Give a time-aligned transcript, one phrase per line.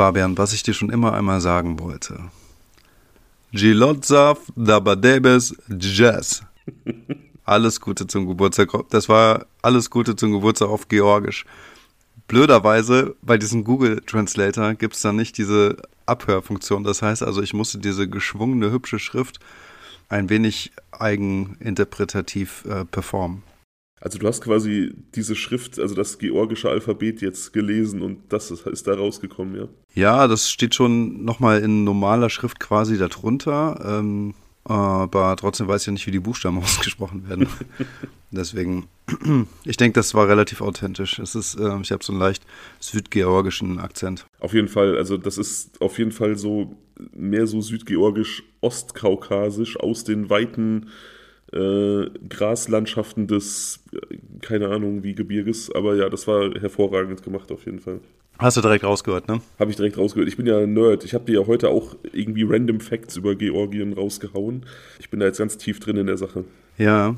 [0.00, 2.30] Fabian, was ich dir schon immer einmal sagen wollte.
[3.52, 6.42] Gilotzav Dabadebes Jazz.
[7.44, 8.70] Alles Gute zum Geburtstag.
[8.88, 11.44] Das war alles Gute zum Geburtstag auf Georgisch.
[12.28, 15.76] Blöderweise bei diesem Google Translator gibt es dann nicht diese
[16.06, 16.82] Abhörfunktion.
[16.82, 19.38] Das heißt also, ich musste diese geschwungene, hübsche Schrift
[20.08, 23.42] ein wenig eigeninterpretativ äh, performen.
[24.00, 28.66] Also du hast quasi diese Schrift, also das georgische Alphabet jetzt gelesen und das ist,
[28.66, 29.68] ist da rausgekommen, ja?
[29.94, 33.78] Ja, das steht schon nochmal in normaler Schrift quasi darunter.
[33.84, 37.48] Ähm, aber trotzdem weiß ich ja nicht, wie die Buchstaben ausgesprochen werden.
[38.30, 38.86] Deswegen,
[39.64, 41.18] ich denke, das war relativ authentisch.
[41.18, 42.44] Es ist, äh, ich habe so einen leicht
[42.78, 44.26] südgeorgischen Akzent.
[44.38, 46.76] Auf jeden Fall, also das ist auf jeden Fall so
[47.12, 50.88] mehr so südgeorgisch, ostkaukasisch aus den weiten
[51.52, 53.84] äh, Graslandschaften des,
[54.40, 58.00] keine Ahnung wie Gebirges, aber ja, das war hervorragend gemacht auf jeden Fall.
[58.40, 59.42] Hast du direkt rausgehört, ne?
[59.58, 60.28] Habe ich direkt rausgehört.
[60.28, 61.04] Ich bin ja ein Nerd.
[61.04, 64.64] Ich habe dir ja heute auch irgendwie random Facts über Georgien rausgehauen.
[64.98, 66.44] Ich bin da jetzt ganz tief drin in der Sache.
[66.78, 67.16] Ja.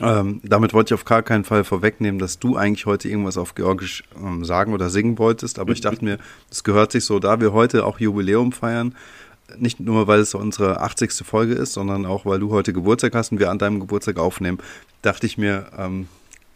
[0.00, 3.56] Ähm, damit wollte ich auf gar keinen Fall vorwegnehmen, dass du eigentlich heute irgendwas auf
[3.56, 5.58] Georgisch ähm, sagen oder singen wolltest.
[5.58, 6.18] Aber ich dachte mir,
[6.50, 8.94] es gehört sich so, da wir heute auch Jubiläum feiern,
[9.58, 11.12] nicht nur, weil es unsere 80.
[11.24, 14.58] Folge ist, sondern auch, weil du heute Geburtstag hast und wir an deinem Geburtstag aufnehmen,
[15.02, 16.08] dachte ich mir, ähm,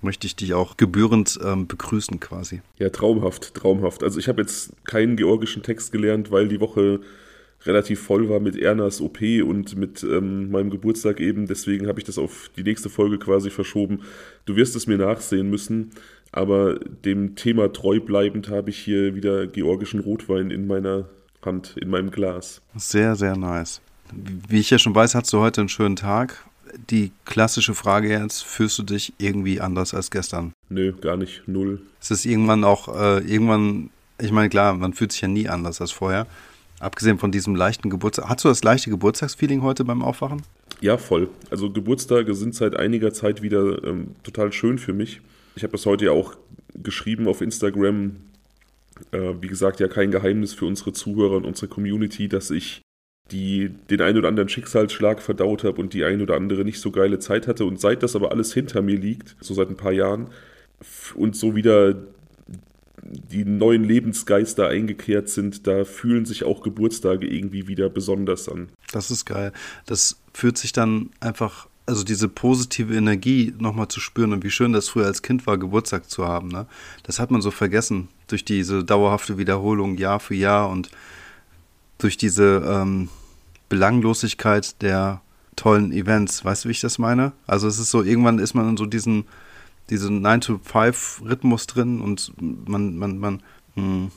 [0.02, 2.62] möchte ich dich auch gebührend ähm, begrüßen quasi.
[2.78, 4.02] Ja, traumhaft, traumhaft.
[4.02, 7.00] Also ich habe jetzt keinen georgischen Text gelernt, weil die Woche
[7.66, 11.47] relativ voll war mit Ernas OP und mit ähm, meinem Geburtstag eben.
[11.47, 14.00] Deswegen habe ich das auf die nächste Folge quasi verschoben.
[14.47, 15.91] Du wirst es mir nachsehen müssen,
[16.32, 21.10] aber dem Thema treu bleibend habe ich hier wieder georgischen Rotwein in meiner
[21.44, 22.60] Hand, in meinem Glas.
[22.77, 23.80] Sehr, sehr nice.
[24.12, 26.44] Wie ich ja schon weiß, hast du heute einen schönen Tag.
[26.88, 30.53] Die klassische Frage jetzt, fühlst du dich irgendwie anders als gestern?
[30.69, 31.82] Nö, gar nicht, null.
[32.00, 35.81] Es ist irgendwann auch, äh, irgendwann, ich meine, klar, man fühlt sich ja nie anders
[35.81, 36.26] als vorher.
[36.78, 38.28] Abgesehen von diesem leichten Geburtstag.
[38.28, 40.42] Hast du das leichte Geburtstagsfeeling heute beim Aufwachen?
[40.81, 41.28] Ja, voll.
[41.50, 45.20] Also Geburtstage sind seit einiger Zeit wieder ähm, total schön für mich.
[45.56, 46.36] Ich habe das heute ja auch
[46.75, 48.16] geschrieben auf Instagram.
[49.12, 52.83] Äh, wie gesagt, ja kein Geheimnis für unsere Zuhörer und unsere Community, dass ich
[53.31, 56.91] die den ein oder anderen Schicksalsschlag verdaut habe und die ein oder andere nicht so
[56.91, 57.65] geile Zeit hatte.
[57.65, 60.31] Und seit das aber alles hinter mir liegt, so seit ein paar Jahren,
[61.15, 61.94] und so wieder
[63.03, 68.69] die neuen Lebensgeister eingekehrt sind, da fühlen sich auch Geburtstage irgendwie wieder besonders an.
[68.93, 69.53] Das ist geil.
[69.87, 74.73] Das fühlt sich dann einfach, also diese positive Energie nochmal zu spüren und wie schön
[74.73, 76.49] das früher als Kind war, Geburtstag zu haben.
[76.49, 76.67] Ne?
[77.03, 80.91] Das hat man so vergessen durch diese dauerhafte Wiederholung Jahr für Jahr und
[81.99, 83.09] durch diese ähm,
[83.69, 85.21] Belanglosigkeit der
[85.56, 86.45] tollen Events.
[86.45, 87.33] Weißt du, wie ich das meine?
[87.49, 89.25] Also es ist so, irgendwann ist man in so diesen
[89.91, 93.43] diesen 9-to-5-Rhythmus drin und man, man, man
[93.75, 94.11] mh, hm,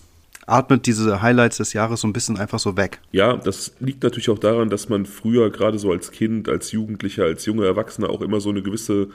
[0.46, 3.00] atmet diese Highlights des Jahres so ein bisschen einfach so weg.
[3.12, 7.24] Ja, das liegt natürlich auch daran, dass man früher gerade so als Kind, als Jugendlicher,
[7.24, 9.10] als junger Erwachsener auch immer so eine gewisse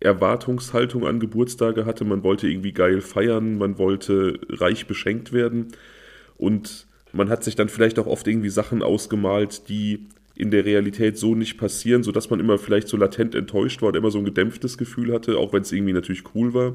[0.00, 2.04] Erwartungshaltung an Geburtstage hatte.
[2.04, 5.68] Man wollte irgendwie geil feiern, man wollte reich beschenkt werden
[6.36, 11.18] und man hat sich dann vielleicht auch oft irgendwie Sachen ausgemalt, die in der Realität
[11.18, 14.24] so nicht passieren, sodass man immer vielleicht so latent enttäuscht war und immer so ein
[14.24, 16.74] gedämpftes Gefühl hatte, auch wenn es irgendwie natürlich cool war.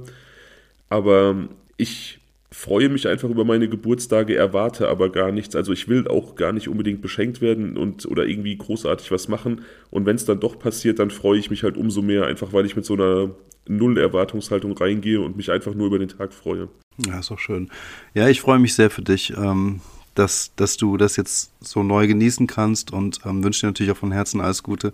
[0.89, 1.47] Aber
[1.77, 2.19] ich
[2.53, 5.55] freue mich einfach über meine Geburtstage, erwarte aber gar nichts.
[5.55, 9.61] Also ich will auch gar nicht unbedingt beschenkt werden und oder irgendwie großartig was machen.
[9.89, 12.65] Und wenn es dann doch passiert, dann freue ich mich halt umso mehr, einfach weil
[12.65, 13.31] ich mit so einer
[13.67, 16.69] Null-Erwartungshaltung reingehe und mich einfach nur über den Tag freue.
[17.05, 17.69] Ja, ist auch schön.
[18.13, 19.33] Ja, ich freue mich sehr für dich.
[19.35, 19.81] Ähm,
[20.15, 23.97] dass, dass du das jetzt so neu genießen kannst und ähm, wünsche dir natürlich auch
[23.97, 24.93] von Herzen alles Gute.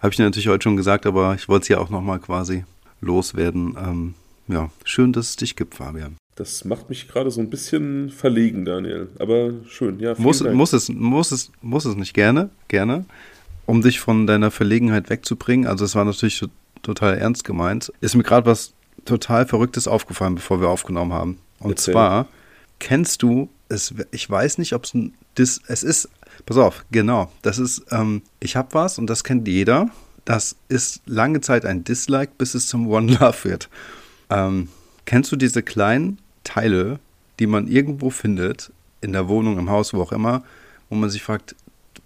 [0.00, 2.64] Habe ich dir natürlich heute schon gesagt, aber ich wollte es ja auch nochmal quasi
[3.02, 3.76] loswerden.
[3.78, 4.14] Ähm,
[4.48, 6.16] ja, schön, dass es dich gibt, Fabian.
[6.36, 9.08] Das macht mich gerade so ein bisschen verlegen, Daniel.
[9.18, 10.14] Aber schön, ja.
[10.18, 13.04] Muss, muss, es, muss, es, muss es nicht gerne, gerne,
[13.66, 15.66] um dich von deiner Verlegenheit wegzubringen.
[15.66, 16.44] Also es war natürlich
[16.82, 17.92] total ernst gemeint.
[18.00, 18.72] Ist mir gerade was
[19.04, 21.38] total Verrücktes aufgefallen, bevor wir aufgenommen haben.
[21.60, 21.92] Und Erzähl.
[21.92, 22.28] zwar
[22.80, 26.08] kennst du es, ich weiß nicht, ob es ein Dis, es ist,
[26.46, 29.88] pass auf, genau, das ist, ähm, ich habe was und das kennt jeder.
[30.24, 33.68] Das ist lange Zeit ein Dislike, bis es zum One Love wird.
[34.30, 34.68] Ähm,
[35.04, 37.00] kennst du diese kleinen Teile,
[37.38, 40.44] die man irgendwo findet, in der Wohnung, im Haus, wo auch immer,
[40.88, 41.56] wo man sich fragt,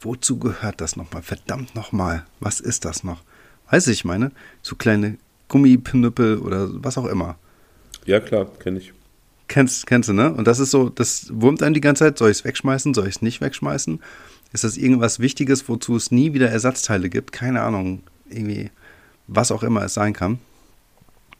[0.00, 1.22] wozu gehört das nochmal?
[1.22, 3.22] Verdammt nochmal, was ist das noch?
[3.70, 4.32] Weiß ich, meine,
[4.62, 5.18] so kleine
[5.48, 7.36] Gummipnüppel oder was auch immer.
[8.06, 8.92] Ja, klar, kenne ich.
[9.48, 10.32] Kennst, kennst du, ne?
[10.32, 12.18] Und das ist so, das wurmt einem die ganze Zeit.
[12.18, 12.92] Soll ich es wegschmeißen?
[12.94, 14.00] Soll ich es nicht wegschmeißen?
[14.52, 17.32] Ist das irgendwas Wichtiges, wozu es nie wieder Ersatzteile gibt?
[17.32, 18.02] Keine Ahnung.
[18.28, 18.70] Irgendwie,
[19.26, 20.38] was auch immer es sein kann.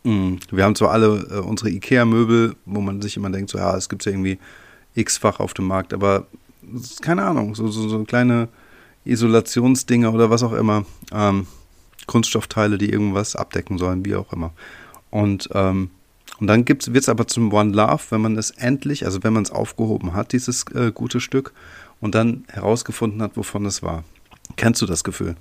[0.04, 3.76] Mm, wir haben zwar alle äh, unsere IKEA-Möbel, wo man sich immer denkt, so ja,
[3.76, 4.38] es gibt ja irgendwie
[4.94, 6.26] x-fach auf dem Markt, aber
[7.00, 8.48] keine Ahnung, so, so, so kleine
[9.04, 10.84] Isolationsdinger oder was auch immer.
[11.12, 11.46] Ähm,
[12.06, 14.52] Kunststoffteile, die irgendwas abdecken sollen, wie auch immer.
[15.10, 15.90] Und, ähm,
[16.40, 19.42] und dann wird es aber zum One Love, wenn man es endlich, also wenn man
[19.42, 21.52] es aufgehoben hat, dieses äh, gute Stück,
[22.00, 24.04] und dann herausgefunden hat, wovon es war.
[24.56, 25.36] Kennst du das Gefühl?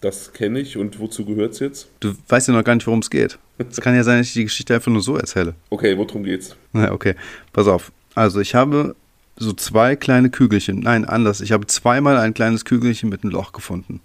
[0.00, 1.88] Das kenne ich und wozu gehört es jetzt?
[2.00, 3.38] Du weißt ja noch gar nicht, worum es geht.
[3.58, 5.54] Es kann ja sein, dass ich die Geschichte einfach nur so erzähle.
[5.70, 6.54] Okay, worum geht's?
[6.72, 7.14] Na, okay,
[7.52, 7.90] pass auf.
[8.14, 8.94] Also ich habe
[9.36, 10.80] so zwei kleine Kügelchen.
[10.80, 11.40] Nein, anders.
[11.40, 14.00] Ich habe zweimal ein kleines Kügelchen mit einem Loch gefunden.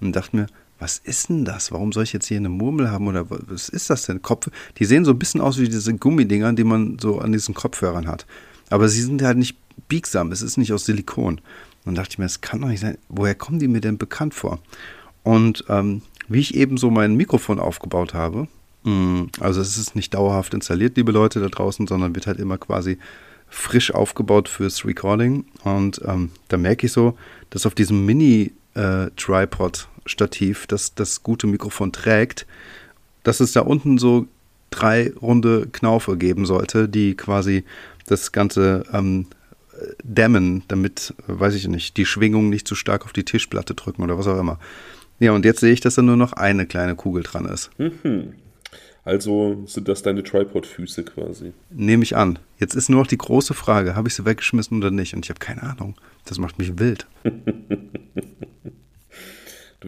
[0.00, 0.46] Und dachte mir,
[0.78, 1.72] was ist denn das?
[1.72, 4.20] Warum soll ich jetzt hier eine Murmel haben oder was ist das denn?
[4.20, 4.50] Kopf?
[4.78, 8.06] Die sehen so ein bisschen aus wie diese Gummidinger, die man so an diesen Kopfhörern
[8.06, 8.26] hat.
[8.68, 9.56] Aber sie sind halt nicht
[9.88, 10.32] biegsam.
[10.32, 11.36] Es ist nicht aus Silikon.
[11.36, 11.42] Und
[11.84, 12.98] dann dachte ich mir, das kann doch nicht sein.
[13.08, 14.58] Woher kommen die mir denn bekannt vor?
[15.26, 18.46] Und ähm, wie ich eben so mein Mikrofon aufgebaut habe,
[18.84, 22.38] mh, mm, also es ist nicht dauerhaft installiert, liebe Leute da draußen, sondern wird halt
[22.38, 22.98] immer quasi
[23.48, 25.44] frisch aufgebaut fürs Recording.
[25.64, 27.18] Und ähm, da merke ich so,
[27.50, 32.46] dass auf diesem Mini-Tripod-Stativ, äh, das das gute Mikrofon trägt,
[33.24, 34.28] dass es da unten so
[34.70, 37.64] drei runde Knaufe geben sollte, die quasi
[38.06, 39.26] das Ganze ähm,
[40.04, 44.16] dämmen, damit, weiß ich nicht, die Schwingung nicht zu stark auf die Tischplatte drücken oder
[44.16, 44.60] was auch immer.
[45.18, 47.70] Ja, und jetzt sehe ich, dass da nur noch eine kleine Kugel dran ist.
[47.78, 48.34] Mhm.
[49.06, 51.52] Also sind das deine Tripod-Füße quasi?
[51.70, 52.40] Nehme ich an.
[52.58, 55.14] Jetzt ist nur noch die große Frage, habe ich sie weggeschmissen oder nicht?
[55.14, 55.94] Und ich habe keine Ahnung.
[56.24, 57.06] Das macht mich wild.
[57.22, 57.30] du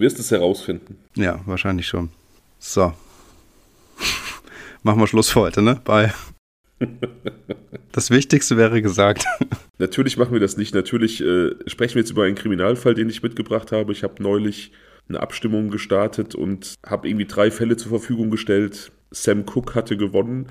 [0.00, 0.98] wirst es herausfinden.
[1.16, 2.10] Ja, wahrscheinlich schon.
[2.60, 2.92] So.
[4.84, 5.80] Machen wir Schluss für heute, ne?
[5.84, 6.12] Bye.
[7.92, 9.24] Das Wichtigste wäre gesagt.
[9.78, 10.74] Natürlich machen wir das nicht.
[10.74, 13.92] Natürlich äh, sprechen wir jetzt über einen Kriminalfall, den ich mitgebracht habe.
[13.92, 14.72] Ich habe neulich
[15.08, 18.92] eine Abstimmung gestartet und habe irgendwie drei Fälle zur Verfügung gestellt.
[19.10, 20.48] Sam Cook hatte gewonnen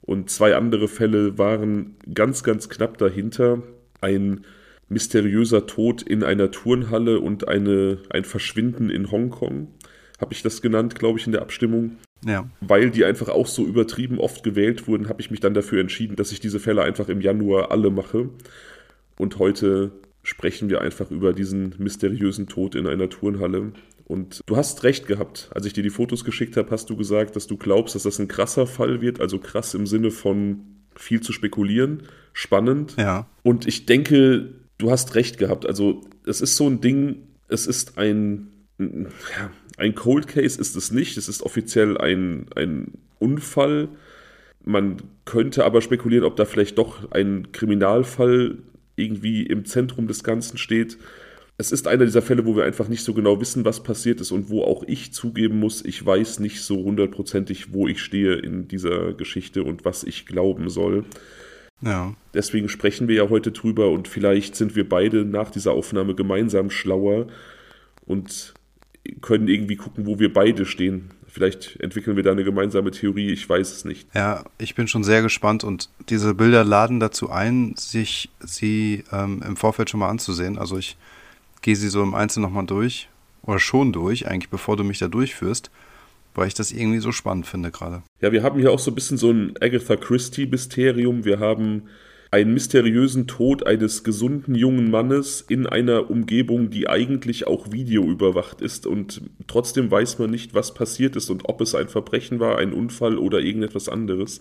[0.00, 3.62] und zwei andere Fälle waren ganz, ganz knapp dahinter.
[4.00, 4.44] Ein
[4.88, 9.68] mysteriöser Tod in einer Turnhalle und eine, ein Verschwinden in Hongkong,
[10.20, 11.96] habe ich das genannt, glaube ich, in der Abstimmung.
[12.24, 12.48] Ja.
[12.60, 16.16] Weil die einfach auch so übertrieben oft gewählt wurden, habe ich mich dann dafür entschieden,
[16.16, 18.30] dass ich diese Fälle einfach im Januar alle mache.
[19.18, 19.92] Und heute
[20.22, 23.72] sprechen wir einfach über diesen mysteriösen Tod in einer Turnhalle.
[24.04, 25.50] Und du hast recht gehabt.
[25.54, 28.18] Als ich dir die Fotos geschickt habe, hast du gesagt, dass du glaubst, dass das
[28.18, 29.20] ein krasser Fall wird.
[29.20, 30.60] Also krass im Sinne von
[30.96, 32.94] viel zu spekulieren, spannend.
[32.96, 33.26] Ja.
[33.42, 35.66] Und ich denke, du hast recht gehabt.
[35.66, 38.48] Also es ist so ein Ding, es ist ein,
[38.78, 41.16] ja, ein Cold Case ist es nicht.
[41.16, 43.88] Es ist offiziell ein, ein Unfall.
[44.64, 48.58] Man könnte aber spekulieren, ob da vielleicht doch ein Kriminalfall
[48.96, 50.98] irgendwie im Zentrum des Ganzen steht.
[51.58, 54.30] Es ist einer dieser Fälle, wo wir einfach nicht so genau wissen, was passiert ist
[54.30, 58.68] und wo auch ich zugeben muss, ich weiß nicht so hundertprozentig, wo ich stehe in
[58.68, 61.04] dieser Geschichte und was ich glauben soll.
[61.80, 62.14] Ja.
[62.34, 66.70] Deswegen sprechen wir ja heute drüber und vielleicht sind wir beide nach dieser Aufnahme gemeinsam
[66.70, 67.26] schlauer
[68.06, 68.54] und
[69.20, 71.10] können irgendwie gucken, wo wir beide stehen.
[71.28, 74.08] Vielleicht entwickeln wir da eine gemeinsame Theorie, ich weiß es nicht.
[74.14, 79.42] Ja, ich bin schon sehr gespannt und diese Bilder laden dazu ein, sich sie ähm,
[79.46, 80.56] im Vorfeld schon mal anzusehen.
[80.56, 80.96] Also ich
[81.60, 83.08] gehe sie so im Einzelnen nochmal durch
[83.42, 85.70] oder schon durch, eigentlich bevor du mich da durchführst,
[86.34, 88.02] weil ich das irgendwie so spannend finde gerade.
[88.20, 91.24] Ja, wir haben hier auch so ein bisschen so ein Agatha Christie-Mysterium.
[91.24, 91.82] Wir haben
[92.30, 98.86] einen mysteriösen Tod eines gesunden jungen Mannes in einer Umgebung, die eigentlich auch videoüberwacht ist
[98.86, 102.72] und trotzdem weiß man nicht, was passiert ist und ob es ein Verbrechen war, ein
[102.72, 104.40] Unfall oder irgendetwas anderes.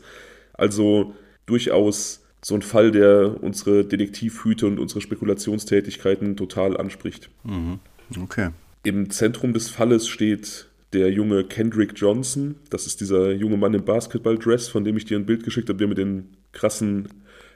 [0.54, 1.14] Also
[1.46, 7.30] durchaus so ein Fall, der unsere Detektivhüte und unsere Spekulationstätigkeiten total anspricht.
[7.44, 7.80] Mhm.
[8.22, 8.50] Okay.
[8.84, 12.56] Im Zentrum des Falles steht der junge Kendrick Johnson.
[12.70, 15.80] Das ist dieser junge Mann im Basketballdress, von dem ich dir ein Bild geschickt habe,
[15.80, 17.10] der mit den krassen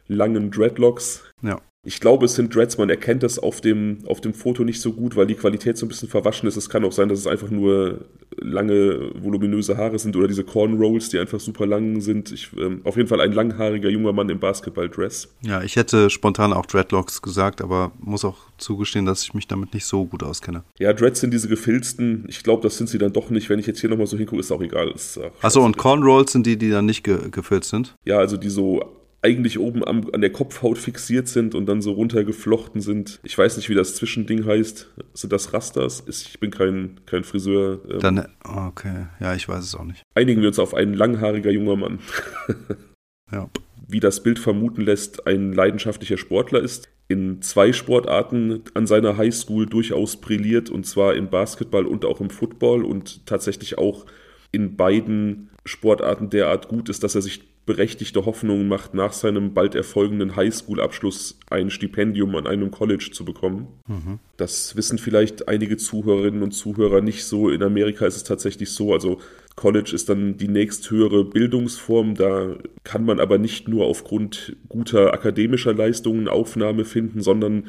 [0.10, 1.24] langen Dreadlocks.
[1.42, 1.62] Ja.
[1.86, 4.92] Ich glaube, es sind Dreads, man erkennt das auf dem, auf dem Foto nicht so
[4.92, 6.58] gut, weil die Qualität so ein bisschen verwaschen ist.
[6.58, 8.06] Es kann auch sein, dass es einfach nur
[8.38, 12.34] lange, voluminöse Haare sind oder diese Cornrolls, die einfach super lang sind.
[12.34, 15.30] Ich, ähm, auf jeden Fall ein langhaariger junger Mann im Basketballdress.
[15.42, 19.74] Ja, ich hätte spontan auch Dreadlocks gesagt, aber muss auch zugestehen, dass ich mich damit
[19.74, 20.64] nicht so gut auskenne.
[20.80, 22.26] Ja, Dreads sind diese gefilzten.
[22.28, 23.50] Ich glaube, das sind sie dann doch nicht.
[23.50, 24.94] Wenn ich jetzt hier nochmal so hingucke, ist auch egal.
[25.42, 27.96] Achso, und Cornrolls sind die, die dann nicht ge gefüllt sind?
[28.04, 31.92] Ja, also die so eigentlich oben am, an der Kopfhaut fixiert sind und dann so
[31.92, 33.20] runtergeflochten sind.
[33.24, 34.90] Ich weiß nicht, wie das Zwischending heißt.
[35.14, 36.04] Sind das Rasters?
[36.08, 37.80] Ich bin kein, kein Friseur.
[37.90, 38.00] Ähm.
[38.00, 40.04] Dann, okay, ja, ich weiß es auch nicht.
[40.16, 42.00] Einigen wir uns auf einen langhaariger junger Mann.
[43.32, 43.50] ja.
[43.88, 49.66] Wie das Bild vermuten lässt, ein leidenschaftlicher Sportler ist, in zwei Sportarten an seiner Highschool
[49.66, 54.06] durchaus brilliert, und zwar im Basketball und auch im Football und tatsächlich auch
[54.52, 59.76] in beiden Sportarten derart gut ist, dass er sich berechtigte Hoffnungen macht, nach seinem bald
[59.76, 63.68] erfolgenden Highschool-Abschluss ein Stipendium an einem College zu bekommen.
[63.86, 64.18] Mhm.
[64.38, 67.48] Das wissen vielleicht einige Zuhörerinnen und Zuhörer nicht so.
[67.52, 69.20] In Amerika ist es tatsächlich so, also
[69.56, 72.16] College ist dann die nächsthöhere Bildungsform.
[72.16, 77.68] Da kann man aber nicht nur aufgrund guter akademischer Leistungen Aufnahme finden, sondern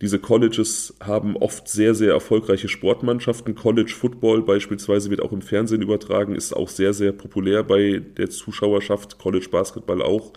[0.00, 3.54] diese Colleges haben oft sehr, sehr erfolgreiche Sportmannschaften.
[3.54, 8.28] College Football beispielsweise wird auch im Fernsehen übertragen, ist auch sehr, sehr populär bei der
[8.30, 9.18] Zuschauerschaft.
[9.18, 10.32] College Basketball auch.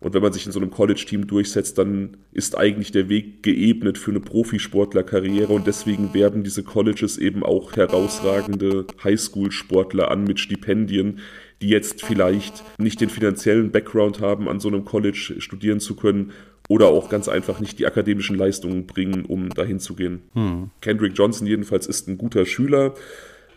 [0.00, 3.98] Und wenn man sich in so einem College-Team durchsetzt, dann ist eigentlich der Weg geebnet
[3.98, 11.18] für eine Profisportlerkarriere und deswegen werben diese Colleges eben auch herausragende Highschool-Sportler an mit Stipendien,
[11.60, 16.32] die jetzt vielleicht nicht den finanziellen Background haben, an so einem College studieren zu können
[16.68, 20.22] oder auch ganz einfach nicht die akademischen Leistungen bringen, um dahin zu gehen.
[20.34, 20.70] Hm.
[20.80, 22.94] Kendrick Johnson jedenfalls ist ein guter Schüler,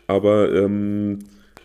[0.08, 1.20] aber ähm,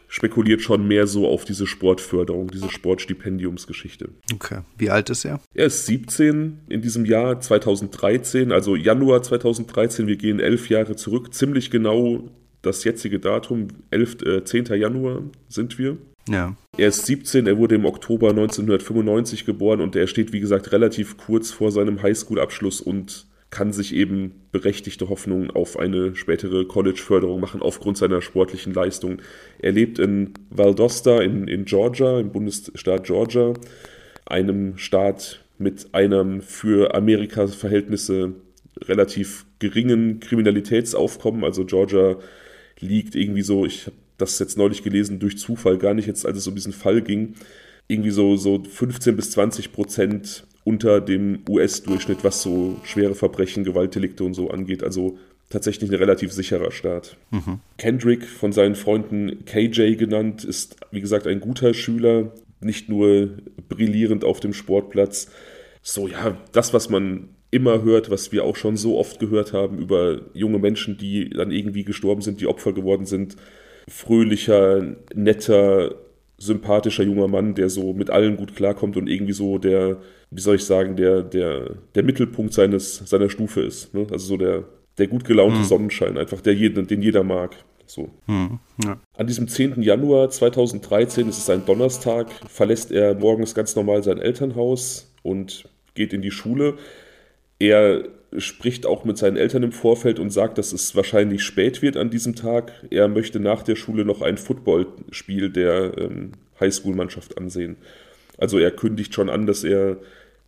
[0.09, 4.09] spekuliert schon mehr so auf diese Sportförderung, diese Sportstipendiumsgeschichte.
[4.35, 4.61] Okay.
[4.77, 5.41] Wie alt ist er?
[5.55, 10.07] Er ist 17 in diesem Jahr 2013, also Januar 2013.
[10.07, 12.31] Wir gehen elf Jahre zurück, ziemlich genau
[12.63, 14.67] das jetzige Datum, 11, äh, 10.
[14.75, 15.97] Januar sind wir.
[16.29, 16.57] Ja.
[16.79, 21.17] Er ist 17, er wurde im Oktober 1995 geboren und er steht, wie gesagt, relativ
[21.17, 27.63] kurz vor seinem Highschool-Abschluss und kann sich eben berechtigte Hoffnungen auf eine spätere College-Förderung machen
[27.63, 29.23] aufgrund seiner sportlichen Leistung.
[29.59, 33.55] Er lebt in Valdosta in, in Georgia, im Bundesstaat Georgia,
[34.27, 38.35] einem Staat mit einem für Amerikas Verhältnisse
[38.83, 41.43] relativ geringen Kriminalitätsaufkommen.
[41.43, 42.17] Also Georgia
[42.81, 46.39] liegt irgendwie so, ich habe das jetzt neulich gelesen, durch Zufall, gar nicht jetzt, als
[46.39, 47.35] es um diesen Fall ging,
[47.89, 54.25] irgendwie so, so 15 bis 20 Prozent unter dem US-Durchschnitt, was so schwere Verbrechen, Gewaltdelikte
[54.25, 54.83] und so angeht.
[54.83, 55.19] Also
[55.49, 57.17] tatsächlich ein relativ sicherer Staat.
[57.31, 57.61] Mhm.
[57.79, 63.31] Kendrick, von seinen Freunden KJ genannt, ist, wie gesagt, ein guter Schüler, nicht nur
[63.69, 65.31] brillierend auf dem Sportplatz.
[65.83, 69.79] So, ja, das, was man immer hört, was wir auch schon so oft gehört haben
[69.79, 73.37] über junge Menschen, die dann irgendwie gestorben sind, die Opfer geworden sind
[73.89, 75.95] fröhlicher, netter,
[76.39, 79.99] sympathischer junger Mann, der so mit allen gut klarkommt und irgendwie so der,
[80.31, 83.95] wie soll ich sagen, der, der, der Mittelpunkt seines, seiner Stufe ist.
[83.95, 84.07] Ne?
[84.11, 84.65] Also so der,
[84.99, 85.65] der gut gelaunte hm.
[85.65, 87.57] Sonnenschein, einfach der jeden, den jeder mag.
[87.87, 88.11] So.
[88.27, 88.99] Hm, ja.
[89.17, 89.81] An diesem 10.
[89.83, 96.13] Januar 2013, es ist ein Donnerstag, verlässt er morgens ganz normal sein Elternhaus und geht
[96.13, 96.75] in die Schule.
[97.59, 98.05] Er
[98.39, 102.11] spricht auch mit seinen Eltern im Vorfeld und sagt, dass es wahrscheinlich spät wird an
[102.11, 102.73] diesem Tag.
[102.91, 107.77] Er möchte nach der Schule noch ein Footballspiel der ähm, Highschool-Mannschaft ansehen.
[108.39, 109.99] Also er kündigt schon an, dass er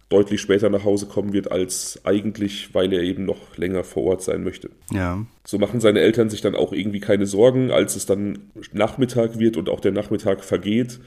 [0.08, 4.22] deutlich später nach Hause kommen wird als eigentlich, weil er eben noch länger vor Ort
[4.22, 4.70] sein möchte.
[4.90, 5.24] Ja.
[5.44, 9.56] So machen seine Eltern sich dann auch irgendwie keine Sorgen, als es dann Nachmittag wird
[9.56, 10.98] und auch der Nachmittag vergeht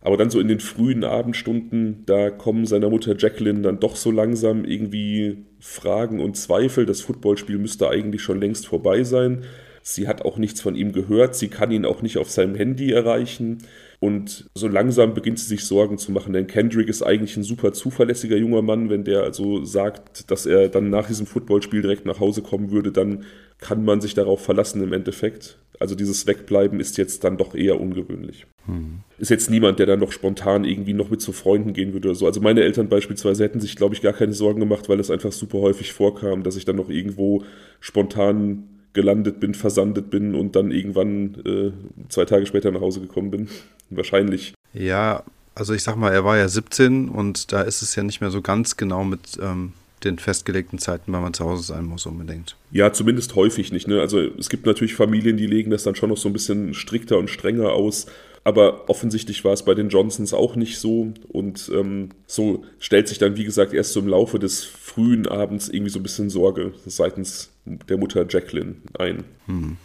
[0.00, 4.10] aber dann so in den frühen Abendstunden, da kommen seiner Mutter Jacqueline dann doch so
[4.10, 6.86] langsam irgendwie Fragen und Zweifel.
[6.86, 9.44] Das Footballspiel müsste eigentlich schon längst vorbei sein.
[9.82, 11.34] Sie hat auch nichts von ihm gehört.
[11.34, 13.58] Sie kann ihn auch nicht auf seinem Handy erreichen.
[14.06, 17.72] Und so langsam beginnt sie sich Sorgen zu machen, denn Kendrick ist eigentlich ein super
[17.72, 18.88] zuverlässiger junger Mann.
[18.88, 22.92] Wenn der also sagt, dass er dann nach diesem Footballspiel direkt nach Hause kommen würde,
[22.92, 23.24] dann
[23.58, 25.58] kann man sich darauf verlassen im Endeffekt.
[25.80, 28.46] Also dieses Wegbleiben ist jetzt dann doch eher ungewöhnlich.
[28.66, 29.00] Hm.
[29.18, 32.14] Ist jetzt niemand, der dann noch spontan irgendwie noch mit zu Freunden gehen würde oder
[32.14, 32.26] so.
[32.26, 35.32] Also meine Eltern beispielsweise hätten sich, glaube ich, gar keine Sorgen gemacht, weil es einfach
[35.32, 37.42] super häufig vorkam, dass ich dann noch irgendwo
[37.80, 41.70] spontan gelandet bin, versandet bin und dann irgendwann äh,
[42.08, 43.48] zwei Tage später nach Hause gekommen bin.
[43.90, 44.54] Wahrscheinlich.
[44.72, 45.22] Ja,
[45.54, 48.30] also ich sag mal, er war ja 17 und da ist es ja nicht mehr
[48.30, 49.72] so ganz genau mit ähm,
[50.02, 52.56] den festgelegten Zeiten, weil man zu Hause sein muss unbedingt.
[52.70, 53.86] Ja, zumindest häufig nicht.
[53.86, 54.00] Ne?
[54.00, 57.18] Also es gibt natürlich Familien, die legen das dann schon noch so ein bisschen strikter
[57.18, 58.06] und strenger aus.
[58.46, 61.12] Aber offensichtlich war es bei den Johnsons auch nicht so.
[61.26, 65.68] Und ähm, so stellt sich dann, wie gesagt, erst so im Laufe des frühen Abends
[65.68, 69.24] irgendwie so ein bisschen Sorge seitens der Mutter Jacqueline ein.
[69.46, 69.78] Hm.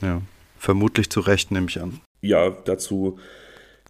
[0.00, 0.22] Ja,
[0.58, 2.00] vermutlich zu Recht, nehme ich an.
[2.22, 3.18] Ja, dazu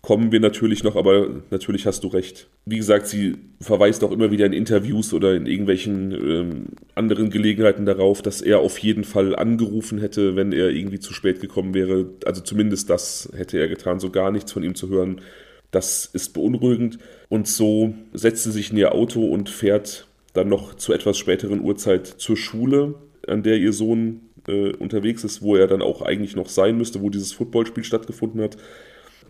[0.06, 2.46] kommen wir natürlich noch, aber natürlich hast du recht.
[2.64, 7.86] Wie gesagt, sie verweist auch immer wieder in Interviews oder in irgendwelchen ähm, anderen Gelegenheiten
[7.86, 12.08] darauf, dass er auf jeden Fall angerufen hätte, wenn er irgendwie zu spät gekommen wäre.
[12.24, 15.22] Also zumindest das hätte er getan, so gar nichts von ihm zu hören.
[15.72, 16.98] Das ist beunruhigend.
[17.28, 21.60] Und so setzt sie sich in ihr Auto und fährt dann noch zu etwas späteren
[21.60, 22.94] Uhrzeit zur Schule,
[23.26, 27.02] an der ihr Sohn äh, unterwegs ist, wo er dann auch eigentlich noch sein müsste,
[27.02, 28.56] wo dieses Footballspiel stattgefunden hat.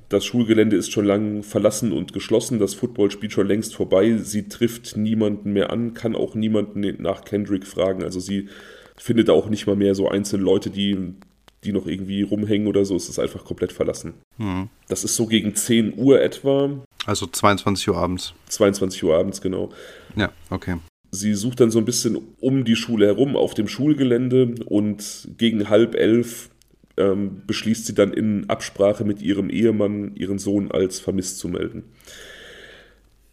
[0.08, 4.16] Das Schulgelände ist schon lang verlassen und geschlossen, das Footballspiel schon längst vorbei.
[4.18, 8.04] Sie trifft niemanden mehr an, kann auch niemanden nach Kendrick fragen.
[8.04, 8.48] Also sie
[8.96, 11.14] findet auch nicht mal mehr so einzelne Leute, die
[11.64, 12.96] die noch irgendwie rumhängen oder so.
[12.96, 14.14] Es ist einfach komplett verlassen.
[14.38, 14.68] Mhm.
[14.88, 16.70] Das ist so gegen 10 Uhr etwa.
[17.04, 18.34] Also 22 Uhr abends.
[18.48, 19.70] 22 Uhr abends, genau.
[20.14, 20.76] Ja, okay.
[21.10, 25.68] Sie sucht dann so ein bisschen um die Schule herum auf dem Schulgelände und gegen
[25.68, 26.50] halb elf
[26.96, 31.84] ähm, beschließt sie dann in Absprache mit ihrem Ehemann, ihren Sohn als vermisst zu melden.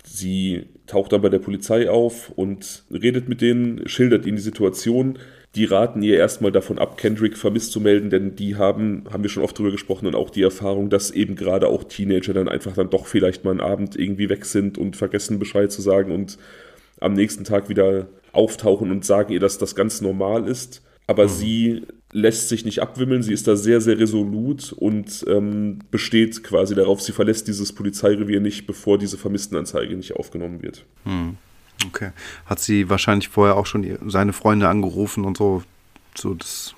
[0.06, 5.18] Sie taucht dann bei der Polizei auf und redet mit denen, schildert ihnen die Situation.
[5.56, 9.30] Die raten ihr erstmal davon ab, Kendrick vermisst zu melden, denn die haben, haben wir
[9.30, 12.74] schon oft drüber gesprochen, und auch die Erfahrung, dass eben gerade auch Teenager dann einfach
[12.74, 16.38] dann doch vielleicht mal einen Abend irgendwie weg sind und vergessen Bescheid zu sagen und
[17.00, 20.82] am nächsten Tag wieder auftauchen und sagen ihr, dass das ganz normal ist.
[21.08, 21.30] Aber mhm.
[21.30, 21.82] sie
[22.14, 27.02] lässt sich nicht abwimmeln, sie ist da sehr, sehr resolut und ähm, besteht quasi darauf,
[27.02, 30.86] sie verlässt dieses Polizeirevier nicht, bevor diese Vermisstenanzeige nicht aufgenommen wird.
[31.06, 31.38] Hm.
[31.88, 32.12] Okay.
[32.46, 35.64] Hat sie wahrscheinlich vorher auch schon seine Freunde angerufen und so,
[36.16, 36.76] so das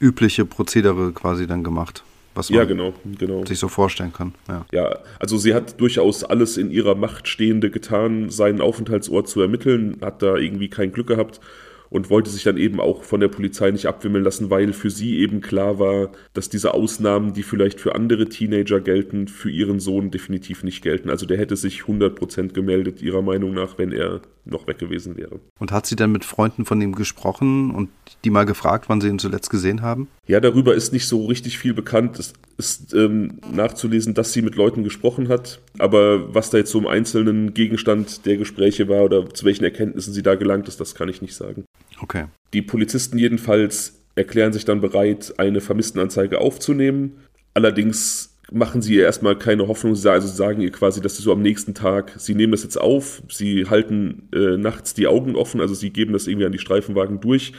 [0.00, 2.02] übliche Prozedere quasi dann gemacht?
[2.34, 3.44] Was man ja, genau, genau.
[3.46, 4.34] sich so vorstellen kann.
[4.48, 4.66] Ja.
[4.70, 9.98] ja, also sie hat durchaus alles in ihrer Macht Stehende getan, seinen Aufenthaltsort zu ermitteln,
[10.02, 11.40] hat da irgendwie kein Glück gehabt
[11.90, 15.18] und wollte sich dann eben auch von der Polizei nicht abwimmeln lassen, weil für sie
[15.18, 20.10] eben klar war, dass diese Ausnahmen, die vielleicht für andere Teenager gelten, für ihren Sohn
[20.10, 21.10] definitiv nicht gelten.
[21.10, 25.40] Also der hätte sich 100% gemeldet, ihrer Meinung nach, wenn er noch weg gewesen wäre.
[25.58, 27.90] Und hat sie dann mit Freunden von ihm gesprochen und
[28.24, 30.08] die mal gefragt, wann sie ihn zuletzt gesehen haben?
[30.28, 32.18] Ja, darüber ist nicht so richtig viel bekannt.
[32.18, 35.60] Es ist ähm, nachzulesen, dass sie mit Leuten gesprochen hat.
[35.78, 40.12] Aber was da jetzt so im einzelnen Gegenstand der Gespräche war oder zu welchen Erkenntnissen
[40.12, 41.64] sie da gelangt ist, das kann ich nicht sagen.
[42.00, 42.24] Okay.
[42.52, 47.12] Die Polizisten jedenfalls erklären sich dann bereit, eine Vermisstenanzeige aufzunehmen.
[47.54, 49.92] Allerdings machen sie ihr erstmal keine Hoffnung.
[49.92, 53.22] Also sagen ihr quasi, dass sie so am nächsten Tag, sie nehmen das jetzt auf,
[53.28, 57.20] sie halten äh, nachts die Augen offen, also sie geben das irgendwie an die Streifenwagen
[57.20, 57.52] durch.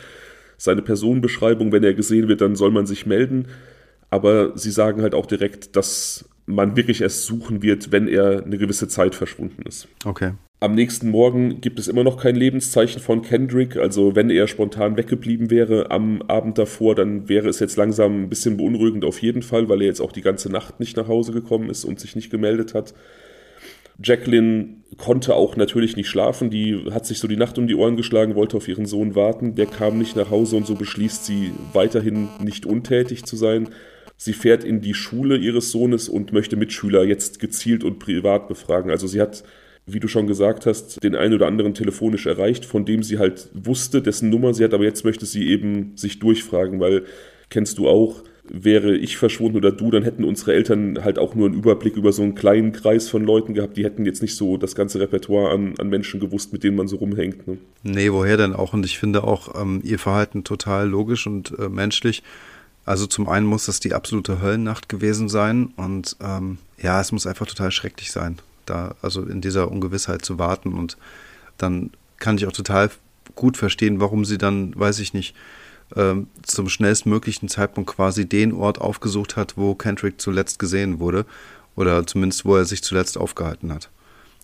[0.58, 3.48] Seine Personenbeschreibung, wenn er gesehen wird, dann soll man sich melden.
[4.10, 8.58] Aber sie sagen halt auch direkt, dass man wirklich erst suchen wird, wenn er eine
[8.58, 9.88] gewisse Zeit verschwunden ist.
[10.06, 10.32] Okay.
[10.60, 13.76] Am nächsten Morgen gibt es immer noch kein Lebenszeichen von Kendrick.
[13.76, 18.30] Also wenn er spontan weggeblieben wäre am Abend davor, dann wäre es jetzt langsam ein
[18.30, 21.32] bisschen beunruhigend auf jeden Fall, weil er jetzt auch die ganze Nacht nicht nach Hause
[21.32, 22.96] gekommen ist und sich nicht gemeldet hat.
[24.04, 26.50] Jacqueline konnte auch natürlich nicht schlafen.
[26.50, 29.56] Die hat sich so die Nacht um die Ohren geschlagen, wollte auf ihren Sohn warten.
[29.56, 33.70] Der kam nicht nach Hause und so beschließt sie weiterhin nicht untätig zu sein.
[34.16, 38.90] Sie fährt in die Schule ihres Sohnes und möchte Mitschüler jetzt gezielt und privat befragen.
[38.90, 39.44] Also sie hat
[39.88, 43.48] wie du schon gesagt hast, den einen oder anderen telefonisch erreicht, von dem sie halt
[43.54, 47.06] wusste, dessen Nummer sie hat, aber jetzt möchte sie eben sich durchfragen, weil
[47.50, 51.48] kennst du auch, wäre ich verschwunden oder du, dann hätten unsere Eltern halt auch nur
[51.48, 53.78] einen Überblick über so einen kleinen Kreis von Leuten gehabt.
[53.78, 56.88] Die hätten jetzt nicht so das ganze Repertoire an, an Menschen gewusst, mit denen man
[56.88, 57.48] so rumhängt.
[57.48, 57.58] Ne?
[57.84, 58.74] Nee, woher denn auch?
[58.74, 62.24] Und ich finde auch ähm, ihr Verhalten total logisch und äh, menschlich.
[62.86, 67.28] Also zum einen muss das die absolute Höllennacht gewesen sein und ähm, ja, es muss
[67.28, 68.38] einfach total schrecklich sein
[68.70, 70.74] da also in dieser Ungewissheit zu warten.
[70.74, 70.98] Und
[71.58, 72.92] dann kann ich auch total
[73.36, 75.36] gut verstehen, warum sie dann, weiß ich nicht,
[75.96, 81.26] ähm, zum schnellstmöglichen Zeitpunkt quasi den Ort aufgesucht hat, wo Kendrick zuletzt gesehen wurde.
[81.76, 83.90] Oder zumindest, wo er sich zuletzt aufgehalten hat.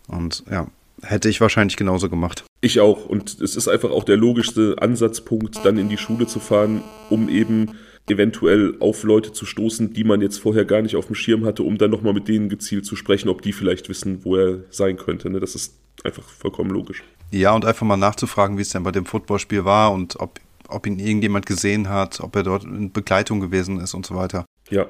[0.08, 0.68] Und ja,
[1.02, 2.44] hätte ich wahrscheinlich genauso gemacht.
[2.62, 3.06] Ich auch.
[3.06, 7.30] Und es ist einfach auch der logischste Ansatzpunkt, dann in die Schule zu fahren, um
[7.30, 7.72] eben
[8.10, 11.64] eventuell auf Leute zu stoßen, die man jetzt vorher gar nicht auf dem Schirm hatte,
[11.64, 14.98] um dann nochmal mit denen gezielt zu sprechen, ob die vielleicht wissen, wo er sein
[14.98, 15.30] könnte.
[15.30, 15.40] Ne?
[15.40, 17.04] Das ist einfach vollkommen logisch.
[17.32, 20.88] Ja, und einfach mal nachzufragen, wie es denn bei dem Footballspiel war und ob, ob
[20.88, 24.46] ihn irgendjemand gesehen hat, ob er dort in Begleitung gewesen ist und so weiter.
[24.70, 24.88] Ja.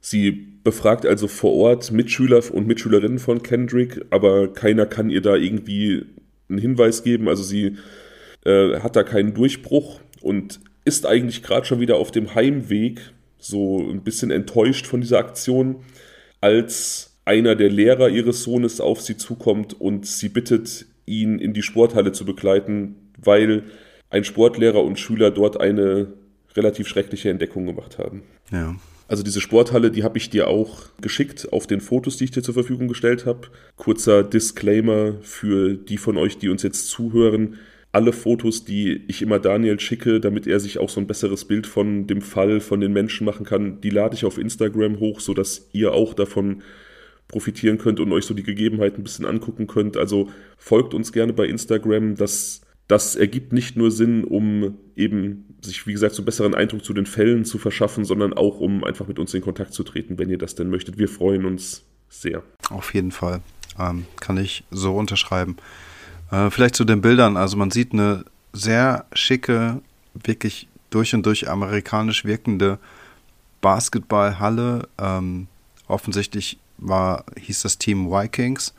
[0.00, 0.30] Sie
[0.64, 6.06] befragt also vor Ort Mitschüler und Mitschülerinnen von Kendrick, aber keiner kann ihr da irgendwie
[6.48, 7.28] einen Hinweis geben.
[7.28, 7.76] Also sie
[8.44, 13.00] äh, hat da keinen Durchbruch und ist eigentlich gerade schon wieder auf dem Heimweg,
[13.38, 15.76] so ein bisschen enttäuscht von dieser Aktion,
[16.40, 21.62] als einer der Lehrer ihres Sohnes auf sie zukommt und sie bittet, ihn in die
[21.62, 23.64] Sporthalle zu begleiten, weil
[24.10, 26.12] ein Sportlehrer und Schüler dort eine
[26.56, 28.22] relativ schreckliche Entdeckung gemacht haben.
[28.50, 28.74] Ja.
[29.08, 32.42] Also diese Sporthalle, die habe ich dir auch geschickt auf den Fotos, die ich dir
[32.42, 33.48] zur Verfügung gestellt habe.
[33.76, 37.56] Kurzer Disclaimer für die von euch, die uns jetzt zuhören
[37.92, 41.66] alle Fotos, die ich immer Daniel schicke, damit er sich auch so ein besseres Bild
[41.66, 45.68] von dem Fall, von den Menschen machen kann, die lade ich auf Instagram hoch, sodass
[45.72, 46.62] ihr auch davon
[47.26, 49.96] profitieren könnt und euch so die Gegebenheiten ein bisschen angucken könnt.
[49.96, 52.14] Also folgt uns gerne bei Instagram.
[52.16, 52.60] Das,
[52.90, 57.06] das ergibt nicht nur Sinn, um eben sich, wie gesagt, einen besseren Eindruck zu den
[57.06, 60.38] Fällen zu verschaffen, sondern auch, um einfach mit uns in Kontakt zu treten, wenn ihr
[60.38, 60.98] das denn möchtet.
[60.98, 62.42] Wir freuen uns sehr.
[62.70, 63.42] Auf jeden Fall.
[63.78, 65.56] Ähm, kann ich so unterschreiben.
[66.32, 67.36] Äh, vielleicht zu den Bildern.
[67.36, 69.80] Also man sieht eine sehr schicke,
[70.14, 72.78] wirklich durch und durch amerikanisch wirkende
[73.60, 74.88] Basketballhalle.
[74.98, 75.46] Ähm,
[75.86, 78.74] offensichtlich war, hieß das Team Vikings.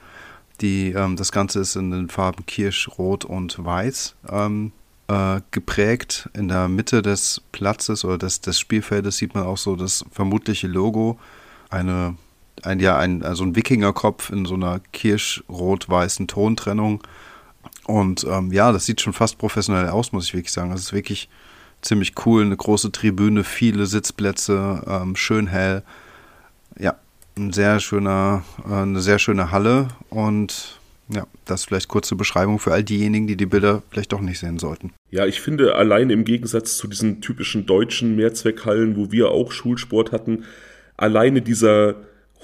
[0.60, 4.72] Die, ähm, das Ganze ist in den Farben Kirsch, Rot und Weiß ähm,
[5.08, 6.30] äh, geprägt.
[6.34, 10.68] In der Mitte des Platzes oder des, des Spielfeldes sieht man auch so das vermutliche
[10.68, 11.20] Logo.
[11.70, 12.16] Eine,
[12.64, 17.02] ein, ja, ein, also ein Wikingerkopf in so einer kirsch-rot-weißen Tontrennung.
[17.86, 20.72] Und ähm, ja, das sieht schon fast professionell aus, muss ich wirklich sagen.
[20.72, 21.30] Das ist wirklich
[21.82, 22.44] ziemlich cool.
[22.44, 25.84] Eine große Tribüne, viele Sitzplätze, ähm, schön hell.
[26.78, 26.96] Ja,
[27.38, 32.72] ein sehr schöner, äh, eine sehr schöne Halle und ja, das vielleicht kurze Beschreibung für
[32.72, 34.94] all diejenigen, die die Bilder vielleicht doch nicht sehen sollten.
[35.10, 40.12] Ja, ich finde allein im Gegensatz zu diesen typischen deutschen Mehrzweckhallen, wo wir auch Schulsport
[40.12, 40.46] hatten,
[40.96, 41.96] alleine dieser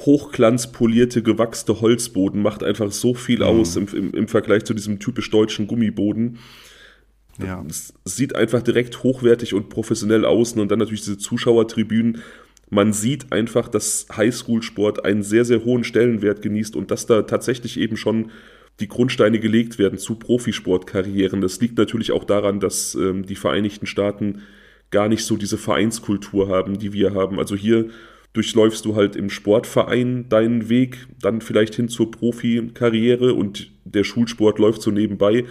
[0.05, 3.43] hochglanzpolierte, gewachste Holzboden macht einfach so viel mhm.
[3.43, 6.37] aus im, im, im, Vergleich zu diesem typisch deutschen Gummiboden.
[7.39, 7.63] Ja.
[7.67, 12.21] Es sieht einfach direkt hochwertig und professionell aus und dann natürlich diese Zuschauertribünen
[12.69, 17.79] man sieht einfach, dass Highschool-Sport einen sehr, sehr hohen Stellenwert genießt und dass da tatsächlich
[17.79, 18.31] eben schon
[18.79, 21.41] die Grundsteine gelegt werden zu Profisportkarrieren.
[21.41, 24.41] Das liegt natürlich auch daran, dass ähm, die Vereinigten Staaten
[24.91, 27.39] gar nicht so diese Vereinskultur haben, die wir haben.
[27.39, 27.89] Also hier
[28.33, 34.59] durchläufst du halt im Sportverein deinen Weg, dann vielleicht hin zur Profikarriere und der Schulsport
[34.59, 35.45] läuft so nebenbei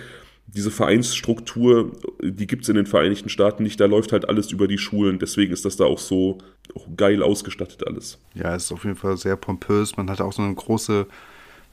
[0.47, 4.69] diese Vereinsstruktur, die gibt es in den Vereinigten Staaten nicht, da läuft halt alles über
[4.69, 6.39] die Schulen, deswegen ist das da auch so
[6.97, 8.19] geil ausgestattet alles.
[8.35, 9.97] Ja, es ist auf jeden Fall sehr pompös.
[9.97, 11.07] Man hat auch so eine große,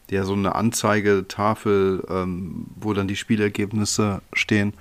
[0.09, 4.73] ja, so eine Anzeigetafel, ähm, wo dann die Spielergebnisse stehen.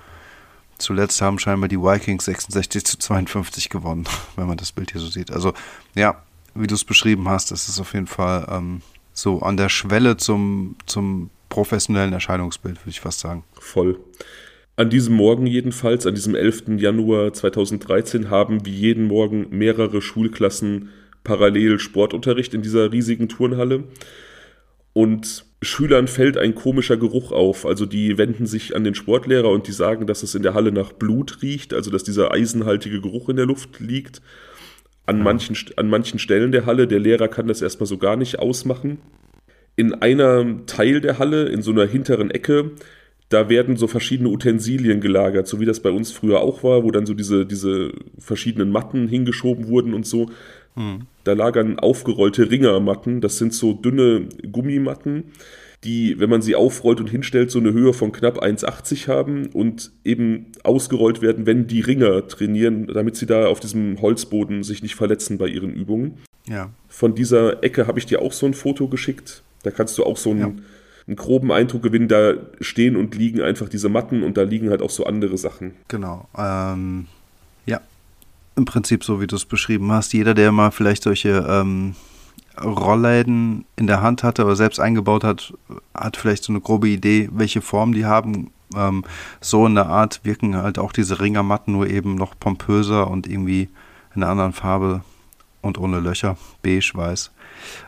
[0.78, 4.04] Zuletzt haben scheinbar die Vikings 66 zu 52 gewonnen,
[4.36, 5.30] wenn man das Bild hier so sieht.
[5.30, 5.52] Also,
[5.94, 6.22] ja,
[6.54, 10.16] wie du es beschrieben hast, das ist auf jeden Fall ähm, so an der Schwelle
[10.16, 13.44] zum, zum professionellen Erscheinungsbild, würde ich fast sagen.
[13.52, 14.00] Voll.
[14.74, 16.78] An diesem Morgen jedenfalls, an diesem 11.
[16.78, 20.88] Januar 2013, haben wie jeden Morgen mehrere Schulklassen
[21.24, 23.84] parallel Sportunterricht in dieser riesigen Turnhalle.
[24.94, 27.66] Und Schülern fällt ein komischer Geruch auf.
[27.66, 30.72] Also die wenden sich an den Sportlehrer und die sagen, dass es in der Halle
[30.72, 34.22] nach Blut riecht, also dass dieser eisenhaltige Geruch in der Luft liegt.
[35.04, 38.38] An manchen, an manchen Stellen der Halle, der Lehrer kann das erstmal so gar nicht
[38.38, 39.00] ausmachen
[39.76, 42.72] in einer Teil der Halle, in so einer hinteren Ecke,
[43.32, 46.90] da werden so verschiedene Utensilien gelagert, so wie das bei uns früher auch war, wo
[46.90, 50.26] dann so diese, diese verschiedenen Matten hingeschoben wurden und so.
[50.74, 51.06] Hm.
[51.24, 55.24] Da lagern aufgerollte Ringermatten, das sind so dünne Gummimatten,
[55.84, 59.90] die, wenn man sie aufrollt und hinstellt, so eine Höhe von knapp 1,80 haben und
[60.04, 64.94] eben ausgerollt werden, wenn die Ringer trainieren, damit sie da auf diesem Holzboden sich nicht
[64.94, 66.18] verletzen bei ihren Übungen.
[66.48, 66.70] Ja.
[66.88, 69.42] Von dieser Ecke habe ich dir auch so ein Foto geschickt.
[69.62, 70.46] Da kannst du auch so einen, ja.
[71.06, 72.08] einen, groben Eindruck gewinnen.
[72.08, 75.72] Da stehen und liegen einfach diese Matten und da liegen halt auch so andere Sachen.
[75.88, 76.28] Genau.
[76.36, 77.06] Ähm,
[77.66, 77.80] ja.
[78.56, 80.12] Im Prinzip so, wie du es beschrieben hast.
[80.12, 81.94] Jeder, der mal vielleicht solche ähm,
[82.60, 85.54] Rollläden in der Hand hatte oder selbst eingebaut hat,
[85.94, 88.50] hat vielleicht so eine grobe Idee, welche Form die haben.
[88.76, 89.04] Ähm,
[89.40, 93.68] so in der Art wirken halt auch diese Ringermatten nur eben noch pompöser und irgendwie
[94.14, 95.02] in einer anderen Farbe
[95.62, 97.30] und ohne Löcher, beige, weiß.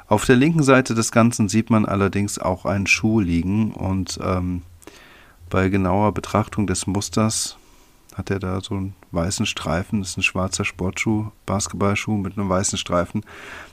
[0.07, 4.63] Auf der linken Seite des Ganzen sieht man allerdings auch einen Schuh liegen und ähm,
[5.51, 7.57] bei genauer Betrachtung des Musters
[8.15, 12.49] hat er da so einen weißen Streifen, das ist ein schwarzer Sportschuh, Basketballschuh mit einem
[12.49, 13.23] weißen Streifen.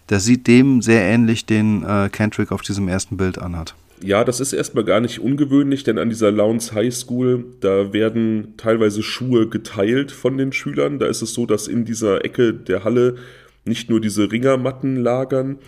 [0.09, 3.75] Der sieht dem sehr ähnlich, den äh, Kendrick auf diesem ersten Bild anhat.
[4.03, 8.55] Ja, das ist erstmal gar nicht ungewöhnlich, denn an dieser Lowndes High School, da werden
[8.57, 10.97] teilweise Schuhe geteilt von den Schülern.
[10.97, 13.17] Da ist es so, dass in dieser Ecke der Halle
[13.63, 15.59] nicht nur diese Ringermatten lagern,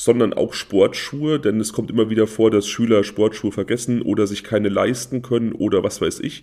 [0.00, 4.42] sondern auch Sportschuhe, denn es kommt immer wieder vor, dass Schüler Sportschuhe vergessen oder sich
[4.42, 6.42] keine leisten können oder was weiß ich.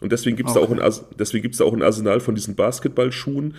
[0.00, 0.74] Und deswegen gibt es okay.
[0.74, 3.56] da, da auch ein Arsenal von diesen Basketballschuhen,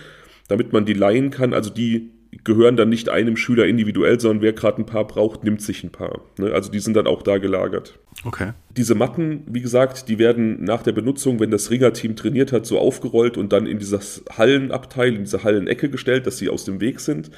[0.48, 1.54] damit man die leihen kann.
[1.54, 2.10] Also die
[2.42, 5.90] gehören dann nicht einem Schüler individuell, sondern wer gerade ein paar braucht, nimmt sich ein
[5.90, 6.22] paar.
[6.38, 6.50] Ne?
[6.50, 8.00] Also die sind dann auch da gelagert.
[8.24, 8.50] Okay.
[8.76, 12.80] Diese Matten, wie gesagt, die werden nach der Benutzung, wenn das Ringerteam trainiert hat, so
[12.80, 16.98] aufgerollt und dann in dieses Hallenabteil, in diese Hallenecke gestellt, dass sie aus dem Weg
[16.98, 17.30] sind.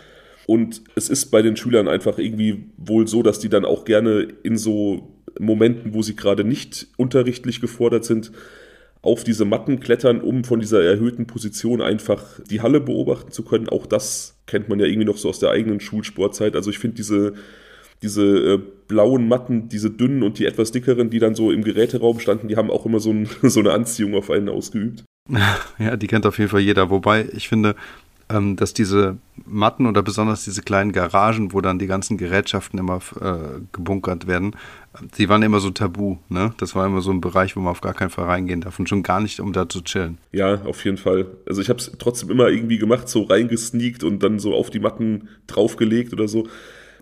[0.49, 4.29] Und es ist bei den Schülern einfach irgendwie wohl so, dass die dann auch gerne
[4.43, 8.33] in so Momenten, wo sie gerade nicht unterrichtlich gefordert sind,
[9.03, 13.69] auf diese Matten klettern, um von dieser erhöhten Position einfach die Halle beobachten zu können.
[13.69, 16.57] Auch das kennt man ja irgendwie noch so aus der eigenen Schulsportzeit.
[16.57, 17.35] Also ich finde diese,
[18.01, 18.59] diese äh,
[18.89, 22.57] blauen Matten, diese dünnen und die etwas dickeren, die dann so im Geräteraum standen, die
[22.57, 25.05] haben auch immer so, ein, so eine Anziehung auf einen ausgeübt.
[25.79, 26.89] Ja, die kennt auf jeden Fall jeder.
[26.89, 27.77] Wobei ich finde,
[28.31, 33.01] ähm, dass diese Matten oder besonders diese kleinen Garagen, wo dann die ganzen Gerätschaften immer
[33.21, 34.55] äh, gebunkert werden,
[35.17, 36.17] die waren immer so tabu.
[36.29, 36.53] Ne?
[36.59, 38.89] Das war immer so ein Bereich, wo man auf gar keinen Fall reingehen darf und
[38.89, 40.19] schon gar nicht, um da zu chillen.
[40.33, 41.27] Ja, auf jeden Fall.
[41.47, 44.81] Also ich habe es trotzdem immer irgendwie gemacht, so reingesneakt und dann so auf die
[44.81, 46.47] Matten draufgelegt oder so.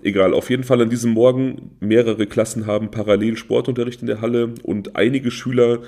[0.02, 4.54] Egal, auf jeden Fall an diesem Morgen mehrere Klassen haben parallel Sportunterricht in der Halle
[4.62, 5.80] und einige Schüler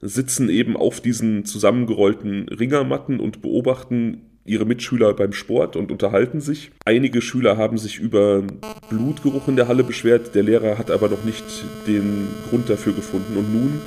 [0.00, 6.70] sitzen eben auf diesen zusammengerollten Ringermatten und beobachten ihre Mitschüler beim Sport und unterhalten sich.
[6.84, 8.42] Einige Schüler haben sich über
[8.90, 11.44] Blutgeruch in der Halle beschwert, der Lehrer hat aber noch nicht
[11.86, 13.80] den Grund dafür gefunden und nun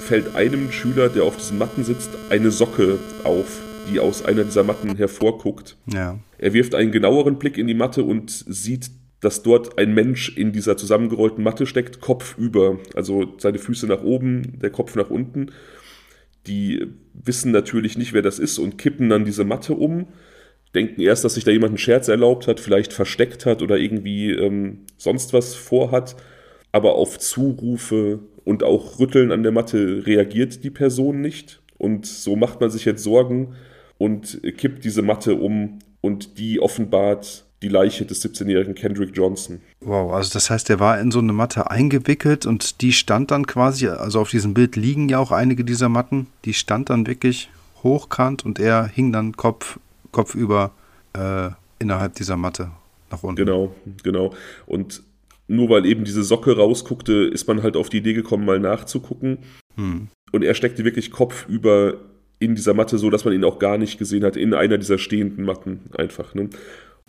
[0.00, 4.62] fällt einem Schüler, der auf diesen Matten sitzt, eine Socke auf, die aus einer dieser
[4.62, 5.76] Matten hervorguckt.
[5.86, 6.18] Ja.
[6.38, 8.90] Er wirft einen genaueren Blick in die Matte und sieht
[9.24, 14.02] dass dort ein Mensch in dieser zusammengerollten Matte steckt, Kopf über, also seine Füße nach
[14.02, 15.50] oben, der Kopf nach unten.
[16.46, 20.08] Die wissen natürlich nicht, wer das ist und kippen dann diese Matte um,
[20.74, 24.32] denken erst, dass sich da jemand einen Scherz erlaubt hat, vielleicht versteckt hat oder irgendwie
[24.32, 26.16] ähm, sonst was vorhat.
[26.72, 31.62] Aber auf Zurufe und auch Rütteln an der Matte reagiert die Person nicht.
[31.78, 33.54] Und so macht man sich jetzt Sorgen
[33.98, 39.60] und kippt diese Matte um und die offenbart die Leiche des 17-jährigen Kendrick Johnson.
[39.80, 43.46] Wow, also das heißt, er war in so eine Matte eingewickelt und die stand dann
[43.46, 47.50] quasi, also auf diesem Bild liegen ja auch einige dieser Matten, die stand dann wirklich
[47.82, 49.78] hochkant und er hing dann Kopf,
[50.12, 50.72] kopfüber
[51.14, 51.48] äh,
[51.78, 52.70] innerhalb dieser Matte
[53.10, 53.44] nach unten.
[53.44, 54.34] Genau, genau.
[54.66, 55.02] Und
[55.48, 59.38] nur weil eben diese Socke rausguckte, ist man halt auf die Idee gekommen, mal nachzugucken.
[59.76, 60.08] Hm.
[60.32, 61.94] Und er steckte wirklich kopfüber
[62.38, 64.98] in dieser Matte, so dass man ihn auch gar nicht gesehen hat, in einer dieser
[64.98, 66.34] stehenden Matten einfach.
[66.34, 66.50] Ne?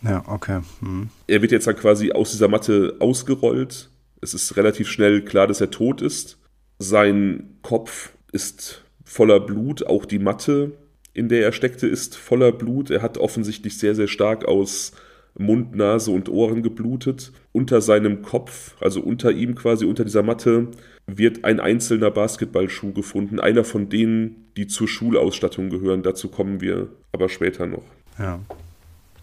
[0.06, 0.62] Ja, okay.
[0.82, 1.10] Mhm.
[1.28, 3.90] Er wird jetzt dann quasi aus dieser Matte ausgerollt.
[4.22, 6.38] Es ist relativ schnell klar, dass er tot ist.
[6.80, 10.74] Sein Kopf ist voller Blut, auch die Matte,
[11.14, 12.90] in der er steckte, ist voller Blut.
[12.90, 14.92] Er hat offensichtlich sehr, sehr stark aus
[15.38, 17.32] Mund, Nase und Ohren geblutet.
[17.52, 20.68] Unter seinem Kopf, also unter ihm quasi, unter dieser Matte,
[21.08, 23.40] wird ein einzelner Basketballschuh gefunden.
[23.40, 26.04] Einer von denen, die zur Schulausstattung gehören.
[26.04, 27.84] Dazu kommen wir aber später noch.
[28.20, 28.40] Ja.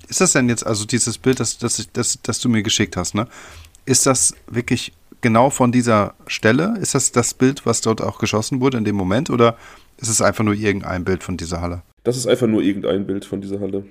[0.08, 3.14] Ist das denn jetzt, also dieses Bild, das, das, das, das du mir geschickt hast,
[3.14, 3.26] ne?
[3.84, 6.76] Ist das wirklich genau von dieser Stelle?
[6.80, 9.30] Ist das das Bild, was dort auch geschossen wurde in dem Moment?
[9.30, 9.56] Oder
[9.96, 11.82] ist es einfach nur irgendein Bild von dieser Halle?
[12.04, 13.84] Das ist einfach nur irgendein Bild von dieser Halle.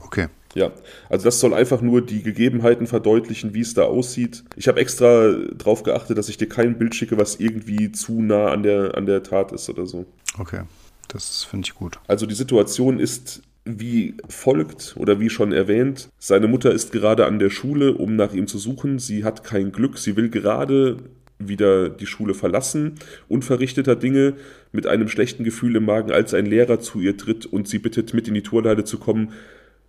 [0.00, 0.28] Okay.
[0.54, 0.70] Ja,
[1.10, 4.42] also das soll einfach nur die Gegebenheiten verdeutlichen, wie es da aussieht.
[4.56, 8.48] Ich habe extra darauf geachtet, dass ich dir kein Bild schicke, was irgendwie zu nah
[8.48, 10.06] an der, an der Tat ist oder so.
[10.38, 10.62] Okay,
[11.08, 11.98] das finde ich gut.
[12.06, 17.38] Also die Situation ist wie folgt oder wie schon erwähnt, seine Mutter ist gerade an
[17.38, 18.98] der Schule, um nach ihm zu suchen.
[18.98, 20.98] Sie hat kein Glück, sie will gerade
[21.38, 22.94] wieder die Schule verlassen,
[23.28, 24.34] unverrichteter Dinge
[24.72, 28.14] mit einem schlechten Gefühl im Magen, als ein Lehrer zu ihr tritt und sie bittet,
[28.14, 29.32] mit in die Turnhalle zu kommen,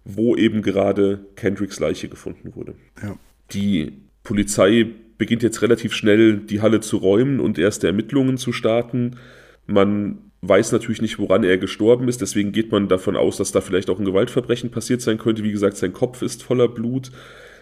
[0.03, 2.73] wo eben gerade Kendricks Leiche gefunden wurde.
[3.01, 3.17] Ja.
[3.53, 4.87] Die Polizei
[5.17, 9.17] beginnt jetzt relativ schnell, die Halle zu räumen und erste Ermittlungen zu starten.
[9.65, 13.61] Man weiß natürlich nicht, woran er gestorben ist, deswegen geht man davon aus, dass da
[13.61, 15.43] vielleicht auch ein Gewaltverbrechen passiert sein könnte.
[15.43, 17.11] Wie gesagt, sein Kopf ist voller Blut.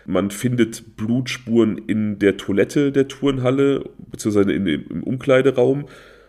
[0.05, 5.85] Man findet Blutspuren in der Toilette der Turnhalle, beziehungsweise in, im Umkleideraum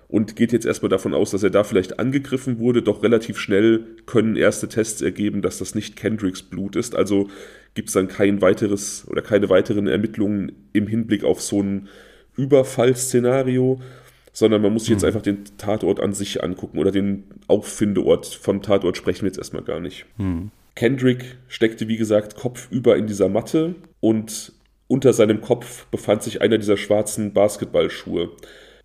[0.09, 2.83] und geht jetzt erstmal davon aus, dass er da vielleicht angegriffen wurde.
[2.83, 6.95] Doch relativ schnell können erste Tests ergeben, dass das nicht Kendricks Blut ist.
[6.95, 7.29] Also
[7.75, 11.89] gibt es dann kein weiteres oder keine weiteren Ermittlungen im Hinblick auf so ein
[12.37, 13.81] Überfallszenario
[14.37, 15.07] sondern man muss sich jetzt mhm.
[15.07, 18.27] einfach den Tatort an sich angucken oder den Auffindeort.
[18.27, 20.05] Vom Tatort sprechen wir jetzt erstmal gar nicht.
[20.19, 20.51] Mhm.
[20.75, 24.53] Kendrick steckte, wie gesagt, kopfüber in dieser Matte und
[24.89, 28.29] unter seinem Kopf befand sich einer dieser schwarzen Basketballschuhe.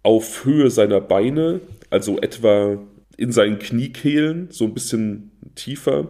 [0.04, 1.60] Auf Höhe seiner Beine,
[1.90, 2.78] also etwa
[3.18, 6.08] in seinen Kniekehlen, so ein bisschen tiefer,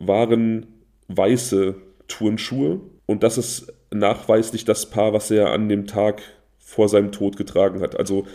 [0.00, 0.66] waren
[1.08, 1.76] weiße
[2.08, 2.80] Turnschuhe.
[3.06, 6.20] Und das ist nachweislich das Paar, was er an dem Tag
[6.58, 7.98] vor seinem Tod getragen hat.
[7.98, 8.26] Also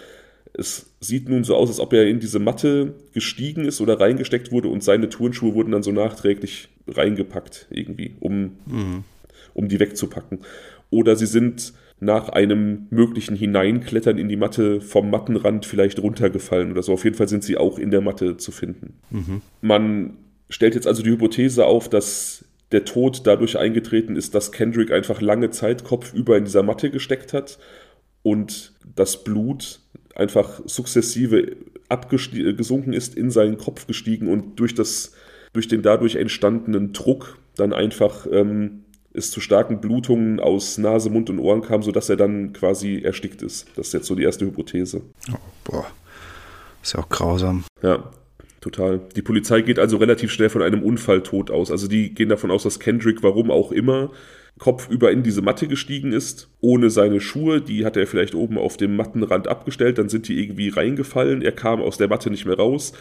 [0.58, 4.52] es sieht nun so aus, als ob er in diese Matte gestiegen ist oder reingesteckt
[4.52, 9.04] wurde und seine Turnschuhe wurden dann so nachträglich reingepackt, irgendwie, um, mhm.
[9.54, 10.40] um die wegzupacken.
[10.90, 16.84] Oder sie sind nach einem möglichen Hineinklettern in die Matte vom Mattenrand vielleicht runtergefallen oder
[16.84, 16.94] so.
[16.94, 18.94] Auf jeden Fall sind sie auch in der Matte zu finden.
[19.10, 19.42] Mhm.
[19.62, 20.18] Man
[20.50, 25.22] stellt jetzt also die Hypothese auf, dass der Tod dadurch eingetreten ist, dass Kendrick einfach
[25.22, 27.60] lange Zeit kopfüber in dieser Matte gesteckt hat
[28.24, 29.80] und das Blut
[30.18, 31.56] einfach sukzessive
[31.90, 35.14] abgesunken ist, in seinen Kopf gestiegen und durch, das,
[35.54, 41.30] durch den dadurch entstandenen Druck dann einfach ähm, es zu starken Blutungen aus Nase, Mund
[41.30, 43.68] und Ohren kam, sodass er dann quasi erstickt ist.
[43.76, 45.02] Das ist jetzt so die erste Hypothese.
[45.32, 45.88] Oh, boah,
[46.84, 47.64] ist ja auch grausam.
[47.82, 48.12] Ja.
[48.60, 49.00] Total.
[49.16, 51.72] Die Polizei geht also relativ schnell von einem Unfalltod aus.
[51.72, 54.12] Also die gehen davon aus, dass Kendrick, warum auch immer,
[54.58, 58.78] kopfüber in diese Matte gestiegen ist, ohne seine Schuhe, die hat er vielleicht oben auf
[58.78, 62.58] dem Mattenrand abgestellt, dann sind die irgendwie reingefallen, er kam aus der Matte nicht mehr
[62.58, 62.94] raus,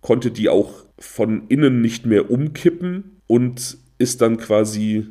[0.00, 5.06] konnte die auch von innen nicht mehr umkippen und ist dann quasi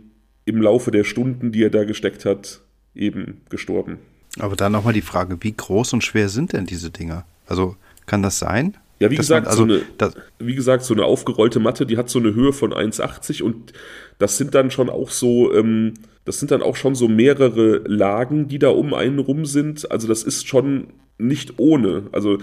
[0.46, 2.62] im Laufe der Stunden, die er da gesteckt hat,
[2.94, 3.98] eben gestorben.
[4.40, 7.26] Aber dann nochmal die Frage, wie groß und schwer sind denn diese Dinger?
[7.48, 8.78] Also kann das sein?
[9.00, 12.10] Ja, wie gesagt, man, also, so eine, wie gesagt, so eine aufgerollte Matte, die hat
[12.10, 13.74] so eine Höhe von 1,80 und
[14.20, 18.48] das sind dann schon auch so, ähm, das sind dann auch schon so mehrere Lagen,
[18.48, 19.92] die da um einen rum sind.
[19.92, 22.04] Also das ist schon nicht ohne.
[22.12, 22.38] Also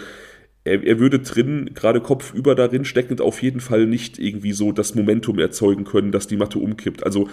[0.64, 4.94] er, er würde drin, gerade kopfüber darin steckend, auf jeden Fall nicht irgendwie so das
[4.94, 7.04] Momentum erzeugen können, dass die Matte umkippt.
[7.04, 7.28] Also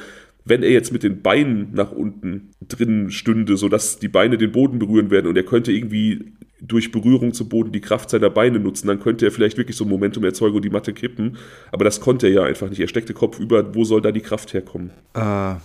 [0.46, 4.80] wenn er jetzt mit den Beinen nach unten drin stünde, sodass die Beine den Boden
[4.80, 8.88] berühren werden und er könnte irgendwie durch Berührung zum Boden die Kraft seiner Beine nutzen,
[8.88, 11.38] dann könnte er vielleicht wirklich so ein Momentum erzeugen und die Matte kippen.
[11.72, 12.80] Aber das konnte er ja einfach nicht.
[12.80, 13.76] Er steckte Kopf über.
[13.76, 14.92] Wo soll da die Kraft herkommen?
[15.14, 15.56] Äh,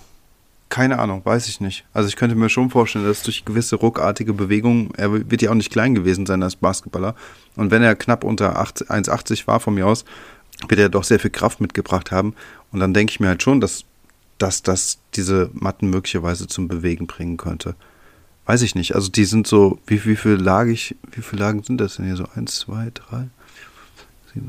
[0.75, 1.85] keine Ahnung, weiß ich nicht.
[1.93, 5.55] Also ich könnte mir schon vorstellen, dass durch gewisse ruckartige Bewegungen, er wird ja auch
[5.55, 7.15] nicht klein gewesen sein als Basketballer.
[7.55, 10.05] Und wenn er knapp unter 1,80 war von mir aus,
[10.67, 12.35] wird er doch sehr viel Kraft mitgebracht haben.
[12.73, 13.85] Und dann denke ich mir halt schon, dass,
[14.39, 17.77] dass das diese Matten möglicherweise zum Bewegen bringen könnte
[18.47, 18.95] weiß ich nicht.
[18.95, 22.05] Also die sind so, wie, wie viel Lage ich, wie viele Lagen sind das denn
[22.05, 22.17] hier?
[22.17, 23.29] So eins, zwei, drei,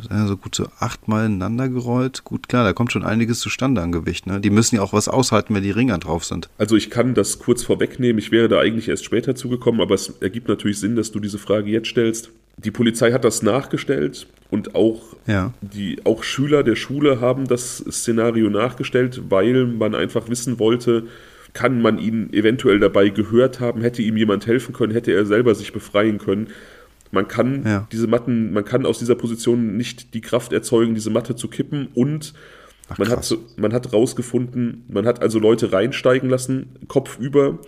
[0.09, 2.23] also gut so achtmal ineinander gerollt.
[2.23, 4.27] Gut, klar, da kommt schon einiges zustande an Gewicht.
[4.27, 4.39] Ne?
[4.39, 6.49] Die müssen ja auch was aushalten, wenn die Ringer drauf sind.
[6.57, 8.19] Also ich kann das kurz vorwegnehmen.
[8.19, 11.37] Ich wäre da eigentlich erst später zugekommen, aber es ergibt natürlich Sinn, dass du diese
[11.37, 12.31] Frage jetzt stellst.
[12.57, 15.53] Die Polizei hat das nachgestellt und auch ja.
[15.61, 21.07] die auch Schüler der Schule haben das Szenario nachgestellt, weil man einfach wissen wollte,
[21.55, 25.55] kann man ihn eventuell dabei gehört haben, hätte ihm jemand helfen können, hätte er selber
[25.55, 26.47] sich befreien können.
[27.11, 27.87] Man kann ja.
[27.91, 31.87] diese Matten, man kann aus dieser Position nicht die Kraft erzeugen, diese Matte zu kippen
[31.93, 32.33] und
[32.87, 37.59] Ach, man, hat, man hat rausgefunden, man hat also Leute reinsteigen lassen, Kopf über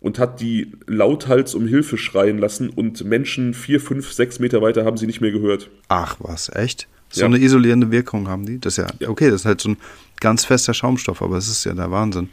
[0.00, 4.84] und hat die lauthals um Hilfe schreien lassen und Menschen vier, fünf, sechs Meter weiter
[4.84, 5.70] haben sie nicht mehr gehört.
[5.88, 6.88] Ach was, echt?
[7.10, 7.26] So ja.
[7.26, 8.58] eine isolierende Wirkung haben die?
[8.58, 9.76] Das ist ja, okay, das ist halt so ein
[10.20, 12.28] ganz fester Schaumstoff, aber es ist ja der Wahnsinn.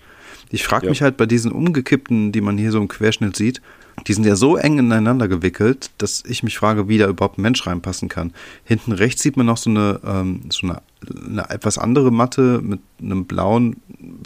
[0.49, 0.89] Ich frage ja.
[0.89, 3.61] mich halt bei diesen umgekippten, die man hier so im Querschnitt sieht,
[4.07, 7.43] die sind ja so eng ineinander gewickelt, dass ich mich frage, wie da überhaupt ein
[7.43, 8.33] Mensch reinpassen kann.
[8.63, 10.81] Hinten rechts sieht man noch so eine, ähm, so eine,
[11.27, 13.77] eine etwas andere Matte mit einem blauen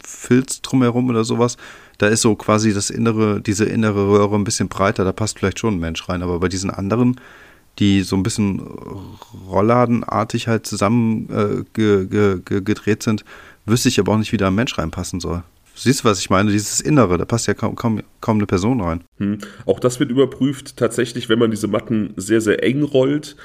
[0.04, 1.56] Filz drumherum oder sowas.
[1.98, 5.58] Da ist so quasi das innere, diese innere Röhre ein bisschen breiter, da passt vielleicht
[5.58, 6.22] schon ein Mensch rein.
[6.22, 7.20] Aber bei diesen anderen,
[7.78, 8.62] die so ein bisschen
[9.48, 13.24] rollladenartig halt zusammen äh, ge, ge, sind,
[13.66, 15.42] wüsste ich aber auch nicht, wie da ein Mensch reinpassen soll.
[15.78, 16.50] Siehst du, was ich meine?
[16.50, 19.04] Dieses Innere, da passt ja kaum, kaum, kaum eine Person rein.
[19.18, 19.38] Hm.
[19.66, 20.76] Auch das wird überprüft.
[20.76, 23.36] Tatsächlich, wenn man diese Matten sehr, sehr eng rollt,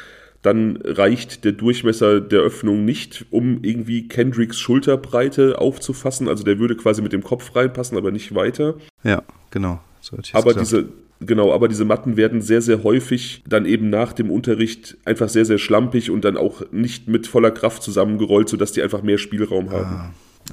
[0.41, 6.28] dann reicht der Durchmesser der Öffnung nicht, um irgendwie Kendricks Schulterbreite aufzufassen.
[6.28, 8.76] Also der würde quasi mit dem Kopf reinpassen, aber nicht weiter.
[9.04, 9.80] Ja, genau.
[10.02, 10.89] So aber diese,
[11.22, 15.46] genau, aber diese Matten werden sehr, sehr häufig dann eben nach dem Unterricht einfach sehr,
[15.46, 19.72] sehr schlampig und dann auch nicht mit voller Kraft zusammengerollt, sodass die einfach mehr Spielraum
[19.72, 19.96] haben.
[19.96, 20.12] Ah.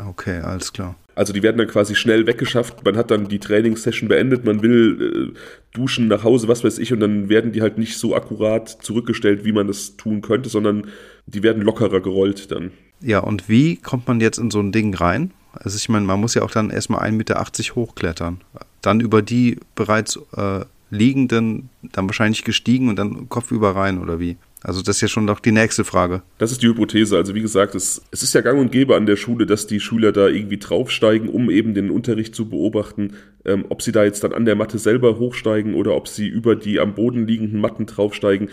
[0.08, 0.94] Okay, alles klar.
[1.20, 2.82] Also die werden dann quasi schnell weggeschafft.
[2.82, 5.38] Man hat dann die Trainingssession beendet, man will äh,
[5.76, 9.44] duschen nach Hause, was weiß ich, und dann werden die halt nicht so akkurat zurückgestellt,
[9.44, 10.86] wie man das tun könnte, sondern
[11.26, 12.70] die werden lockerer gerollt dann.
[13.02, 15.32] Ja, und wie kommt man jetzt in so ein Ding rein?
[15.52, 18.40] Also ich meine, man muss ja auch dann erstmal 1,80 Meter hochklettern.
[18.80, 24.38] Dann über die bereits äh, liegenden, dann wahrscheinlich gestiegen und dann kopfüber rein oder wie?
[24.62, 26.22] Also das ist ja schon doch die nächste Frage.
[26.38, 27.16] Das ist die Hypothese.
[27.16, 29.80] Also wie gesagt, es, es ist ja gang und gäbe an der Schule, dass die
[29.80, 33.14] Schüler da irgendwie draufsteigen, um eben den Unterricht zu beobachten.
[33.44, 36.56] Ähm, ob sie da jetzt dann an der Matte selber hochsteigen oder ob sie über
[36.56, 38.50] die am Boden liegenden Matten draufsteigen.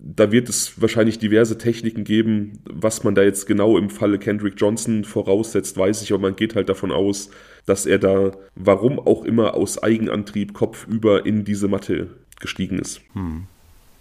[0.00, 2.58] Da wird es wahrscheinlich diverse Techniken geben.
[2.64, 6.56] Was man da jetzt genau im Falle Kendrick Johnson voraussetzt, weiß ich, aber man geht
[6.56, 7.30] halt davon aus,
[7.64, 12.08] dass er da, warum auch immer, aus Eigenantrieb kopfüber in diese Matte
[12.40, 13.00] gestiegen ist.
[13.12, 13.44] Hm.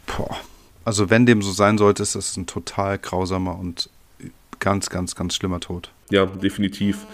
[0.08, 0.36] Boah.
[0.86, 3.90] Also wenn dem so sein sollte, ist das ein total grausamer und
[4.60, 5.92] ganz, ganz, ganz schlimmer Tod.
[6.10, 7.06] Ja, definitiv.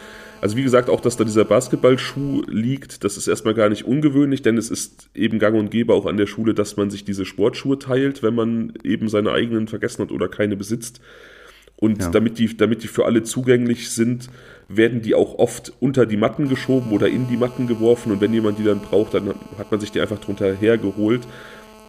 [0.41, 4.41] Also wie gesagt, auch dass da dieser Basketballschuh liegt, das ist erstmal gar nicht ungewöhnlich,
[4.41, 7.25] denn es ist eben gang und gäbe auch an der Schule, dass man sich diese
[7.25, 11.01] Sportschuhe teilt, wenn man eben seine eigenen vergessen hat oder keine besitzt.
[11.75, 12.09] Und ja.
[12.09, 14.29] damit, die, damit die für alle zugänglich sind,
[14.67, 18.11] werden die auch oft unter die Matten geschoben oder in die Matten geworfen.
[18.11, 21.21] Und wenn jemand die dann braucht, dann hat man sich die einfach drunter hergeholt.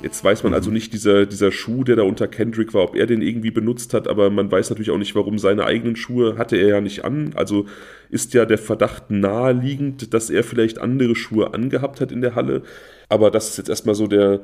[0.03, 0.75] Jetzt weiß man also mhm.
[0.75, 4.09] nicht, dieser, dieser Schuh, der da unter Kendrick war, ob er den irgendwie benutzt hat,
[4.09, 7.33] aber man weiß natürlich auch nicht, warum seine eigenen Schuhe hatte er ja nicht an.
[7.35, 7.67] Also
[8.09, 12.63] ist ja der Verdacht naheliegend, dass er vielleicht andere Schuhe angehabt hat in der Halle.
[13.09, 14.41] Aber das ist jetzt erstmal so der,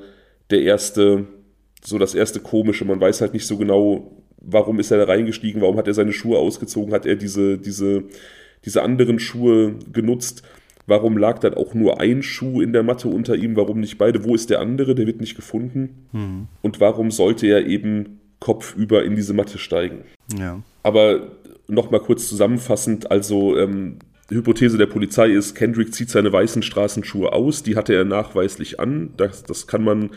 [0.50, 1.26] der erste,
[1.82, 2.84] so das erste komische.
[2.84, 6.12] Man weiß halt nicht so genau, warum ist er da reingestiegen, warum hat er seine
[6.12, 8.04] Schuhe ausgezogen, hat er diese, diese,
[8.64, 10.42] diese anderen Schuhe genutzt,
[10.86, 14.24] warum lag dann auch nur ein Schuh in der Matte unter ihm, warum nicht beide,
[14.24, 16.48] wo ist der andere, der wird nicht gefunden mhm.
[16.62, 20.04] und warum sollte er eben kopfüber in diese Matte steigen.
[20.38, 20.62] Ja.
[20.82, 21.32] Aber
[21.68, 27.62] nochmal kurz zusammenfassend, also ähm, Hypothese der Polizei ist, Kendrick zieht seine weißen Straßenschuhe aus,
[27.62, 29.10] die hatte er nachweislich an.
[29.16, 30.10] Das, das kann man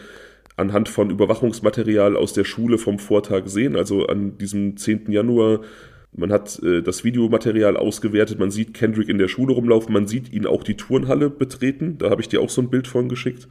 [0.57, 5.11] anhand von Überwachungsmaterial aus der Schule vom Vortag sehen, also an diesem 10.
[5.11, 5.61] Januar.
[6.11, 10.31] Man hat äh, das Videomaterial ausgewertet, man sieht Kendrick in der Schule rumlaufen, man sieht
[10.33, 11.97] ihn auch die Turnhalle betreten.
[11.97, 13.47] Da habe ich dir auch so ein Bild von geschickt.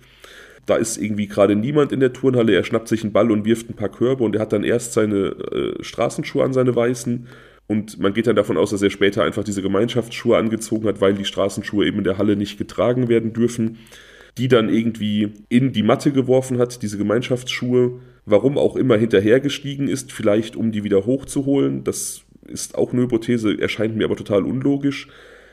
[0.66, 3.70] Da ist irgendwie gerade niemand in der Turnhalle, er schnappt sich einen Ball und wirft
[3.70, 7.26] ein paar Körbe und er hat dann erst seine äh, Straßenschuhe an, seine weißen.
[7.68, 11.14] Und man geht dann davon aus, dass er später einfach diese Gemeinschaftsschuhe angezogen hat, weil
[11.14, 13.78] die Straßenschuhe eben in der Halle nicht getragen werden dürfen
[14.38, 20.12] die dann irgendwie in die Matte geworfen hat, diese Gemeinschaftsschuhe, warum auch immer hinterhergestiegen ist,
[20.12, 21.82] vielleicht um die wieder hochzuholen.
[21.82, 25.08] Das ist auch eine Hypothese, erscheint mir aber total unlogisch.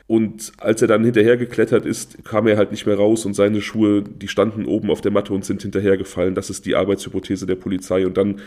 [0.08, 4.04] Und als er dann hinterhergeklettert ist, kam er halt nicht mehr raus und seine Schuhe,
[4.04, 6.36] die standen oben auf der Matte und sind hinterhergefallen.
[6.36, 8.06] Das ist die Arbeitshypothese der Polizei.
[8.06, 8.42] Und dann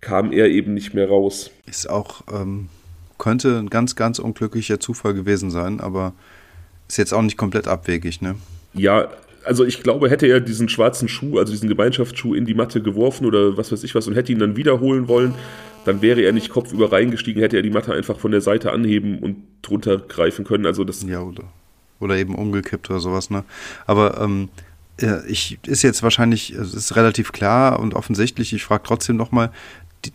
[0.00, 1.50] kam er eben nicht mehr raus.
[1.66, 2.68] Ist auch, ähm,
[3.18, 6.14] könnte ein ganz, ganz unglücklicher Zufall gewesen sein, aber
[6.88, 8.36] ist jetzt auch nicht komplett abwegig, ne?
[8.72, 9.08] Ja,
[9.44, 13.26] also ich glaube, hätte er diesen schwarzen Schuh, also diesen Gemeinschaftsschuh in die Matte geworfen
[13.26, 15.34] oder was weiß ich was und hätte ihn dann wiederholen wollen,
[15.84, 19.18] dann wäre er nicht kopfüber reingestiegen, hätte er die Matte einfach von der Seite anheben
[19.18, 20.66] und drunter greifen können.
[20.66, 21.44] Also das ja, oder,
[22.00, 23.44] oder eben umgekippt oder sowas, ne?
[23.86, 24.48] Aber ähm,
[25.28, 29.50] ich ist jetzt wahrscheinlich, es ist relativ klar und offensichtlich, ich frage trotzdem nochmal,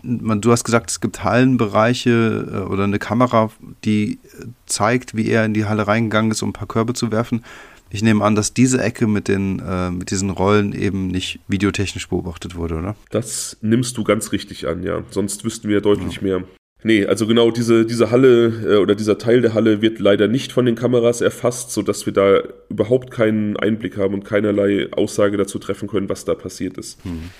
[0.03, 3.51] du hast gesagt, es gibt Hallenbereiche äh, oder eine Kamera,
[3.83, 4.19] die
[4.65, 7.43] zeigt, wie er in die Halle reingegangen ist, um ein paar Körbe zu werfen.
[7.89, 12.09] Ich nehme an, dass diese Ecke mit, den, äh, mit diesen Rollen eben nicht videotechnisch
[12.09, 12.95] beobachtet wurde, oder?
[13.11, 15.03] Das nimmst du ganz richtig an, ja.
[15.11, 16.21] Sonst wüssten wir deutlich ja.
[16.21, 16.43] mehr.
[16.83, 20.51] Nee, also genau diese, diese Halle äh, oder dieser Teil der Halle wird leider nicht
[20.51, 25.57] von den Kameras erfasst, sodass wir da überhaupt keinen Einblick haben und keinerlei Aussage dazu
[25.57, 27.03] treffen können, was da passiert ist.
[27.03, 27.31] Hm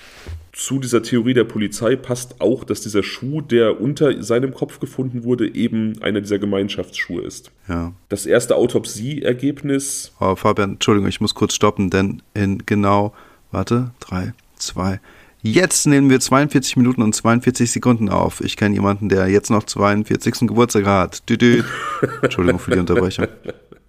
[0.55, 5.25] zu dieser Theorie der Polizei passt auch, dass dieser Schuh, der unter seinem Kopf gefunden
[5.25, 7.51] wurde, eben einer dieser Gemeinschaftsschuhe ist.
[7.67, 7.91] Ja.
[8.07, 10.13] Das erste Autopsieergebnis.
[10.21, 13.13] Oh, Fabian, Entschuldigung, ich muss kurz stoppen, denn in genau,
[13.51, 15.01] warte, drei, zwei.
[15.41, 18.39] Jetzt nehmen wir 42 Minuten und 42 Sekunden auf.
[18.39, 20.47] Ich kenne jemanden, der jetzt noch 42.
[20.47, 21.29] Geburtstag hat.
[21.29, 21.63] Dü -dü.
[22.21, 23.27] Entschuldigung für die Unterbrechung.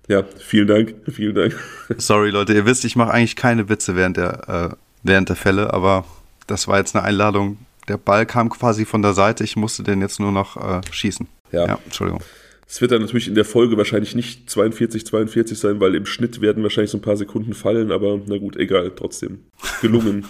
[0.09, 1.57] Ja, vielen Dank, vielen Dank.
[1.97, 5.73] Sorry, Leute, ihr wisst, ich mache eigentlich keine Witze während der, äh, während der Fälle,
[5.73, 6.05] aber
[6.47, 7.59] das war jetzt eine Einladung.
[7.89, 11.29] Der Ball kam quasi von der Seite, ich musste den jetzt nur noch äh, schießen.
[11.53, 11.67] Ja.
[11.67, 12.23] ja, Entschuldigung.
[12.69, 16.41] Es wird dann natürlich in der Folge wahrscheinlich nicht 42, 42 sein, weil im Schnitt
[16.41, 19.45] werden wahrscheinlich so ein paar Sekunden fallen, aber na gut, egal, trotzdem.
[19.83, 20.27] Gelungen.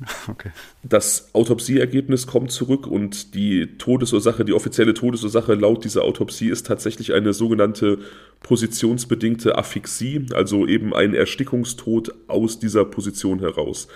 [0.28, 0.50] okay.
[0.82, 7.14] Das Autopsieergebnis kommt zurück und die Todesursache, die offizielle Todesursache laut dieser Autopsie ist tatsächlich
[7.14, 7.98] eine sogenannte
[8.42, 13.86] positionsbedingte Aphixie, also eben ein Erstickungstod aus dieser Position heraus.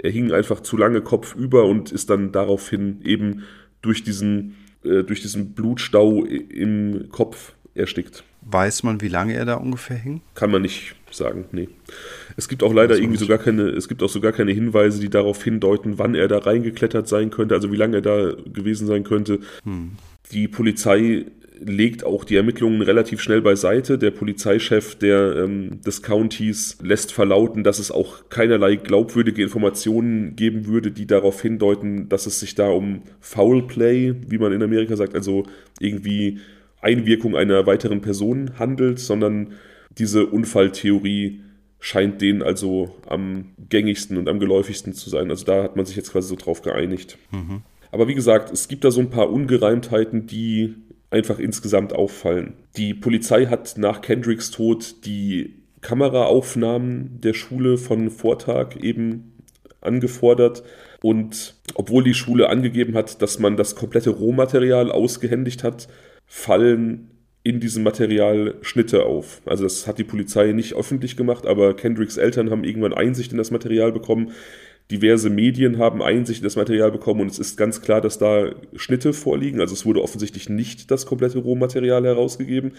[0.00, 3.44] Er hing einfach zu lange kopfüber und ist dann daraufhin eben
[3.82, 8.24] durch diesen, äh, durch diesen Blutstau im Kopf erstickt.
[8.42, 10.20] Weiß man, wie lange er da ungefähr hing?
[10.34, 11.68] Kann man nicht sagen, nee.
[12.36, 15.42] Es gibt auch leider irgendwie sogar keine, es gibt auch sogar keine Hinweise, die darauf
[15.42, 19.40] hindeuten, wann er da reingeklettert sein könnte, also wie lange er da gewesen sein könnte.
[19.64, 19.92] Hm.
[20.32, 21.26] Die Polizei
[21.58, 23.98] legt auch die Ermittlungen relativ schnell beiseite.
[23.98, 30.66] Der Polizeichef der, ähm, des Countys lässt verlauten, dass es auch keinerlei glaubwürdige Informationen geben
[30.66, 34.96] würde, die darauf hindeuten, dass es sich da um Foul Play, wie man in Amerika
[34.96, 35.44] sagt, also
[35.80, 36.38] irgendwie
[36.80, 39.54] Einwirkung einer weiteren Person handelt, sondern
[39.98, 41.40] diese Unfalltheorie
[41.78, 45.30] scheint denen also am gängigsten und am geläufigsten zu sein.
[45.30, 47.18] Also da hat man sich jetzt quasi so drauf geeinigt.
[47.30, 47.62] Mhm.
[47.92, 50.74] Aber wie gesagt, es gibt da so ein paar Ungereimtheiten, die
[51.10, 52.54] einfach insgesamt auffallen.
[52.76, 59.36] Die Polizei hat nach Kendricks Tod die Kameraaufnahmen der Schule von Vortag eben
[59.80, 60.62] angefordert.
[61.02, 65.88] Und obwohl die Schule angegeben hat, dass man das komplette Rohmaterial ausgehändigt hat,
[66.26, 67.10] fallen
[67.44, 69.40] in diesem Material Schnitte auf.
[69.46, 73.38] Also das hat die Polizei nicht öffentlich gemacht, aber Kendricks Eltern haben irgendwann Einsicht in
[73.38, 74.32] das Material bekommen,
[74.90, 78.50] Diverse Medien haben Einsicht in das Material bekommen und es ist ganz klar, dass da
[78.76, 79.60] Schnitte vorliegen.
[79.60, 82.72] Also es wurde offensichtlich nicht das komplette Rohmaterial herausgegeben.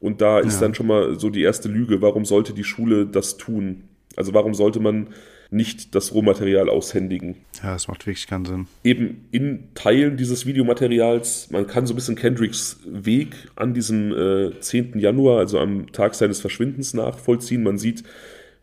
[0.00, 0.60] Und da ist ja.
[0.60, 2.00] dann schon mal so die erste Lüge.
[2.02, 3.84] Warum sollte die Schule das tun?
[4.14, 5.08] Also warum sollte man
[5.50, 7.36] nicht das Rohmaterial aushändigen?
[7.62, 8.66] Ja, das macht wirklich keinen Sinn.
[8.82, 14.58] Eben in Teilen dieses Videomaterials, man kann so ein bisschen Kendricks Weg an diesem äh,
[14.58, 14.98] 10.
[14.98, 17.62] Januar, also am Tag seines Verschwindens nachvollziehen.
[17.62, 18.02] Man sieht,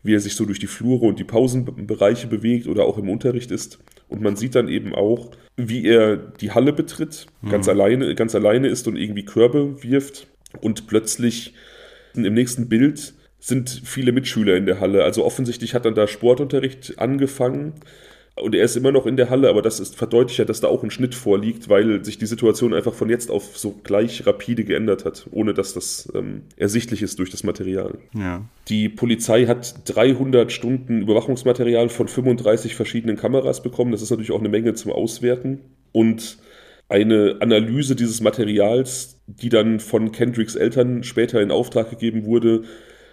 [0.04, 3.51] wie er sich so durch die Flure und die Pausenbereiche bewegt oder auch im Unterricht
[3.51, 3.80] ist.
[4.10, 7.49] Und man sieht dann eben auch, wie er die Halle betritt, mhm.
[7.49, 10.28] ganz alleine, ganz alleine ist und irgendwie Körbe wirft.
[10.62, 11.54] Und plötzlich
[12.14, 15.04] im nächsten Bild sind viele Mitschüler in der Halle.
[15.04, 17.74] Also offensichtlich hat dann da Sportunterricht angefangen
[18.36, 20.84] und er ist immer noch in der Halle, aber das ist verdeutlicht, dass da auch
[20.84, 25.06] ein Schnitt vorliegt, weil sich die Situation einfach von jetzt auf so gleich rapide geändert
[25.06, 28.00] hat, ohne dass das ähm, ersichtlich ist durch das Material.
[28.16, 28.44] Ja.
[28.70, 33.92] Die Polizei hat 300 Stunden Überwachungsmaterial von 35 verschiedenen Kameras bekommen.
[33.92, 35.60] Das ist natürlich auch eine Menge zum Auswerten.
[35.92, 36.40] Und
[36.90, 42.64] eine Analyse dieses Materials, die dann von Kendricks Eltern später in Auftrag gegeben wurde,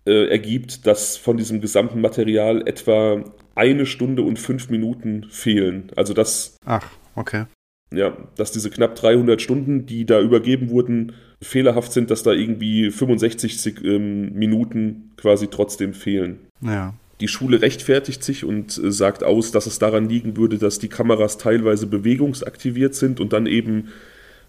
[0.06, 3.24] äh, ergibt, dass von diesem gesamten Material etwa
[3.54, 5.90] eine Stunde und fünf Minuten fehlen.
[5.96, 6.56] Also dass.
[6.64, 7.44] Ach, okay.
[7.92, 12.90] Ja, dass diese knapp 300 Stunden, die da übergeben wurden, fehlerhaft sind, dass da irgendwie
[12.90, 16.38] 65 ähm, Minuten quasi trotzdem fehlen.
[16.60, 16.94] Ja.
[17.20, 20.88] Die Schule rechtfertigt sich und äh, sagt aus, dass es daran liegen würde, dass die
[20.88, 23.88] Kameras teilweise bewegungsaktiviert sind und dann eben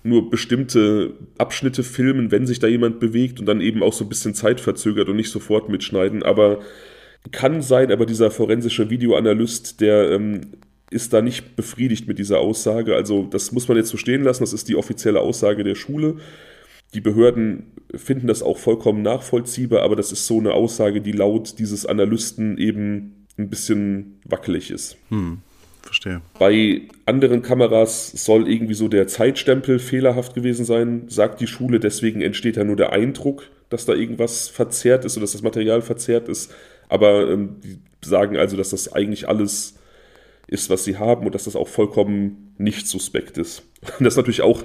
[0.04, 4.10] nur bestimmte Abschnitte filmen, wenn sich da jemand bewegt und dann eben auch so ein
[4.10, 6.24] bisschen zeitverzögert und nicht sofort mitschneiden.
[6.24, 6.60] Aber
[7.32, 10.42] kann sein, aber dieser forensische Videoanalyst, der ähm,
[10.90, 12.96] ist da nicht befriedigt mit dieser Aussage.
[12.96, 16.18] Also das muss man jetzt so stehen lassen, das ist die offizielle Aussage der Schule.
[16.94, 21.60] Die Behörden finden das auch vollkommen nachvollziehbar, aber das ist so eine Aussage, die laut
[21.60, 24.98] dieses Analysten eben ein bisschen wackelig ist.
[25.10, 25.42] Hm
[25.84, 26.22] verstehe.
[26.40, 31.80] Bei anderen Kameras soll irgendwie so der Zeitstempel fehlerhaft gewesen sein, sagt die Schule.
[31.80, 35.82] Deswegen entsteht ja nur der Eindruck, dass da irgendwas verzerrt ist oder dass das Material
[35.82, 36.54] verzerrt ist.
[36.90, 39.76] Aber ähm, die sagen also, dass das eigentlich alles
[40.48, 43.64] ist, was sie haben und dass das auch vollkommen nicht suspekt ist.
[44.00, 44.62] Das ist natürlich auch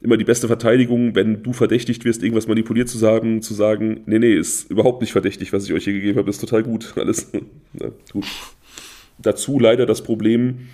[0.00, 4.18] immer die beste Verteidigung, wenn du verdächtigt wirst, irgendwas manipuliert zu sagen, zu sagen, nee,
[4.18, 6.94] nee, ist überhaupt nicht verdächtig, was ich euch hier gegeben habe, ist total gut.
[6.96, 7.30] Alles
[7.72, 8.26] na, gut
[9.18, 10.68] dazu leider das Problem,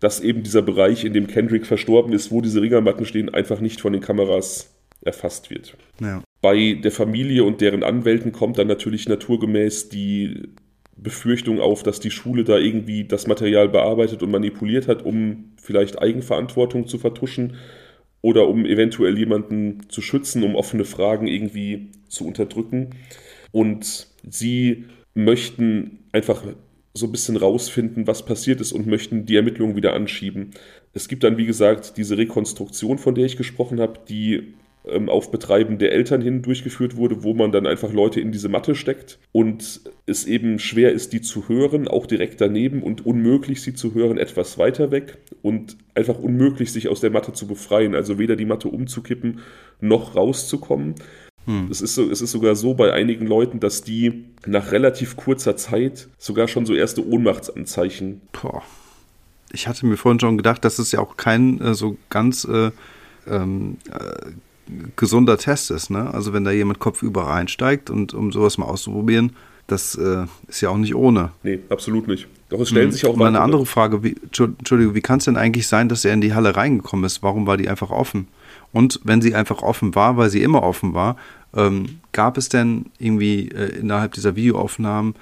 [0.00, 3.80] dass eben dieser Bereich, in dem Kendrick verstorben ist, wo diese Ringermatten stehen, einfach nicht
[3.80, 5.76] von den Kameras erfasst wird.
[6.00, 6.22] Ja.
[6.40, 10.48] Bei der Familie und deren Anwälten kommt dann natürlich naturgemäß die
[10.96, 16.00] Befürchtung auf, dass die Schule da irgendwie das Material bearbeitet und manipuliert hat, um vielleicht
[16.00, 17.56] Eigenverantwortung zu vertuschen
[18.20, 22.90] oder um eventuell jemanden zu schützen, um offene Fragen irgendwie zu unterdrücken.
[23.52, 26.42] Und sie möchten einfach
[26.94, 30.52] so ein bisschen rausfinden, was passiert ist und möchten die Ermittlungen wieder anschieben.
[30.92, 34.54] Es gibt dann, wie gesagt, diese Rekonstruktion, von der ich gesprochen habe, die
[34.86, 38.48] ähm, auf Betreiben der Eltern hin durchgeführt wurde, wo man dann einfach Leute in diese
[38.48, 43.62] Matte steckt und es eben schwer ist, die zu hören, auch direkt daneben und unmöglich,
[43.62, 47.94] sie zu hören, etwas weiter weg und einfach unmöglich, sich aus der Matte zu befreien,
[47.94, 49.40] also weder die Matte umzukippen
[49.80, 50.94] noch rauszukommen.
[51.46, 51.68] Hm.
[51.70, 55.56] Es, ist so, es ist sogar so bei einigen Leuten, dass die nach relativ kurzer
[55.56, 58.20] Zeit sogar schon so erste Ohnmachtsanzeichen.
[58.32, 58.62] Boah.
[59.52, 62.70] Ich hatte mir vorhin schon gedacht, dass es ja auch kein äh, so ganz äh,
[63.28, 64.30] ähm, äh,
[64.96, 65.90] gesunder Test ist.
[65.90, 66.12] Ne?
[66.12, 69.36] Also wenn da jemand kopfüber reinsteigt und um sowas mal auszuprobieren,
[69.66, 71.30] das äh, ist ja auch nicht ohne.
[71.42, 72.26] Nee, absolut nicht.
[72.54, 72.92] Doch es stellen hm.
[72.92, 76.04] sich auch mal eine andere Frage, wie, Entschuldigung, wie kann es denn eigentlich sein, dass
[76.04, 77.20] er in die Halle reingekommen ist?
[77.20, 78.28] Warum war die einfach offen?
[78.72, 81.16] Und wenn sie einfach offen war, weil sie immer offen war,
[81.56, 85.16] ähm, gab es denn irgendwie äh, innerhalb dieser Videoaufnahmen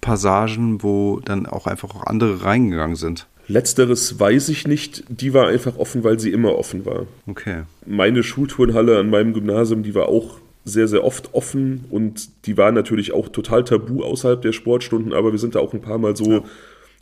[0.00, 3.28] Passagen, wo dann auch einfach auch andere reingegangen sind?
[3.46, 5.04] Letzteres weiß ich nicht.
[5.08, 7.06] Die war einfach offen, weil sie immer offen war.
[7.28, 7.62] Okay.
[7.86, 12.70] Meine Schulturnhalle an meinem Gymnasium, die war auch sehr, sehr oft offen und die war
[12.70, 16.16] natürlich auch total tabu außerhalb der Sportstunden, aber wir sind da auch ein paar Mal
[16.16, 16.40] so ja.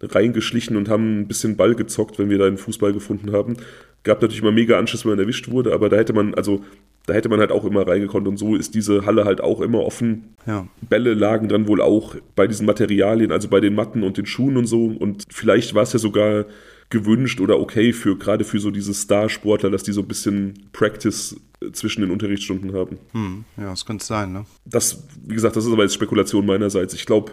[0.03, 3.57] Reingeschlichen und haben ein bisschen Ball gezockt, wenn wir da einen Fußball gefunden haben.
[4.03, 6.65] Gab natürlich immer mega Anschluss, wenn man erwischt wurde, aber da hätte man, also
[7.07, 9.81] da hätte man halt auch immer reingekonnt und so ist diese Halle halt auch immer
[9.81, 10.35] offen.
[10.47, 10.67] Ja.
[10.81, 14.57] Bälle lagen dann wohl auch bei diesen Materialien, also bei den Matten und den Schuhen
[14.57, 14.87] und so.
[14.87, 16.47] Und vielleicht war es ja sogar
[16.89, 21.37] gewünscht oder okay für gerade für so diese Starsportler, dass die so ein bisschen Practice
[21.73, 22.99] zwischen den Unterrichtsstunden haben.
[23.13, 24.47] Hm, ja, das könnte sein, ne?
[24.65, 26.95] Das, wie gesagt, das ist aber jetzt Spekulation meinerseits.
[26.95, 27.33] Ich glaube,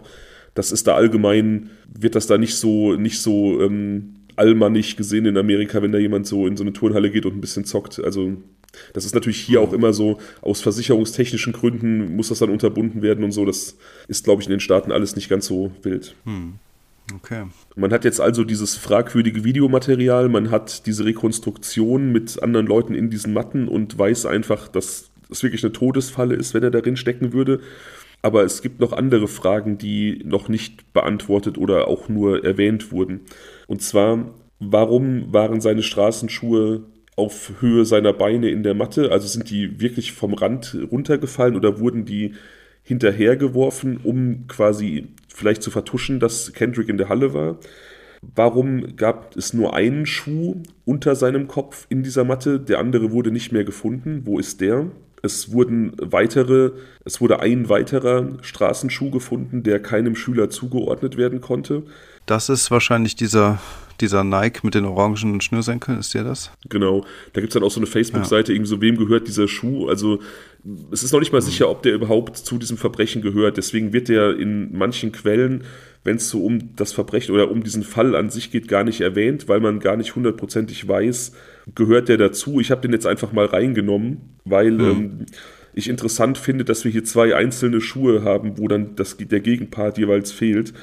[0.58, 5.38] das ist da allgemein, wird das da nicht so, nicht so ähm, allmannig gesehen in
[5.38, 8.04] Amerika, wenn da jemand so in so eine Turnhalle geht und ein bisschen zockt.
[8.04, 8.38] Also
[8.94, 13.24] das ist natürlich hier auch immer so, aus versicherungstechnischen Gründen muss das dann unterbunden werden
[13.24, 13.46] und so.
[13.46, 13.78] Das
[14.08, 16.16] ist, glaube ich, in den Staaten alles nicht ganz so wild.
[16.26, 16.56] Hm.
[17.16, 17.44] Okay.
[17.76, 23.10] Man hat jetzt also dieses fragwürdige Videomaterial, man hat diese Rekonstruktion mit anderen Leuten in
[23.10, 27.32] diesen Matten und weiß einfach, dass es wirklich eine Todesfalle ist, wenn er darin stecken
[27.32, 27.62] würde.
[28.22, 33.22] Aber es gibt noch andere Fragen, die noch nicht beantwortet oder auch nur erwähnt wurden.
[33.68, 36.84] Und zwar, warum waren seine Straßenschuhe
[37.16, 39.12] auf Höhe seiner Beine in der Matte?
[39.12, 42.34] Also sind die wirklich vom Rand runtergefallen oder wurden die
[42.84, 47.60] hinterhergeworfen, um quasi vielleicht zu vertuschen, dass Kendrick in der Halle war?
[48.22, 52.60] Warum gab es nur einen Schuh unter seinem Kopf in dieser Matte?
[52.60, 54.22] Der andere wurde nicht mehr gefunden.
[54.26, 54.88] Wo ist der?
[55.28, 56.72] Es wurden weitere,
[57.04, 61.84] es wurde ein weiterer Straßenschuh gefunden, der keinem Schüler zugeordnet werden konnte.
[62.26, 63.60] Das ist wahrscheinlich dieser,
[64.00, 66.52] dieser Nike mit den orangen Schnürsenkeln, ist der das?
[66.70, 67.06] Genau.
[67.34, 68.56] Da gibt es dann auch so eine Facebook-Seite, ja.
[68.56, 69.90] irgendwie so, wem gehört dieser Schuh?
[69.90, 70.20] Also
[70.92, 73.58] es ist noch nicht mal sicher, ob der überhaupt zu diesem Verbrechen gehört.
[73.58, 75.64] Deswegen wird der in manchen Quellen,
[76.04, 79.02] wenn es so um das Verbrechen oder um diesen Fall an sich geht, gar nicht
[79.02, 81.34] erwähnt, weil man gar nicht hundertprozentig weiß,
[81.76, 82.60] gehört der dazu.
[82.60, 84.86] Ich habe den jetzt einfach mal reingenommen, weil mhm.
[84.86, 85.26] ähm,
[85.74, 89.98] ich interessant finde, dass wir hier zwei einzelne Schuhe haben, wo dann das, der Gegenpart
[89.98, 90.74] jeweils fehlt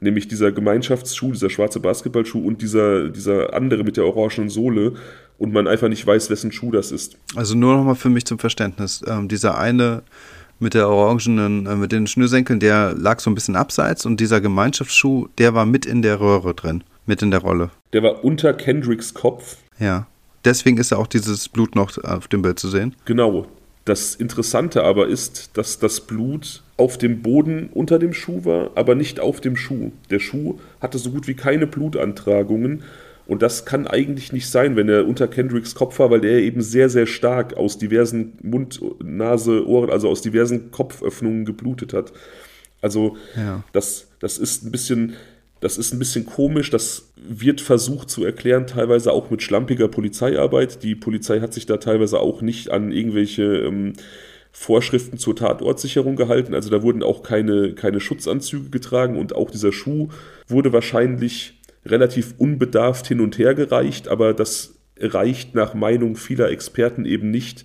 [0.00, 4.94] nämlich dieser Gemeinschaftsschuh, dieser schwarze Basketballschuh und dieser, dieser andere mit der orangenen Sohle
[5.38, 7.16] und man einfach nicht weiß, wessen Schuh das ist.
[7.36, 9.02] Also nur nochmal für mich zum Verständnis.
[9.06, 10.02] Ähm, dieser eine
[10.58, 14.40] mit der orangenen, äh, mit den Schnürsenkeln, der lag so ein bisschen abseits und dieser
[14.40, 17.70] Gemeinschaftsschuh, der war mit in der Röhre drin, mit in der Rolle.
[17.92, 19.56] Der war unter Kendricks Kopf.
[19.78, 20.06] Ja.
[20.44, 22.94] Deswegen ist ja auch dieses Blut noch auf dem Bild zu sehen.
[23.04, 23.46] Genau.
[23.84, 28.94] Das Interessante aber ist, dass das Blut auf dem Boden unter dem Schuh war, aber
[28.94, 29.92] nicht auf dem Schuh.
[30.10, 32.82] Der Schuh hatte so gut wie keine Blutantragungen
[33.30, 36.62] und das kann eigentlich nicht sein, wenn er unter Kendricks Kopf war, weil der eben
[36.62, 42.12] sehr, sehr stark aus diversen Mund, Nase, Ohren, also aus diversen Kopföffnungen geblutet hat.
[42.82, 43.62] Also ja.
[43.72, 45.14] das, das ist ein bisschen,
[45.60, 46.70] das ist ein bisschen komisch.
[46.70, 50.82] Das wird versucht zu erklären, teilweise auch mit schlampiger Polizeiarbeit.
[50.82, 53.92] Die Polizei hat sich da teilweise auch nicht an irgendwelche ähm,
[54.52, 56.54] Vorschriften zur Tatortsicherung gehalten.
[56.54, 60.08] Also da wurden auch keine, keine Schutzanzüge getragen und auch dieser Schuh
[60.48, 67.06] wurde wahrscheinlich relativ unbedarft hin und her gereicht, aber das reicht nach Meinung vieler Experten
[67.06, 67.64] eben nicht,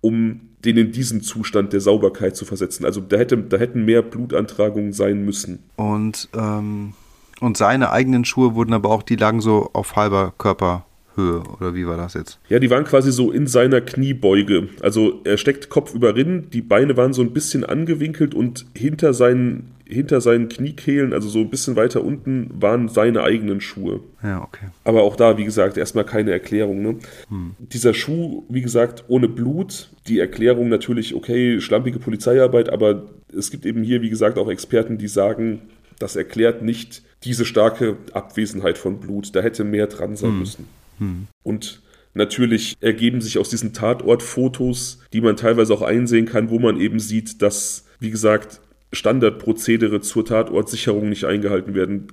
[0.00, 2.84] um den in diesen Zustand der Sauberkeit zu versetzen.
[2.84, 5.60] Also da, hätte, da hätten mehr Blutantragungen sein müssen.
[5.76, 6.94] Und, ähm,
[7.42, 10.84] und seine eigenen Schuhe wurden aber auch, die lagen so auf halber Körper.
[11.16, 12.38] Höhe oder wie war das jetzt?
[12.48, 14.68] Ja, die waren quasi so in seiner Kniebeuge.
[14.80, 19.72] Also er steckt kopfüber rin, die Beine waren so ein bisschen angewinkelt und hinter seinen,
[19.86, 24.00] hinter seinen Kniekehlen, also so ein bisschen weiter unten, waren seine eigenen Schuhe.
[24.22, 24.66] Ja, okay.
[24.84, 26.82] Aber auch da, wie gesagt, erstmal keine Erklärung.
[26.82, 26.96] Ne?
[27.28, 27.56] Hm.
[27.58, 29.90] Dieser Schuh, wie gesagt, ohne Blut.
[30.06, 33.04] Die Erklärung natürlich, okay, schlampige Polizeiarbeit, aber
[33.36, 35.60] es gibt eben hier, wie gesagt, auch Experten, die sagen,
[35.98, 39.34] das erklärt nicht diese starke Abwesenheit von Blut.
[39.34, 40.38] Da hätte mehr dran sein hm.
[40.38, 40.68] müssen.
[40.98, 41.26] Hm.
[41.42, 41.82] Und
[42.14, 46.98] natürlich ergeben sich aus diesen Tatortfotos, die man teilweise auch einsehen kann, wo man eben
[46.98, 48.60] sieht, dass, wie gesagt,
[48.92, 52.08] Standardprozedere zur Tatortsicherung nicht eingehalten werden,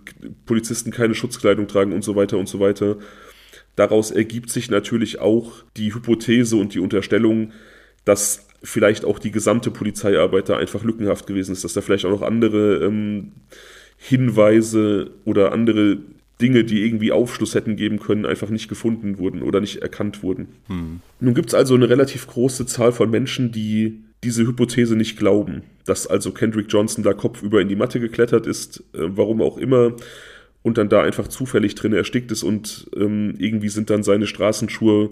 [0.46, 2.98] Polizisten keine Schutzkleidung tragen und so weiter und so weiter.
[3.76, 7.52] Daraus ergibt sich natürlich auch die Hypothese und die Unterstellung,
[8.06, 12.12] dass vielleicht auch die gesamte Polizeiarbeit da einfach lückenhaft gewesen ist, dass da vielleicht auch
[12.12, 13.32] noch andere ähm,
[13.98, 15.98] Hinweise oder andere
[16.42, 20.48] Dinge, die irgendwie Aufschluss hätten geben können, einfach nicht gefunden wurden oder nicht erkannt wurden.
[20.68, 21.02] Hm.
[21.20, 25.64] Nun gibt es also eine relativ große Zahl von Menschen, die diese Hypothese nicht glauben,
[25.86, 29.94] dass also Kendrick Johnson da kopfüber in die Matte geklettert ist, äh, warum auch immer,
[30.62, 35.12] und dann da einfach zufällig drin erstickt ist und ähm, irgendwie sind dann seine Straßenschuhe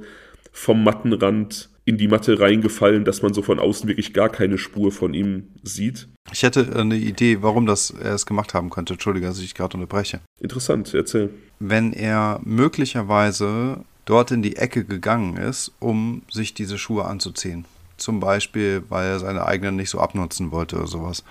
[0.58, 4.91] vom Mattenrand in die Matte reingefallen, dass man so von außen wirklich gar keine Spur
[4.91, 6.08] von ihm sieht.
[6.32, 8.93] Ich hätte eine Idee, warum das er es gemacht haben könnte.
[8.93, 10.20] Entschuldige, dass ich gerade unterbreche.
[10.41, 11.30] Interessant, erzähl.
[11.60, 17.66] Wenn er möglicherweise dort in die Ecke gegangen ist, um sich diese Schuhe anzuziehen.
[17.97, 21.24] Zum Beispiel, weil er seine eigenen nicht so abnutzen wollte oder sowas.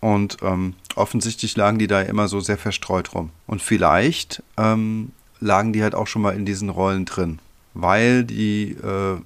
[0.00, 3.30] Und ähm, offensichtlich lagen die da immer so sehr verstreut rum.
[3.46, 7.40] Und vielleicht ähm, lagen die halt auch schon mal in diesen Rollen drin,
[7.78, 9.16] weil die äh,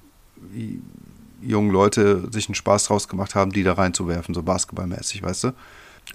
[1.41, 5.51] jungen Leute sich einen Spaß draus gemacht haben, die da reinzuwerfen, so basketballmäßig, weißt du?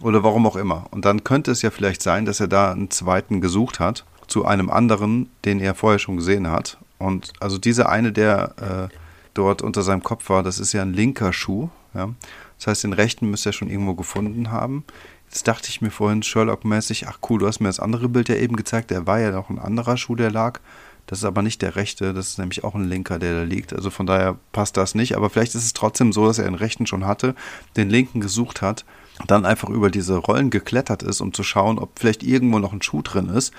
[0.02, 0.86] Oder warum auch immer.
[0.90, 4.44] Und dann könnte es ja vielleicht sein, dass er da einen zweiten gesucht hat zu
[4.44, 6.78] einem anderen, den er vorher schon gesehen hat.
[6.98, 8.94] Und also dieser eine, der äh,
[9.34, 11.70] dort unter seinem Kopf war, das ist ja ein linker Schuh.
[11.94, 12.10] Ja?
[12.58, 14.84] Das heißt, den rechten müsste er schon irgendwo gefunden haben.
[15.28, 18.36] Jetzt dachte ich mir vorhin Sherlock-mäßig, ach cool, du hast mir das andere Bild ja
[18.36, 20.60] eben gezeigt, der war ja noch ein anderer Schuh, der lag.
[21.08, 23.72] Das ist aber nicht der rechte, das ist nämlich auch ein linker, der da liegt.
[23.72, 25.16] Also von daher passt das nicht.
[25.16, 27.34] Aber vielleicht ist es trotzdem so, dass er den rechten schon hatte,
[27.78, 28.84] den linken gesucht hat,
[29.26, 32.82] dann einfach über diese Rollen geklettert ist, um zu schauen, ob vielleicht irgendwo noch ein
[32.82, 33.54] Schuh drin ist.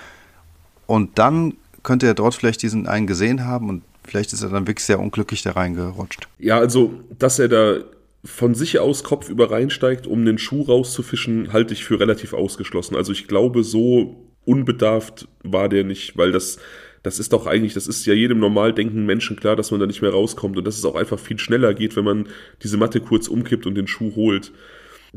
[0.85, 4.67] Und dann könnte er dort vielleicht diesen einen gesehen haben und vielleicht ist er dann
[4.67, 6.27] wirklich sehr unglücklich da reingerutscht.
[6.37, 7.77] Ja, also, dass er da
[8.23, 12.95] von sich aus kopfüber reinsteigt, um den Schuh rauszufischen, halte ich für relativ ausgeschlossen.
[12.95, 16.57] Also ich glaube, so unbedarft war der nicht, weil das
[17.03, 19.85] das ist doch eigentlich, das ist ja jedem normal denkenden Menschen klar, dass man da
[19.85, 22.27] nicht mehr rauskommt und dass es auch einfach viel schneller geht, wenn man
[22.61, 24.51] diese Matte kurz umkippt und den Schuh holt.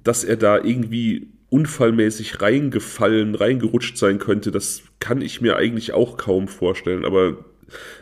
[0.03, 6.17] dass er da irgendwie unfallmäßig reingefallen, reingerutscht sein könnte, das kann ich mir eigentlich auch
[6.17, 7.05] kaum vorstellen.
[7.05, 7.45] Aber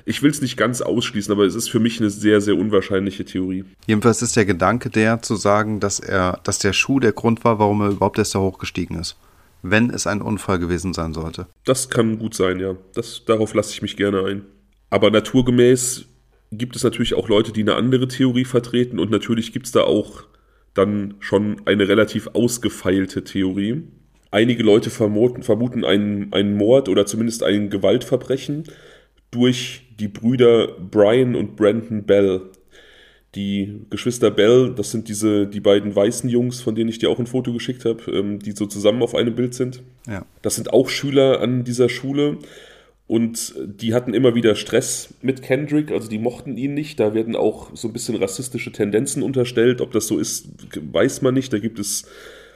[0.05, 3.25] ich will es nicht ganz ausschließen, aber es ist für mich eine sehr, sehr unwahrscheinliche
[3.25, 3.65] Theorie.
[3.87, 7.59] Jedenfalls ist der Gedanke der, zu sagen, dass er, dass der Schuh der Grund war,
[7.59, 9.17] warum er überhaupt erst da hochgestiegen ist.
[9.63, 11.47] Wenn es ein Unfall gewesen sein sollte.
[11.65, 12.77] Das kann gut sein, ja.
[12.95, 14.45] Das, darauf lasse ich mich gerne ein.
[14.89, 16.07] Aber naturgemäß
[16.53, 19.83] gibt es natürlich auch Leute, die eine andere Theorie vertreten und natürlich gibt es da
[19.83, 20.25] auch
[20.75, 23.83] dann schon eine relativ ausgefeilte Theorie.
[24.31, 28.65] Einige Leute vermuten, vermuten einen, einen Mord oder zumindest ein Gewaltverbrechen
[29.31, 32.43] durch die Brüder Brian und Brandon Bell.
[33.35, 37.19] Die Geschwister Bell, das sind diese, die beiden weißen Jungs, von denen ich dir auch
[37.21, 39.83] ein Foto geschickt habe, ähm, die so zusammen auf einem Bild sind.
[40.09, 40.27] Ja.
[40.43, 42.39] Das sind auch Schüler an dieser Schule
[43.11, 47.01] und die hatten immer wieder Stress mit Kendrick, also die mochten ihn nicht.
[47.01, 49.81] Da werden auch so ein bisschen rassistische Tendenzen unterstellt.
[49.81, 50.49] Ob das so ist,
[50.93, 51.53] weiß man nicht.
[51.53, 52.05] Da gibt es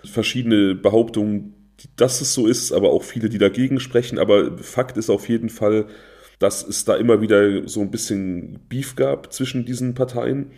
[0.05, 1.55] verschiedene Behauptungen,
[1.97, 4.16] dass es so ist, aber auch viele, die dagegen sprechen.
[4.16, 5.87] Aber Fakt ist auf jeden Fall,
[6.39, 10.51] dass es da immer wieder so ein bisschen Beef gab zwischen diesen Parteien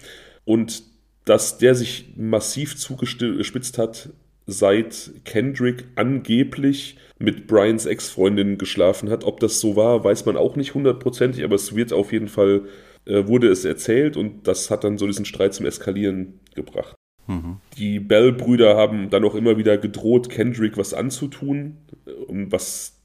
[0.44, 0.82] und
[1.24, 4.10] dass der sich massiv zugespitzt hat,
[4.46, 9.24] seit Kendrick angeblich mit Brians Ex-Freundin geschlafen hat.
[9.24, 12.66] Ob das so war, weiß man auch nicht hundertprozentig, aber es wird auf jeden Fall,
[13.06, 16.94] äh, wurde es erzählt und das hat dann so diesen Streit zum Eskalieren gebracht.
[17.26, 17.56] Mhm.
[17.76, 22.95] Die Bell-Brüder haben dann auch immer wieder gedroht, Kendrick was anzutun, äh, was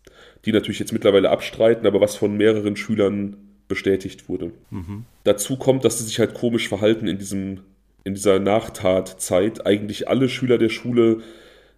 [0.46, 3.38] die natürlich jetzt mittlerweile abstreiten, aber was von mehreren Schülern
[3.68, 4.52] bestätigt wurde.
[4.70, 5.06] Mhm.
[5.24, 7.62] Dazu kommt, dass sie sich halt komisch verhalten in diesem
[8.04, 9.66] in dieser Nachtatzeit.
[9.66, 11.20] Eigentlich alle Schüler der Schule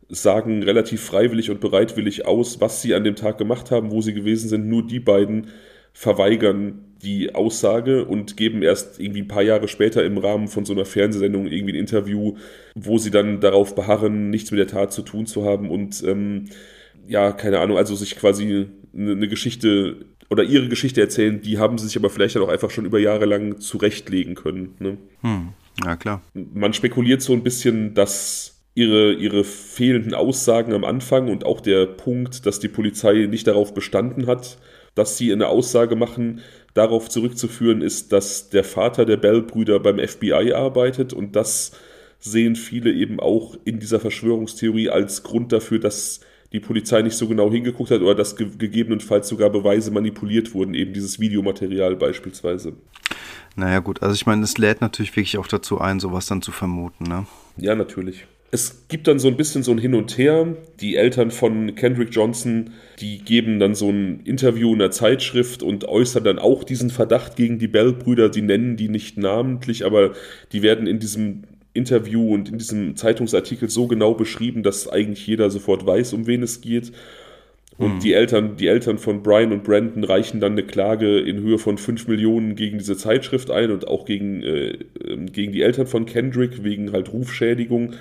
[0.09, 4.13] sagen relativ freiwillig und bereitwillig aus, was sie an dem Tag gemacht haben, wo sie
[4.13, 4.67] gewesen sind.
[4.67, 5.47] Nur die beiden
[5.93, 10.73] verweigern die Aussage und geben erst irgendwie ein paar Jahre später im Rahmen von so
[10.73, 12.35] einer Fernsehsendung irgendwie ein Interview,
[12.75, 16.45] wo sie dann darauf beharren, nichts mit der Tat zu tun zu haben und ähm,
[17.07, 21.87] ja, keine Ahnung, also sich quasi eine, Geschichte oder ihre Geschichte erzählen, die haben sie
[21.87, 24.75] sich aber vielleicht dann auch einfach schon über Jahre lang zurechtlegen können.
[24.79, 24.97] Ne?
[25.21, 25.49] Hm.
[25.83, 26.21] Ja, klar.
[26.33, 31.85] Man spekuliert so ein bisschen, dass ihre, ihre fehlenden Aussagen am Anfang und auch der
[31.85, 34.57] Punkt, dass die Polizei nicht darauf bestanden hat,
[34.95, 36.41] dass sie eine Aussage machen,
[36.73, 41.71] darauf zurückzuführen ist, dass der Vater der Bell-Brüder beim FBI arbeitet und das
[42.19, 46.21] sehen viele eben auch in dieser Verschwörungstheorie als Grund dafür, dass
[46.53, 50.75] die Polizei nicht so genau hingeguckt hat oder dass ge gegebenenfalls sogar Beweise manipuliert wurden,
[50.75, 52.73] eben dieses Videomaterial beispielsweise.
[53.55, 56.51] Naja gut, also ich meine, es lädt natürlich wirklich auch dazu ein, sowas dann zu
[56.51, 57.25] vermuten, ne?
[57.57, 58.25] Ja, natürlich.
[58.53, 60.55] Es gibt dann so ein bisschen so ein Hin und Her.
[60.79, 65.85] Die Eltern von Kendrick Johnson, die geben dann so ein Interview in der Zeitschrift und
[65.85, 68.29] äußern dann auch diesen Verdacht gegen die Bell-Brüder.
[68.29, 70.11] Die nennen die nicht namentlich, aber
[70.51, 75.49] die werden in diesem Interview und in diesem Zeitungsartikel so genau beschrieben, dass eigentlich jeder
[75.49, 76.91] sofort weiß, um wen es geht.
[77.77, 77.99] Und mhm.
[77.99, 81.77] die Eltern, die Eltern von Brian und Brandon reichen dann eine Klage in Höhe von
[81.77, 86.05] 5 Millionen gegen diese Zeitschrift ein und auch gegen, äh, ähm, gegen die Eltern von
[86.05, 87.93] Kendrick wegen halt Rufschädigung.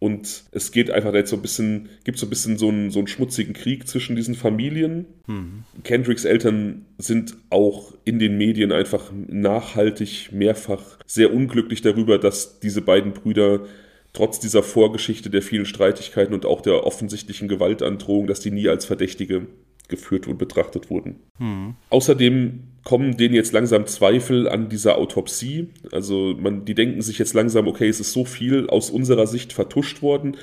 [0.00, 3.00] Und es geht einfach jetzt so ein bisschen, gibt so ein bisschen so einen, so
[3.00, 5.06] einen schmutzigen Krieg zwischen diesen Familien.
[5.26, 5.64] Mhm.
[5.82, 12.80] Kendricks Eltern sind auch in den Medien einfach nachhaltig mehrfach sehr unglücklich darüber, dass diese
[12.80, 13.64] beiden Brüder
[14.12, 18.84] trotz dieser Vorgeschichte der vielen Streitigkeiten und auch der offensichtlichen Gewaltandrohung, dass die nie als
[18.84, 19.46] Verdächtige
[19.88, 21.16] geführt und betrachtet wurden.
[21.38, 21.74] Mhm.
[21.90, 25.68] Außerdem kommen denen jetzt langsam Zweifel an dieser Autopsie.
[25.92, 29.52] Also man, die denken sich jetzt langsam, okay, es ist so viel aus unserer Sicht
[29.52, 30.36] vertuscht worden.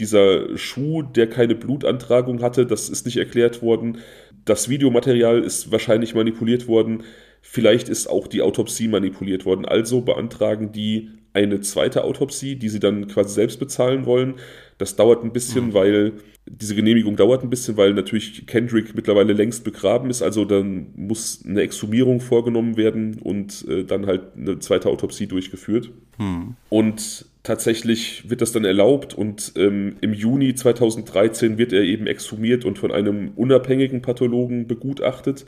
[0.00, 3.98] Dieser Schuh, der keine Blutantragung hatte, das ist nicht erklärt worden.
[4.44, 7.04] Das Videomaterial ist wahrscheinlich manipuliert worden.
[7.42, 9.64] Vielleicht ist auch die Autopsie manipuliert worden.
[9.64, 14.34] Also beantragen die eine zweite Autopsie, die sie dann quasi selbst bezahlen wollen.
[14.78, 15.74] Das dauert ein bisschen, mhm.
[15.74, 16.12] weil
[16.46, 20.22] diese Genehmigung dauert ein bisschen, weil natürlich Kendrick mittlerweile längst begraben ist.
[20.22, 25.90] Also dann muss eine Exhumierung vorgenommen werden und äh, dann halt eine zweite Autopsie durchgeführt.
[26.18, 26.56] Mhm.
[26.68, 32.64] Und tatsächlich wird das dann erlaubt und ähm, im Juni 2013 wird er eben exhumiert
[32.64, 35.46] und von einem unabhängigen Pathologen begutachtet.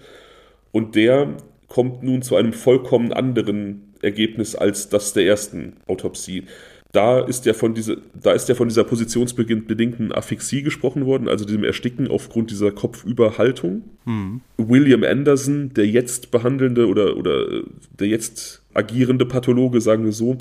[0.72, 1.36] Und der
[1.68, 6.44] kommt nun zu einem vollkommen anderen Ergebnis als das der ersten Autopsie.
[6.92, 11.44] Da ist ja von, diese, da ist ja von dieser positionsbedingten Aphixie gesprochen worden, also
[11.44, 13.82] diesem Ersticken aufgrund dieser Kopfüberhaltung.
[14.04, 14.40] Hm.
[14.56, 17.62] William Anderson, der jetzt behandelnde oder, oder
[17.98, 20.38] der jetzt agierende Pathologe, sagen wir so,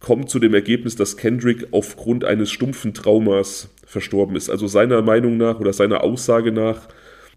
[0.00, 4.50] kommt zu dem Ergebnis, dass Kendrick aufgrund eines stumpfen Traumas verstorben ist.
[4.50, 6.88] Also seiner Meinung nach oder seiner Aussage nach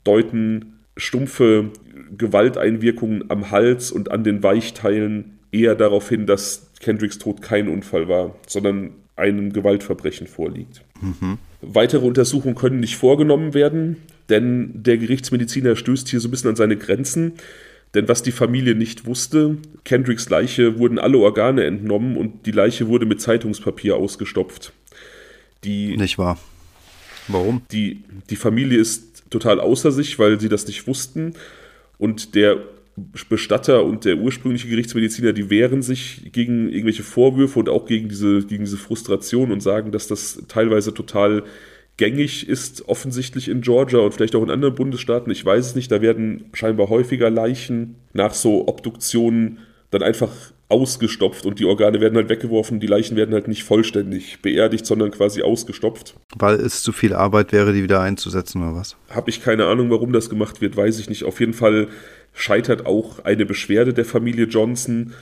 [0.04, 1.70] deuten stumpfe
[2.18, 8.08] Gewalteinwirkungen am Hals und an den Weichteilen eher darauf hin, dass Kendricks Tod kein Unfall
[8.08, 10.84] war, sondern einem Gewaltverbrechen vorliegt.
[11.02, 11.40] Mhm.
[11.62, 13.98] Weitere Untersuchungen können nicht vorgenommen werden,
[14.30, 17.34] denn der Gerichtsmediziner stößt hier so ein bisschen an seine Grenzen.
[17.94, 22.88] Denn was die Familie nicht wusste, Kendricks Leiche wurden alle Organe entnommen und die Leiche
[22.88, 24.74] wurde mit Zeitungspapier ausgestopft.
[25.64, 26.38] Die, nicht wahr.
[27.28, 27.62] Warum?
[27.72, 31.34] Die, die Familie ist total außer sich, weil sie das nicht wussten.
[31.98, 32.58] Und der
[33.30, 38.42] Bestatter und der ursprüngliche Gerichtsmediziner, die wehren sich gegen irgendwelche Vorwürfe und auch gegen diese,
[38.44, 41.44] gegen diese Frustration und sagen, dass das teilweise total
[41.98, 45.32] gängig ist, offensichtlich in Georgia und vielleicht auch in anderen Bundesstaaten.
[45.32, 45.92] Ich weiß es nicht.
[45.92, 49.60] Da werden scheinbar häufiger Leichen nach so Obduktionen
[49.92, 50.32] dann einfach
[50.70, 55.12] ausgestopft und die Organe werden halt weggeworfen, die Leichen werden halt nicht vollständig beerdigt, sondern
[55.12, 56.16] quasi ausgestopft.
[56.36, 58.98] Weil es zu viel Arbeit wäre, die wieder einzusetzen oder was?
[59.10, 61.24] Habe ich keine Ahnung, warum das gemacht wird, weiß ich nicht.
[61.24, 61.88] Auf jeden Fall
[62.34, 65.14] scheitert auch eine Beschwerde der Familie Johnson.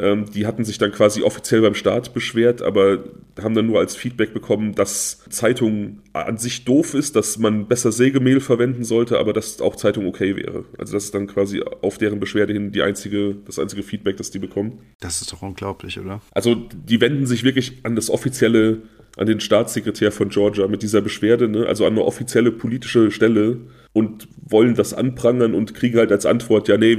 [0.00, 3.04] Ähm, die hatten sich dann quasi offiziell beim Staat beschwert, aber
[3.40, 7.92] haben dann nur als Feedback bekommen, dass Zeitung an sich doof ist, dass man besser
[7.92, 10.64] Sägemehl verwenden sollte, aber dass auch Zeitung okay wäre.
[10.78, 14.30] Also das ist dann quasi auf deren Beschwerde hin die einzige, das einzige Feedback, das
[14.30, 14.78] die bekommen.
[15.00, 16.22] Das ist doch unglaublich, oder?
[16.32, 18.78] Also die wenden sich wirklich an das offizielle,
[19.18, 21.66] an den Staatssekretär von Georgia mit dieser Beschwerde, ne?
[21.66, 23.58] also an eine offizielle politische Stelle
[23.92, 26.96] und wollen das anprangern und kriegen halt als Antwort, ja, nee,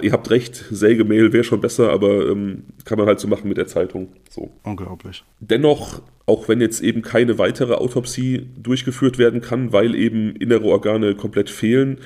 [0.00, 3.58] ihr habt recht, Sägemehl wäre schon besser, aber ähm, kann man halt so machen mit
[3.58, 4.08] der Zeitung.
[4.30, 4.50] So.
[4.62, 5.22] Unglaublich.
[5.40, 11.14] Dennoch, auch wenn jetzt eben keine weitere Autopsie durchgeführt werden kann, weil eben innere Organe
[11.14, 11.98] komplett fehlen,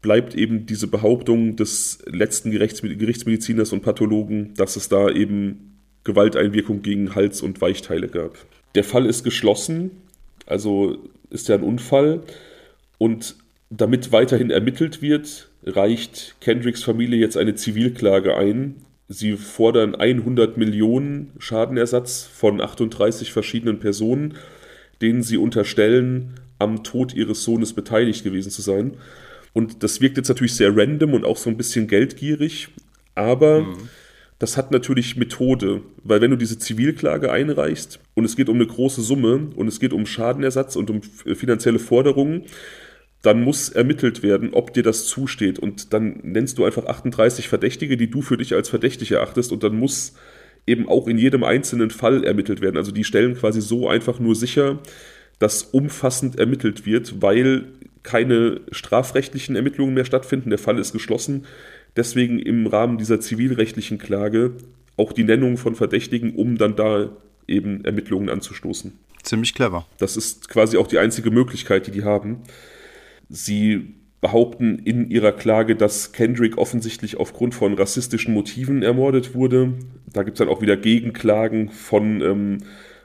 [0.00, 7.14] bleibt eben diese Behauptung des letzten Gerichtsmediziners und Pathologen, dass es da eben Gewalteinwirkung gegen
[7.14, 8.38] Hals- und Weichteile gab.
[8.74, 9.90] Der Fall ist geschlossen,
[10.46, 10.96] also
[11.28, 12.22] ist ja ein Unfall.
[13.00, 13.36] Und
[13.70, 18.76] damit weiterhin ermittelt wird, reicht Kendricks Familie jetzt eine Zivilklage ein.
[19.08, 24.34] Sie fordern 100 Millionen Schadenersatz von 38 verschiedenen Personen,
[25.00, 28.98] denen sie unterstellen, am Tod ihres Sohnes beteiligt gewesen zu sein.
[29.54, 32.68] Und das wirkt jetzt natürlich sehr random und auch so ein bisschen geldgierig,
[33.14, 33.88] aber mhm.
[34.38, 38.66] das hat natürlich Methode, weil wenn du diese Zivilklage einreichst und es geht um eine
[38.66, 42.44] große Summe und es geht um Schadenersatz und um finanzielle Forderungen,
[43.22, 45.58] dann muss ermittelt werden, ob dir das zusteht.
[45.58, 49.52] Und dann nennst du einfach 38 Verdächtige, die du für dich als verdächtig erachtest.
[49.52, 50.14] Und dann muss
[50.66, 52.76] eben auch in jedem einzelnen Fall ermittelt werden.
[52.76, 54.78] Also die stellen quasi so einfach nur sicher,
[55.38, 57.66] dass umfassend ermittelt wird, weil
[58.02, 60.50] keine strafrechtlichen Ermittlungen mehr stattfinden.
[60.50, 61.46] Der Fall ist geschlossen.
[61.96, 64.52] Deswegen im Rahmen dieser zivilrechtlichen Klage
[64.96, 67.10] auch die Nennung von Verdächtigen, um dann da
[67.46, 68.92] eben Ermittlungen anzustoßen.
[69.22, 69.86] Ziemlich clever.
[69.98, 72.42] Das ist quasi auch die einzige Möglichkeit, die die haben.
[73.30, 79.72] Sie behaupten in ihrer Klage, dass Kendrick offensichtlich aufgrund von rassistischen Motiven ermordet wurde.
[80.12, 82.58] Da gibt es dann auch wieder Gegenklagen von ähm,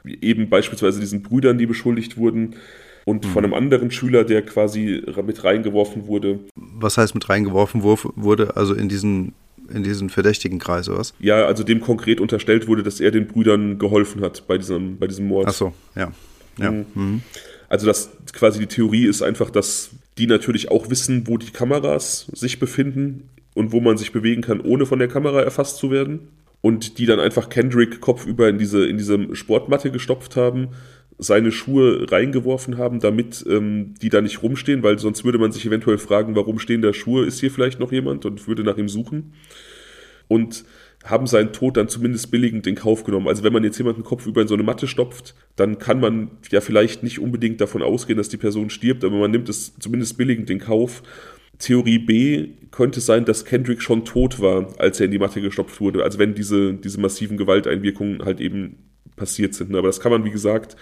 [0.04, 2.56] eben beispielsweise diesen Brüdern, die beschuldigt wurden.
[3.04, 3.28] Und mhm.
[3.28, 6.40] von einem anderen Schüler, der quasi mit reingeworfen wurde.
[6.56, 8.56] Was heißt mit reingeworfen wurde?
[8.56, 9.32] Also in diesen,
[9.72, 11.14] in diesen verdächtigen Kreis, oder was?
[11.20, 15.06] Ja, also dem konkret unterstellt wurde, dass er den Brüdern geholfen hat bei diesem, bei
[15.06, 15.46] diesem Mord.
[15.48, 16.10] Ach so, ja.
[16.58, 16.70] ja.
[16.72, 16.86] Mhm.
[16.94, 17.22] Mhm.
[17.68, 22.30] Also das quasi die Theorie ist einfach, dass die natürlich auch wissen, wo die Kameras
[22.32, 26.28] sich befinden und wo man sich bewegen kann, ohne von der Kamera erfasst zu werden.
[26.62, 30.70] Und die dann einfach Kendrick kopfüber in diese, in diese Sportmatte gestopft haben,
[31.18, 35.64] seine Schuhe reingeworfen haben, damit ähm, die da nicht rumstehen, weil sonst würde man sich
[35.64, 38.88] eventuell fragen, warum stehen da Schuhe, ist hier vielleicht noch jemand und würde nach ihm
[38.88, 39.32] suchen.
[40.28, 40.64] Und
[41.06, 43.28] haben seinen Tod dann zumindest billigend in Kauf genommen.
[43.28, 46.30] Also wenn man jetzt jemanden Kopf über in so eine Matte stopft, dann kann man
[46.50, 50.18] ja vielleicht nicht unbedingt davon ausgehen, dass die Person stirbt, aber man nimmt es zumindest
[50.18, 51.02] billigend in Kauf.
[51.58, 55.80] Theorie B könnte sein, dass Kendrick schon tot war, als er in die Matte gestopft
[55.80, 56.02] wurde.
[56.02, 58.76] Also wenn diese, diese massiven Gewalteinwirkungen halt eben
[59.14, 59.74] passiert sind.
[59.74, 60.76] Aber das kann man, wie gesagt,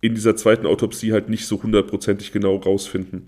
[0.00, 3.24] in dieser zweiten Autopsie halt nicht so hundertprozentig genau rausfinden.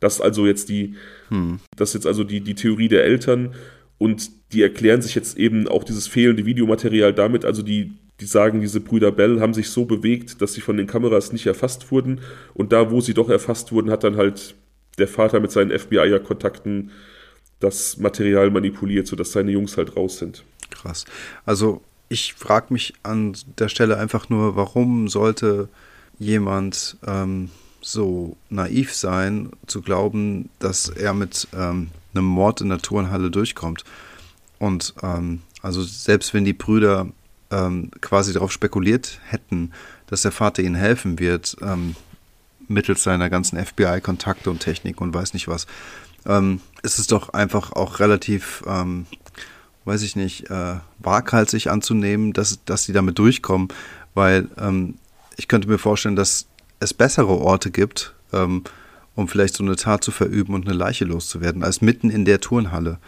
[0.00, 0.96] Das ist also jetzt die,
[1.28, 1.60] hm.
[1.76, 3.54] das jetzt also die, die Theorie der Eltern
[3.98, 8.60] und die erklären sich jetzt eben auch dieses fehlende Videomaterial damit, also die, die sagen,
[8.60, 12.20] diese Brüder Bell haben sich so bewegt, dass sie von den Kameras nicht erfasst wurden.
[12.54, 14.54] Und da, wo sie doch erfasst wurden, hat dann halt
[14.98, 16.90] der Vater mit seinen FBI-Kontakten
[17.58, 20.44] das Material manipuliert, sodass seine Jungs halt raus sind.
[20.70, 21.04] Krass.
[21.44, 25.68] Also ich frage mich an der Stelle einfach nur, warum sollte
[26.18, 32.78] jemand ähm, so naiv sein, zu glauben, dass er mit ähm, einem Mord in der
[32.78, 33.84] Turnhalle durchkommt.
[34.58, 37.08] Und ähm, also selbst wenn die Brüder
[37.50, 39.72] ähm, quasi darauf spekuliert hätten,
[40.06, 41.96] dass der Vater ihnen helfen wird, ähm,
[42.68, 45.66] mittels seiner ganzen FBI-Kontakte und Technik und weiß nicht was,
[46.26, 49.06] ähm, ist es doch einfach auch relativ, ähm,
[49.84, 53.68] weiß ich nicht, äh, waghalsig anzunehmen, dass, dass die damit durchkommen,
[54.14, 54.94] weil ähm,
[55.36, 56.46] ich könnte mir vorstellen, dass
[56.80, 58.14] es bessere Orte gibt,
[59.14, 62.40] um vielleicht so eine Tat zu verüben und eine Leiche loszuwerden, als mitten in der
[62.40, 62.98] Turnhalle,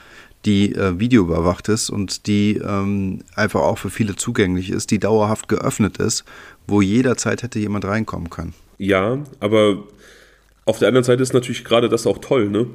[0.44, 5.48] die äh, videoüberwacht ist und die ähm, einfach auch für viele zugänglich ist, die dauerhaft
[5.48, 6.24] geöffnet ist,
[6.68, 8.54] wo jederzeit hätte jemand reinkommen können.
[8.78, 9.84] Ja, aber
[10.64, 12.66] auf der anderen Seite ist natürlich gerade das auch toll, ne?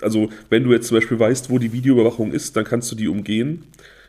[0.00, 3.08] Also, wenn du jetzt zum Beispiel weißt, wo die Videoüberwachung ist, dann kannst du die
[3.08, 3.64] umgehen.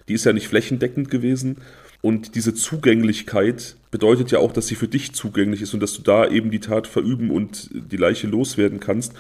[0.07, 1.57] Die ist ja nicht flächendeckend gewesen.
[2.05, 6.03] Und diese Zugänglichkeit bedeutet ja auch, dass sie für dich zugänglich ist und dass du
[6.03, 9.13] da eben die Tat verüben und die Leiche loswerden kannst.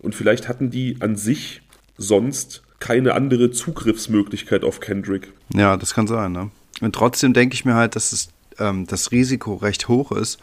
[0.00, 1.60] Und vielleicht hatten die an sich
[1.98, 5.30] sonst keine andere Zugriffsmöglichkeit auf Kendrick.
[5.52, 6.32] Ja, das kann sein.
[6.32, 6.50] Ne?
[6.80, 10.38] Und trotzdem denke ich mir halt, dass es, ähm, das Risiko recht hoch ist,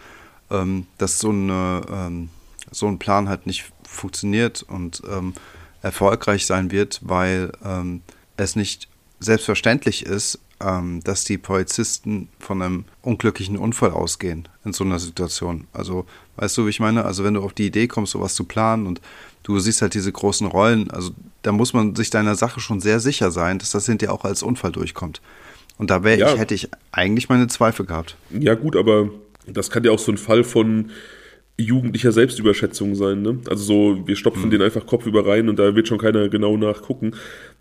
[0.52, 2.30] ähm, dass so, eine, ähm,
[2.70, 5.34] so ein Plan halt nicht funktioniert und ähm,
[5.82, 8.04] erfolgreich sein wird, weil ähm,
[8.38, 14.84] es nicht selbstverständlich ist, ähm, dass die Polizisten von einem unglücklichen Unfall ausgehen in so
[14.84, 15.68] einer Situation.
[15.74, 16.06] Also,
[16.38, 17.06] weißt du, wie ich meine?
[17.06, 19.02] Also, wenn du auf die Idee kommst, sowas zu planen und
[19.44, 23.00] du siehst halt diese großen Rollen, also da muss man sich deiner Sache schon sehr
[23.00, 25.22] sicher sein, dass das hinterher auch als Unfall durchkommt.
[25.78, 26.34] Und da ja.
[26.34, 28.18] ich, hätte ich eigentlich meine Zweifel gehabt.
[28.38, 29.10] Ja, gut, aber
[29.48, 30.92] das kann ja auch so ein Fall von
[31.58, 33.22] jugendlicher Selbstüberschätzung sein.
[33.22, 33.40] Ne?
[33.50, 34.52] Also so, wir stopfen mhm.
[34.52, 37.16] den einfach kopfüber rein und da wird schon keiner genau nachgucken.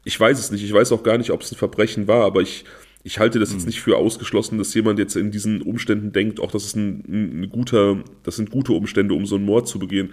[0.04, 0.64] Ich weiß es nicht.
[0.64, 2.64] Ich weiß auch gar nicht, ob es ein Verbrechen war, aber ich
[3.04, 3.68] ich halte das jetzt hm.
[3.68, 7.48] nicht für ausgeschlossen, dass jemand jetzt in diesen Umständen denkt, auch das ist ein, ein
[7.50, 10.10] guter, das sind gute Umstände, um so einen Mord zu begehen.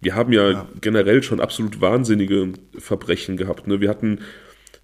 [0.00, 0.68] Wir haben ja, ja.
[0.80, 3.66] generell schon absolut wahnsinnige Verbrechen gehabt.
[3.66, 3.80] Ne?
[3.80, 4.18] Wir hatten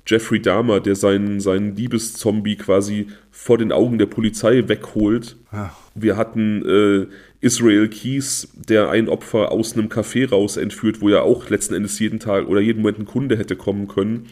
[0.07, 5.37] Jeffrey Dahmer, der seinen, seinen Liebeszombie quasi vor den Augen der Polizei wegholt.
[5.53, 5.77] Ja.
[5.95, 7.07] Wir hatten äh,
[7.41, 11.99] Israel Keys, der ein Opfer aus einem Café raus entführt, wo ja auch letzten Endes
[11.99, 14.27] jeden Tag oder jeden Moment ein Kunde hätte kommen können.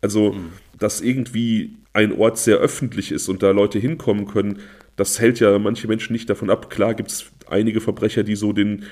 [0.00, 0.48] Also, mhm.
[0.78, 4.60] dass irgendwie ein Ort sehr öffentlich ist und da Leute hinkommen können,
[4.96, 6.70] das hält ja manche Menschen nicht davon ab.
[6.70, 8.84] Klar gibt es einige Verbrecher, die so den,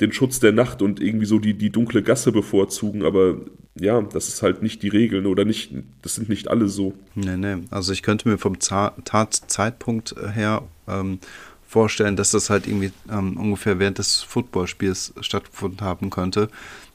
[0.00, 3.38] den Schutz der Nacht und irgendwie so die, die dunkle Gasse bevorzugen, aber
[3.74, 6.94] ja, das ist halt nicht die Regel oder nicht, das sind nicht alle so.
[7.14, 7.56] Nee, nee.
[7.70, 11.18] Also ich könnte mir vom Tatzeitpunkt her ähm,
[11.66, 16.48] vorstellen, dass das halt irgendwie ähm, ungefähr während des Footballspiels stattgefunden haben könnte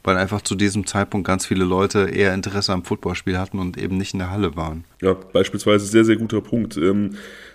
[0.04, 3.98] weil einfach zu diesem Zeitpunkt ganz viele Leute eher Interesse am Footballspiel hatten und eben
[3.98, 4.84] nicht in der Halle waren.
[5.02, 6.78] Ja, beispielsweise sehr, sehr guter Punkt.
[6.78, 7.12] Ähm,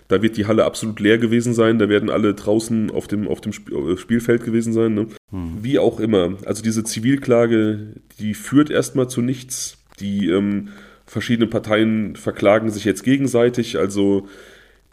[0.08, 3.42] da wird die Halle absolut leer gewesen sein, da werden alle draußen auf dem, auf
[3.42, 4.94] dem äh, Spielfeld gewesen sein.
[4.94, 5.06] Ne?
[5.30, 5.58] Hm.
[5.60, 6.34] Wie auch immer.
[6.46, 9.76] Also diese Zivilklage, die führt erstmal zu nichts.
[10.00, 10.68] Die ähm,
[11.04, 13.78] verschiedenen Parteien verklagen sich jetzt gegenseitig.
[13.78, 14.28] Also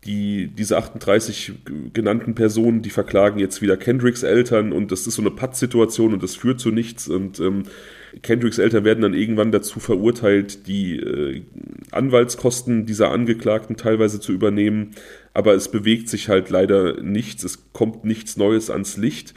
[0.05, 1.53] die, diese 38
[1.93, 6.21] genannten Personen, die verklagen jetzt wieder Kendricks Eltern und das ist so eine Pattsituation und
[6.21, 7.63] das führt zu nichts und ähm,
[8.21, 11.41] Kendricks Eltern werden dann irgendwann dazu verurteilt, die äh,
[11.91, 14.91] Anwaltskosten dieser Angeklagten teilweise zu übernehmen,
[15.33, 19.33] aber es bewegt sich halt leider nichts, es kommt nichts Neues ans Licht.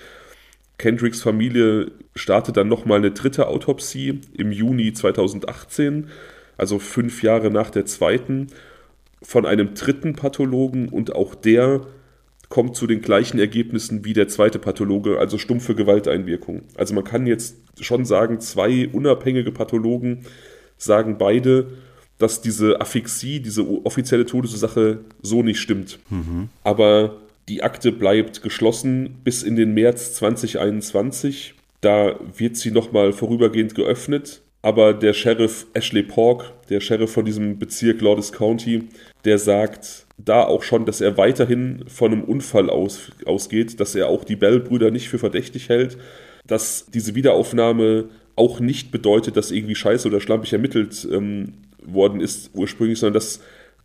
[0.76, 6.08] Kendricks Familie startet dann nochmal eine dritte Autopsie im Juni 2018,
[6.56, 8.48] also fünf Jahre nach der zweiten
[9.22, 11.82] von einem dritten Pathologen und auch der
[12.48, 16.62] kommt zu den gleichen Ergebnissen wie der zweite Pathologe, also stumpfe Gewalteinwirkung.
[16.76, 20.24] Also man kann jetzt schon sagen, zwei unabhängige Pathologen
[20.78, 21.68] sagen beide,
[22.16, 25.98] dass diese Aphixie, diese offizielle Todesursache so nicht stimmt.
[26.10, 26.48] Mhm.
[26.64, 31.54] Aber die Akte bleibt geschlossen bis in den März 2021.
[31.80, 37.58] Da wird sie nochmal vorübergehend geöffnet aber der Sheriff Ashley Pork, der Sheriff von diesem
[37.58, 38.88] Bezirk Lordes County,
[39.24, 44.08] der sagt da auch schon, dass er weiterhin von einem Unfall aus, ausgeht, dass er
[44.08, 45.96] auch die Bell-Brüder nicht für verdächtig hält,
[46.46, 52.50] dass diese Wiederaufnahme auch nicht bedeutet, dass irgendwie scheiße oder schlampig ermittelt ähm, worden ist
[52.54, 53.40] ursprünglich, sondern dass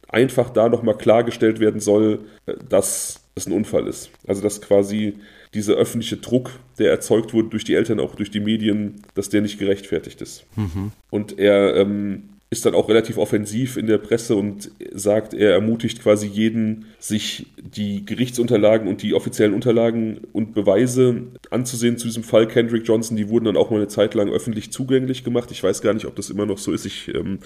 [0.07, 4.11] einfach da nochmal klargestellt werden soll, äh, dass es ein Unfall ist.
[4.27, 5.15] Also dass quasi
[5.53, 9.41] dieser öffentliche Druck, der erzeugt wurde durch die Eltern, auch durch die Medien, dass der
[9.41, 10.45] nicht gerechtfertigt ist.
[10.55, 10.91] Mhm.
[11.09, 16.01] Und er ähm, ist dann auch relativ offensiv in der Presse und sagt, er ermutigt
[16.01, 22.47] quasi jeden, sich die Gerichtsunterlagen und die offiziellen Unterlagen und Beweise anzusehen zu diesem Fall
[22.47, 23.17] Kendrick Johnson.
[23.17, 25.51] Die wurden dann auch mal eine Zeit lang öffentlich zugänglich gemacht.
[25.51, 26.85] Ich weiß gar nicht, ob das immer noch so ist.
[26.85, 27.39] Ich ähm,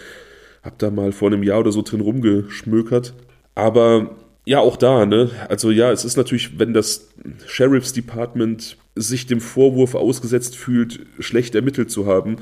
[0.61, 3.13] habe da mal vor einem Jahr oder so drin rumgeschmökert.
[3.55, 4.15] Aber
[4.47, 5.29] ja, auch da, ne?
[5.49, 7.09] Also ja, es ist natürlich, wenn das
[7.47, 12.37] Sheriff's Department sich dem Vorwurf ausgesetzt fühlt, schlecht ermittelt zu haben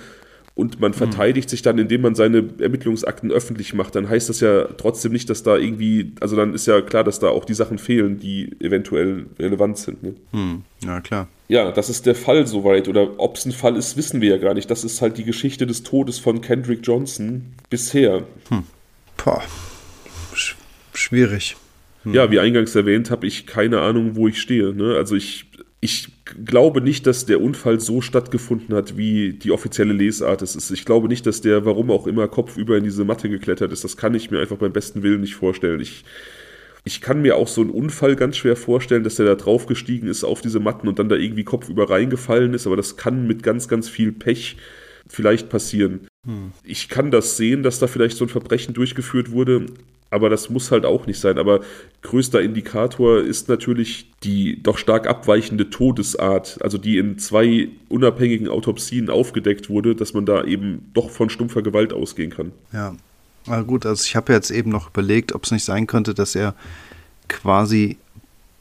[0.53, 0.99] und man hm.
[0.99, 1.49] verteidigt mhm.
[1.49, 5.41] sich dann, indem man seine Ermittlungsakten öffentlich macht, dann heißt das ja trotzdem nicht, dass
[5.41, 9.25] da irgendwie, also dann ist ja klar, dass da auch die Sachen fehlen, die eventuell
[9.39, 10.03] relevant sind.
[10.03, 10.13] Ne?
[10.31, 10.61] Mhm.
[10.85, 11.27] Ja, klar.
[11.47, 12.87] Ja, das ist der Fall soweit.
[12.87, 14.69] Oder ob es ein Fall ist, wissen wir ja gar nicht.
[14.69, 18.21] Das ist halt die Geschichte des Todes von Kendrick Johnson bisher.
[18.49, 18.61] Hm.
[19.17, 19.41] Boah.
[20.35, 20.55] Sch
[20.93, 21.55] schwierig.
[22.13, 24.73] Ja, wie eingangs erwähnt, habe ich keine Ahnung, wo ich stehe.
[24.73, 24.95] Ne?
[24.95, 25.45] Also ich,
[25.81, 26.09] ich
[26.45, 30.71] glaube nicht, dass der Unfall so stattgefunden hat, wie die offizielle Lesart es ist.
[30.71, 33.83] Ich glaube nicht, dass der, warum auch immer, kopfüber in diese Matte geklettert ist.
[33.83, 35.79] Das kann ich mir einfach beim besten Willen nicht vorstellen.
[35.79, 36.05] Ich,
[36.83, 40.23] ich kann mir auch so einen Unfall ganz schwer vorstellen, dass der da draufgestiegen ist
[40.23, 43.67] auf diese Matten und dann da irgendwie kopfüber reingefallen ist, aber das kann mit ganz,
[43.67, 44.57] ganz viel Pech
[45.07, 46.07] vielleicht passieren.
[46.25, 46.51] Hm.
[46.63, 49.65] Ich kann das sehen, dass da vielleicht so ein Verbrechen durchgeführt wurde,
[50.09, 51.37] aber das muss halt auch nicht sein.
[51.37, 51.61] Aber
[52.01, 59.09] größter Indikator ist natürlich die doch stark abweichende Todesart, also die in zwei unabhängigen Autopsien
[59.09, 62.51] aufgedeckt wurde, dass man da eben doch von stumpfer Gewalt ausgehen kann.
[62.71, 62.95] Ja,
[63.47, 66.35] na gut, also ich habe jetzt eben noch überlegt, ob es nicht sein könnte, dass
[66.35, 66.55] er
[67.27, 67.97] quasi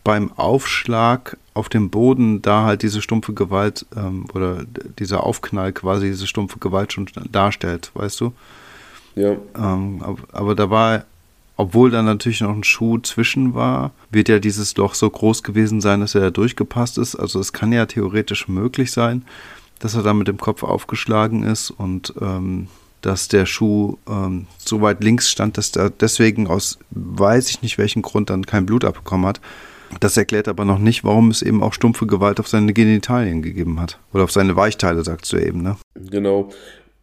[0.02, 4.64] beim Aufschlag auf dem Boden da halt diese stumpfe Gewalt ähm, oder
[4.98, 8.32] dieser Aufknall quasi diese stumpfe Gewalt schon darstellt, weißt du?
[9.14, 9.36] Ja.
[9.56, 11.04] Ähm, aber, aber da war
[11.56, 15.80] obwohl da natürlich noch ein Schuh zwischen war, wird ja dieses Loch so groß gewesen
[15.80, 17.14] sein, dass er da durchgepasst ist.
[17.14, 19.24] Also es kann ja theoretisch möglich sein,
[19.78, 22.68] dass er da mit dem Kopf aufgeschlagen ist und ähm,
[23.02, 27.78] dass der Schuh ähm, so weit links stand, dass er deswegen aus weiß ich nicht
[27.78, 29.40] welchen Grund dann kein Blut abbekommen hat.
[30.00, 33.78] Das erklärt aber noch nicht, warum es eben auch stumpfe Gewalt auf seine Genitalien gegeben
[33.78, 33.98] hat.
[34.12, 35.76] Oder auf seine Weichteile, sagst du eben, ne?
[35.94, 36.50] Genau.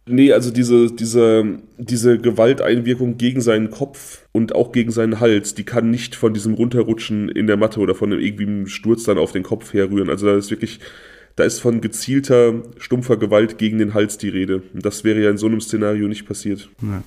[0.04, 5.62] Nee, also diese, diese, diese Gewalteinwirkung gegen seinen Kopf und auch gegen seinen Hals, die
[5.62, 9.18] kann nicht von diesem Runterrutschen in der Matte oder von einem irgendwie einem Sturz dann
[9.18, 10.10] auf den Kopf herrühren.
[10.10, 10.80] Also da ist wirklich,
[11.36, 14.62] da ist von gezielter, stumpfer Gewalt gegen den Hals die Rede.
[14.74, 16.68] Und das wäre ja in so einem Szenario nicht passiert.
[16.80, 17.02] Ja,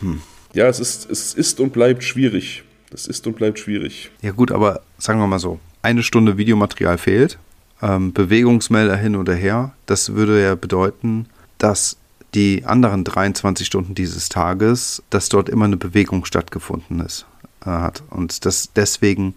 [0.00, 0.20] hm.
[0.54, 2.62] ja es, ist, es ist und bleibt schwierig.
[2.92, 4.12] Es ist und bleibt schwierig.
[4.22, 7.38] Ja gut, aber sagen wir mal so, eine Stunde Videomaterial fehlt,
[7.82, 11.26] ähm, Bewegungsmelder hin oder her, das würde ja bedeuten,
[11.58, 11.96] dass
[12.34, 17.26] die anderen 23 Stunden dieses Tages, dass dort immer eine Bewegung stattgefunden ist,
[17.62, 18.02] äh, hat.
[18.10, 19.34] Und dass deswegen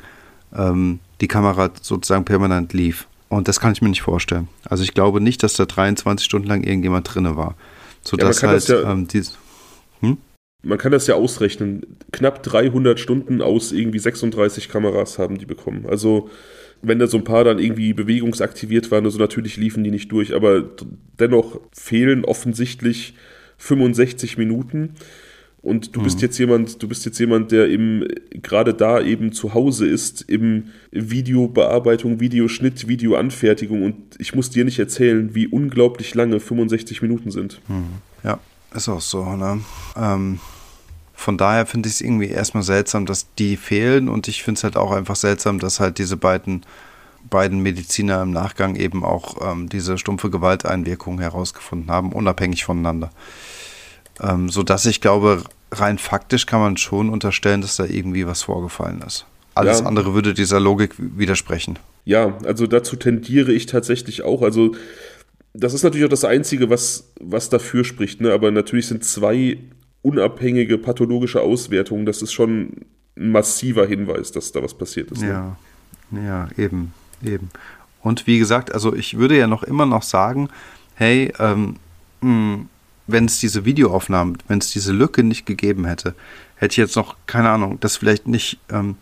[0.55, 3.07] ähm, die Kamera sozusagen permanent lief.
[3.29, 4.47] Und das kann ich mir nicht vorstellen.
[4.65, 7.55] Also ich glaube nicht, dass da 23 Stunden lang irgendjemand drinne war.
[8.01, 9.37] Sodass ja, halt ja, ähm, dies,
[9.99, 10.17] hm?
[10.63, 11.97] Man kann das ja ausrechnen.
[12.11, 15.85] Knapp 300 Stunden aus irgendwie 36 Kameras haben die bekommen.
[15.87, 16.29] Also
[16.81, 20.33] wenn da so ein paar dann irgendwie bewegungsaktiviert waren, also natürlich liefen die nicht durch,
[20.33, 20.63] aber
[21.19, 23.15] dennoch fehlen offensichtlich
[23.57, 24.95] 65 Minuten.
[25.61, 26.03] Und du mhm.
[26.05, 30.21] bist jetzt jemand, du bist jetzt jemand, der im gerade da eben zu Hause ist,
[30.21, 33.83] im Videobearbeitung, Videoschnitt, Videoanfertigung.
[33.83, 37.59] Und ich muss dir nicht erzählen, wie unglaublich lange 65 Minuten sind.
[37.67, 37.99] Mhm.
[38.23, 38.39] Ja,
[38.73, 39.59] ist auch so, ne?
[39.97, 40.39] Ähm,
[41.19, 44.63] von daher finde ich es irgendwie erstmal seltsam, dass die fehlen und ich finde es
[44.63, 46.65] halt auch einfach seltsam, dass halt diese beiden,
[47.29, 53.09] beiden Mediziner im Nachgang eben auch ähm, diese stumpfe Gewalteinwirkung herausgefunden haben, unabhängig voneinander.
[54.21, 55.43] Ähm, sodass ich glaube,
[55.73, 59.25] rein faktisch kann man schon unterstellen, dass da irgendwie was vorgefallen ist.
[59.55, 59.87] Alles ja.
[59.87, 61.77] andere würde dieser Logik widersprechen.
[62.05, 64.41] Ja, also dazu tendiere ich tatsächlich auch.
[64.41, 64.73] Also
[65.53, 68.21] das ist natürlich auch das Einzige, was, was dafür spricht.
[68.21, 68.31] Ne?
[68.31, 69.57] Aber natürlich sind zwei
[70.01, 72.85] unabhängige pathologische Auswertung, das ist schon
[73.17, 75.21] ein massiver Hinweis, dass da was passiert ist.
[75.21, 75.29] Ne?
[75.29, 75.57] Ja,
[76.11, 76.93] ja, eben,
[77.23, 77.49] eben.
[78.01, 80.49] Und wie gesagt, also ich würde ja noch immer noch sagen,
[80.95, 81.75] hey, ähm,
[82.21, 82.69] hm,
[83.07, 86.15] wenn es diese Videoaufnahmen, wenn es diese Lücke nicht gegeben hätte,
[86.55, 88.95] hätte ich jetzt noch, keine Ahnung, das vielleicht nicht ähm,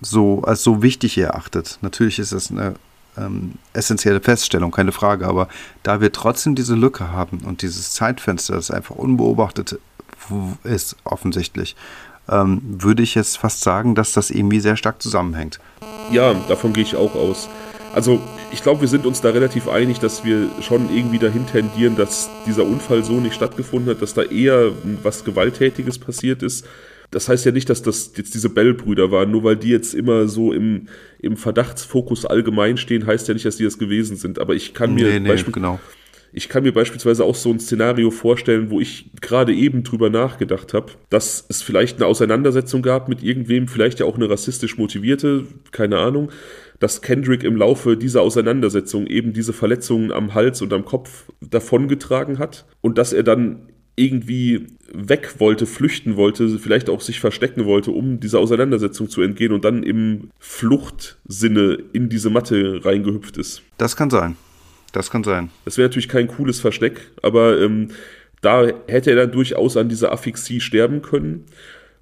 [0.00, 1.78] so als so wichtig erachtet.
[1.82, 2.74] Natürlich ist das eine
[3.16, 5.48] ähm, essentielle Feststellung, keine Frage, aber
[5.82, 9.78] da wir trotzdem diese Lücke haben und dieses Zeitfenster, das einfach unbeobachtet
[10.64, 11.76] ist, offensichtlich,
[12.28, 15.58] ähm, würde ich jetzt fast sagen, dass das irgendwie sehr stark zusammenhängt.
[16.10, 17.48] Ja, davon gehe ich auch aus.
[17.94, 18.20] Also
[18.50, 22.30] ich glaube, wir sind uns da relativ einig, dass wir schon irgendwie dahin tendieren, dass
[22.46, 24.70] dieser Unfall so nicht stattgefunden hat, dass da eher
[25.02, 26.66] was Gewalttätiges passiert ist.
[27.10, 30.28] Das heißt ja nicht, dass das jetzt diese Bell-Brüder waren, nur weil die jetzt immer
[30.28, 30.88] so im,
[31.20, 34.38] im Verdachtsfokus allgemein stehen, heißt ja nicht, dass die das gewesen sind.
[34.38, 35.78] Aber ich kann mir nee, nee, Beispiel, genau.
[36.32, 40.72] Ich kann mir beispielsweise auch so ein Szenario vorstellen, wo ich gerade eben drüber nachgedacht
[40.72, 45.44] habe, dass es vielleicht eine Auseinandersetzung gab mit irgendwem, vielleicht ja auch eine rassistisch motivierte,
[45.72, 46.30] keine Ahnung,
[46.80, 52.38] dass Kendrick im Laufe dieser Auseinandersetzung eben diese Verletzungen am Hals und am Kopf davongetragen
[52.38, 57.90] hat und dass er dann irgendwie weg wollte, flüchten wollte, vielleicht auch sich verstecken wollte,
[57.90, 63.62] um dieser Auseinandersetzung zu entgehen und dann im Fluchtsinne in diese Matte reingehüpft ist.
[63.76, 64.36] Das kann sein.
[64.92, 65.50] Das kann sein.
[65.64, 67.88] Das wäre natürlich kein cooles Versteck, aber ähm,
[68.42, 71.46] da hätte er dann durchaus an dieser Aphixie sterben können.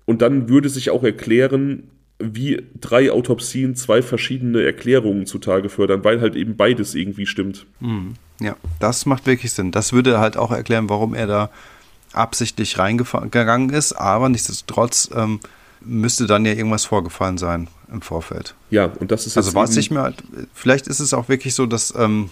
[0.06, 1.84] Und dann würde sich auch erklären,
[2.18, 7.66] wie drei Autopsien zwei verschiedene Erklärungen zutage fördern, weil halt eben beides irgendwie stimmt.
[7.80, 8.14] Mhm.
[8.40, 9.70] Ja, das macht wirklich Sinn.
[9.70, 11.50] Das würde halt auch erklären, warum er da
[12.12, 15.40] absichtlich reingegangen ist, aber nichtsdestotrotz ähm,
[15.80, 18.54] müsste dann ja irgendwas vorgefallen sein im Vorfeld.
[18.70, 20.12] Ja, und das ist Also weiß ich mir,
[20.54, 22.30] vielleicht ist es auch wirklich so, dass ähm,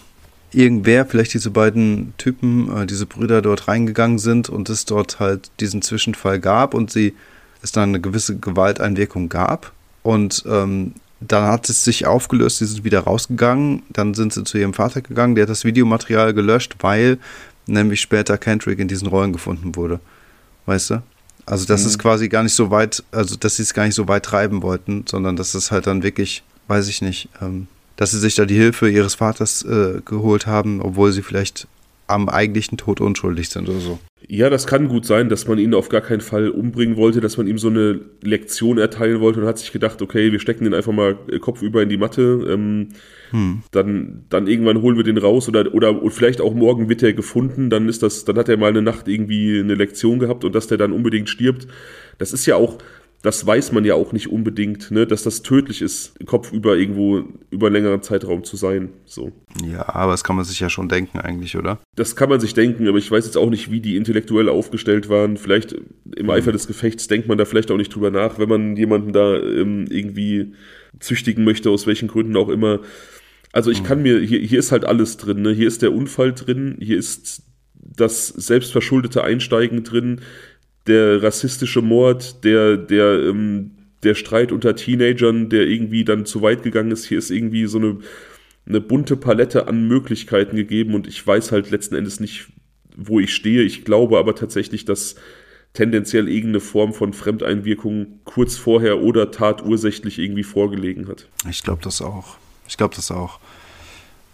[0.51, 5.51] irgendwer, vielleicht diese beiden Typen, äh, diese Brüder dort reingegangen sind und es dort halt
[5.59, 7.13] diesen Zwischenfall gab und sie
[7.61, 9.71] es dann eine gewisse Gewalteinwirkung gab.
[10.03, 14.57] Und ähm, dann hat es sich aufgelöst, sie sind wieder rausgegangen, dann sind sie zu
[14.57, 17.19] ihrem Vater gegangen, der hat das Videomaterial gelöscht, weil
[17.67, 19.99] nämlich später Kendrick in diesen Rollen gefunden wurde.
[20.65, 21.03] Weißt du?
[21.45, 21.87] Also das mhm.
[21.87, 24.61] ist quasi gar nicht so weit, also dass sie es gar nicht so weit treiben
[24.61, 27.67] wollten, sondern dass es halt dann wirklich, weiß ich nicht, ähm,
[27.99, 31.67] dass sie sich da die Hilfe ihres Vaters äh, geholt haben, obwohl sie vielleicht
[32.07, 33.99] am eigentlichen Tod unschuldig sind oder so.
[34.25, 37.35] Ja, das kann gut sein, dass man ihn auf gar keinen Fall umbringen wollte, dass
[37.35, 40.73] man ihm so eine Lektion erteilen wollte und hat sich gedacht, okay, wir stecken den
[40.73, 42.47] einfach mal äh, kopfüber in die Matte.
[42.49, 42.89] Ähm,
[43.31, 43.63] hm.
[43.71, 47.69] dann, dann irgendwann holen wir den raus oder, oder vielleicht auch morgen wird er gefunden,
[47.69, 50.67] dann ist das, dann hat er mal eine Nacht irgendwie eine Lektion gehabt und dass
[50.67, 51.67] der dann unbedingt stirbt.
[52.17, 52.77] Das ist ja auch,
[53.21, 57.67] das weiß man ja auch nicht unbedingt, ne, dass das tödlich ist, kopfüber irgendwo über
[57.67, 58.89] einen längeren Zeitraum zu sein.
[59.05, 59.33] So.
[59.65, 61.79] Ja, aber das kann man sich ja schon denken eigentlich, oder?
[61.95, 65.09] Das kann man sich denken, aber ich weiß jetzt auch nicht, wie die intellektuell aufgestellt
[65.09, 65.35] waren.
[65.35, 65.73] Vielleicht
[66.15, 66.29] im mhm.
[66.29, 69.35] Eifer des Gefechts denkt man da vielleicht auch nicht drüber nach, wenn man jemanden da
[69.35, 70.53] ähm, irgendwie
[71.01, 72.79] züchtigen möchte, aus welchen Gründen auch immer.
[73.51, 73.85] Also ich mhm.
[73.85, 75.51] kann mir, hier, hier ist halt alles drin, ne?
[75.51, 77.43] Hier ist der Unfall drin, hier ist
[77.73, 80.21] das selbstverschuldete Einsteigen drin,
[80.87, 83.71] der rassistische Mord, der, der, ähm,
[84.03, 87.05] der Streit unter Teenagern, der irgendwie dann zu weit gegangen ist.
[87.05, 87.97] Hier ist irgendwie so eine,
[88.65, 92.47] eine bunte Palette an Möglichkeiten gegeben und ich weiß halt letzten Endes nicht,
[92.95, 93.63] wo ich stehe.
[93.63, 95.15] Ich glaube aber tatsächlich, dass
[95.73, 101.27] tendenziell irgendeine Form von Fremdeinwirkung kurz vorher oder tatursächlich irgendwie vorgelegen hat.
[101.49, 102.37] Ich glaube das auch.
[102.67, 103.39] Ich glaube das auch.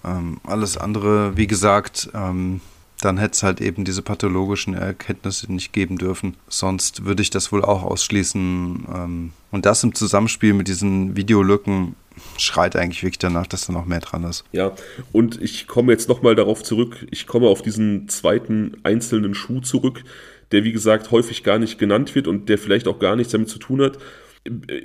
[0.04, 2.62] Ähm, alles andere, wie gesagt, ähm,
[3.02, 6.36] dann hätte es halt eben diese pathologischen Erkenntnisse nicht geben dürfen.
[6.48, 8.86] Sonst würde ich das wohl auch ausschließen.
[8.94, 11.96] Ähm, und das im Zusammenspiel mit diesen Videolücken
[12.38, 14.46] schreit eigentlich wirklich danach, dass da noch mehr dran ist.
[14.54, 14.74] Ja,
[15.12, 17.06] und ich komme jetzt nochmal darauf zurück.
[17.12, 20.04] Ich komme auf diesen zweiten einzelnen Schuh zurück,
[20.52, 23.50] der wie gesagt häufig gar nicht genannt wird und der vielleicht auch gar nichts damit
[23.50, 23.98] zu tun hat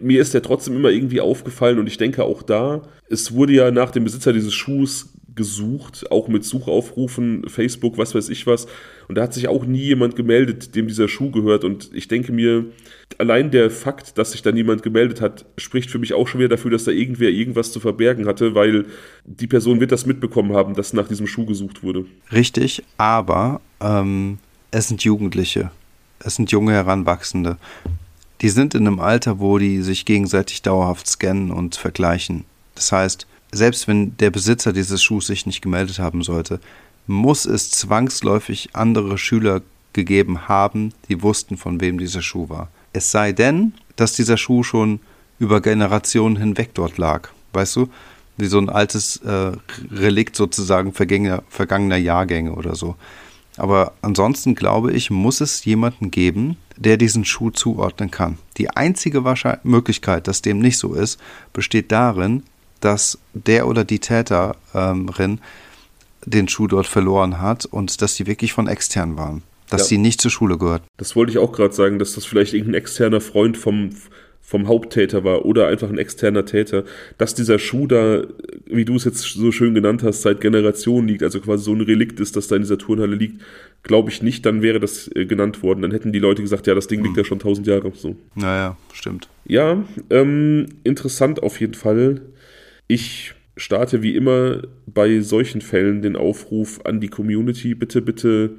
[0.01, 3.71] mir ist der trotzdem immer irgendwie aufgefallen und ich denke auch da, es wurde ja
[3.71, 8.67] nach dem Besitzer dieses Schuhs gesucht, auch mit Suchaufrufen, Facebook, was weiß ich was.
[9.09, 11.65] Und da hat sich auch nie jemand gemeldet, dem dieser Schuh gehört.
[11.65, 12.67] Und ich denke mir,
[13.19, 16.51] allein der Fakt, dass sich da niemand gemeldet hat, spricht für mich auch schon wieder
[16.51, 18.87] dafür, dass da irgendwer irgendwas zu verbergen hatte, weil
[19.25, 22.05] die Person wird das mitbekommen haben, dass nach diesem Schuh gesucht wurde.
[22.33, 24.39] Richtig, aber ähm,
[24.71, 25.71] es sind Jugendliche.
[26.19, 27.57] Es sind junge Heranwachsende.
[28.41, 32.45] Die sind in einem Alter, wo die sich gegenseitig dauerhaft scannen und vergleichen.
[32.75, 36.61] Das heißt, selbst wenn der Besitzer dieses Schuhs sich nicht gemeldet haben sollte,
[37.07, 39.63] muss es zwangsläufig andere Schüler
[39.93, 42.69] gegeben haben, die wussten, von wem dieser Schuh war.
[42.93, 45.01] Es sei denn, dass dieser Schuh schon
[45.39, 47.31] über Generationen hinweg dort lag.
[47.53, 47.89] Weißt du?
[48.37, 49.53] Wie so ein altes äh,
[49.91, 52.97] Relikt sozusagen vergangener, vergangener Jahrgänge oder so.
[53.57, 58.39] Aber ansonsten glaube ich, muss es jemanden geben, der diesen Schuh zuordnen kann.
[58.57, 59.23] Die einzige
[59.65, 61.21] Möglichkeit, dass dem nicht so ist,
[61.53, 62.45] besteht darin,
[62.81, 65.41] dass der oder die Täterin
[66.27, 69.43] den Schuh dort verloren hat und dass die wirklich von extern waren.
[69.69, 69.87] Dass ja.
[69.89, 70.83] sie nicht zur Schule gehört.
[70.97, 73.91] Das wollte ich auch gerade sagen, dass das vielleicht irgendein externer Freund vom,
[74.41, 76.85] vom Haupttäter war oder einfach ein externer Täter.
[77.19, 78.25] Dass dieser Schuh da,
[78.67, 81.81] wie du es jetzt so schön genannt hast, seit Generationen liegt, also quasi so ein
[81.83, 83.41] Relikt ist, dass da in dieser Turnhalle liegt,
[83.85, 85.83] glaube ich nicht, dann wäre das äh, genannt worden.
[85.83, 87.23] Dann hätten die Leute gesagt, ja, das Ding liegt hm.
[87.23, 87.93] ja schon tausend Jahre.
[87.95, 88.17] So.
[88.35, 89.29] Naja, stimmt.
[89.47, 92.21] Ja, ähm, interessant auf jeden Fall.
[92.91, 97.77] Ich starte wie immer bei solchen Fällen den Aufruf an die Community.
[97.77, 98.57] Bitte, bitte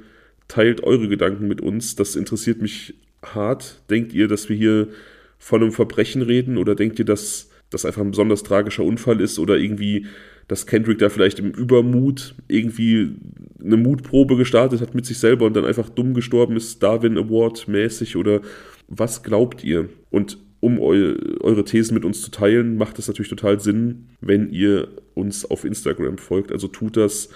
[0.48, 1.96] teilt eure Gedanken mit uns.
[1.96, 3.82] Das interessiert mich hart.
[3.90, 4.88] Denkt ihr, dass wir hier
[5.36, 9.38] von einem Verbrechen reden oder denkt ihr, dass das einfach ein besonders tragischer Unfall ist
[9.38, 10.06] oder irgendwie,
[10.48, 13.14] dass Kendrick da vielleicht im Übermut irgendwie
[13.62, 17.68] eine Mutprobe gestartet hat mit sich selber und dann einfach dumm gestorben ist, Darwin Award
[17.68, 18.40] mäßig oder
[18.88, 19.90] was glaubt ihr?
[20.08, 24.48] Und um eu eure Thesen mit uns zu teilen, macht es natürlich total Sinn, wenn
[24.48, 26.52] ihr uns auf Instagram folgt.
[26.52, 27.30] Also tut das.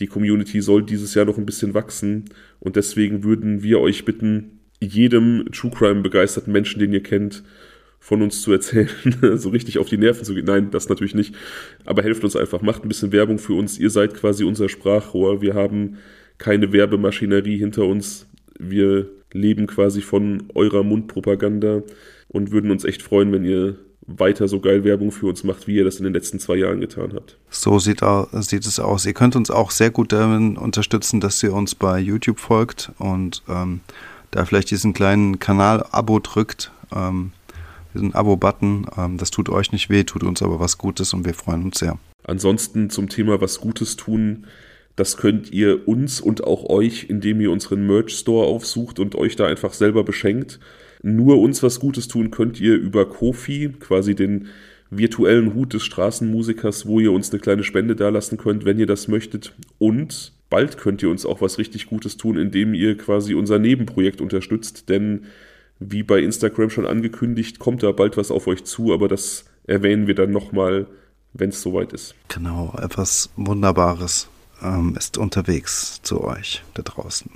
[0.00, 2.24] Die Community soll dieses Jahr noch ein bisschen wachsen
[2.58, 7.44] und deswegen würden wir euch bitten, jedem True Crime begeisterten Menschen, den ihr kennt,
[8.00, 8.88] von uns zu erzählen,
[9.36, 10.46] so richtig auf die Nerven zu gehen.
[10.46, 11.34] Nein, das natürlich nicht.
[11.84, 13.78] Aber helft uns einfach, macht ein bisschen Werbung für uns.
[13.78, 15.42] Ihr seid quasi unser Sprachrohr.
[15.42, 15.98] Wir haben
[16.38, 18.26] keine Werbemaschinerie hinter uns.
[18.58, 21.82] Wir leben quasi von eurer Mundpropaganda
[22.28, 25.76] und würden uns echt freuen, wenn ihr weiter so geil Werbung für uns macht, wie
[25.76, 27.36] ihr das in den letzten zwei Jahren getan habt.
[27.50, 28.00] So sieht,
[28.32, 29.04] sieht es aus.
[29.06, 33.42] Ihr könnt uns auch sehr gut darin unterstützen, dass ihr uns bei YouTube folgt und
[33.48, 33.80] ähm,
[34.30, 36.70] da vielleicht diesen kleinen Kanal-Abo drückt.
[36.94, 37.32] Ähm,
[37.94, 38.86] diesen Abo-Button.
[38.96, 41.78] Ähm, das tut euch nicht weh, tut uns aber was Gutes und wir freuen uns
[41.78, 41.98] sehr.
[42.26, 44.46] Ansonsten zum Thema was Gutes tun.
[44.96, 49.34] Das könnt ihr uns und auch euch, indem ihr unseren Merch Store aufsucht und euch
[49.34, 50.60] da einfach selber beschenkt.
[51.02, 54.46] Nur uns was Gutes tun könnt ihr über Kofi, quasi den
[54.90, 59.08] virtuellen Hut des Straßenmusikers, wo ihr uns eine kleine Spende dalassen könnt, wenn ihr das
[59.08, 59.54] möchtet.
[59.78, 64.20] Und bald könnt ihr uns auch was richtig Gutes tun, indem ihr quasi unser Nebenprojekt
[64.20, 65.24] unterstützt, denn
[65.80, 70.06] wie bei Instagram schon angekündigt, kommt da bald was auf euch zu, aber das erwähnen
[70.06, 70.86] wir dann nochmal,
[71.32, 72.14] wenn es soweit ist.
[72.28, 74.28] Genau, etwas Wunderbares
[74.62, 77.30] ähm, ist unterwegs zu euch da draußen.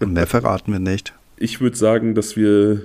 [0.00, 1.12] Und mehr verraten wir nicht.
[1.36, 2.82] Ich würde sagen, dass wir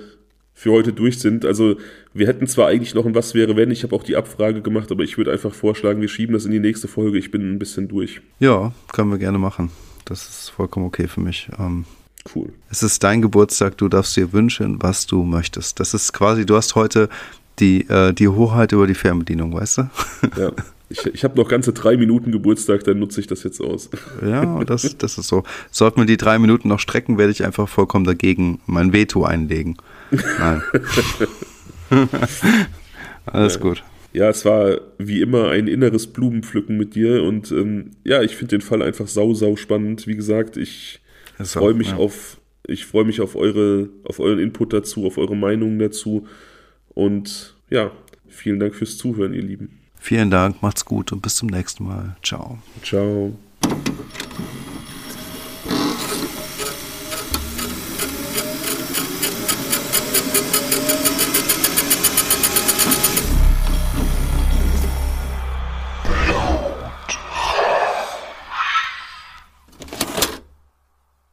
[0.60, 1.46] für heute durch sind.
[1.46, 1.76] Also
[2.12, 4.92] wir hätten zwar eigentlich noch ein Was wäre, wenn, ich habe auch die Abfrage gemacht,
[4.92, 7.16] aber ich würde einfach vorschlagen, wir schieben das in die nächste Folge.
[7.16, 8.20] Ich bin ein bisschen durch.
[8.40, 9.70] Ja, können wir gerne machen.
[10.04, 11.48] Das ist vollkommen okay für mich.
[11.58, 11.86] Ähm,
[12.34, 12.52] cool.
[12.68, 15.80] Es ist dein Geburtstag, du darfst dir wünschen, was du möchtest.
[15.80, 17.08] Das ist quasi, du hast heute
[17.58, 19.90] die, äh, die Hoheit über die Fernbedienung, weißt du?
[20.36, 20.52] Ja.
[20.90, 23.90] Ich, ich habe noch ganze drei Minuten Geburtstag, dann nutze ich das jetzt aus.
[24.22, 25.44] Ja, das, das ist so.
[25.70, 29.76] Sollten wir die drei Minuten noch strecken, werde ich einfach vollkommen dagegen mein Veto einlegen.
[30.10, 30.62] Nein.
[33.26, 33.60] Alles ja.
[33.60, 33.84] gut.
[34.12, 38.58] Ja, es war wie immer ein inneres Blumenpflücken mit dir und ähm, ja, ich finde
[38.58, 40.08] den Fall einfach sau, sau spannend.
[40.08, 41.00] Wie gesagt, ich
[41.38, 41.96] freue mich ja.
[41.96, 46.26] auf, ich freue mich auf eure, auf euren Input dazu, auf eure Meinungen dazu
[46.88, 47.92] und ja,
[48.26, 49.79] vielen Dank fürs Zuhören, ihr Lieben.
[50.00, 52.16] Vielen Dank, macht's gut und bis zum nächsten Mal.
[52.22, 52.58] Ciao.
[52.82, 53.32] Ciao.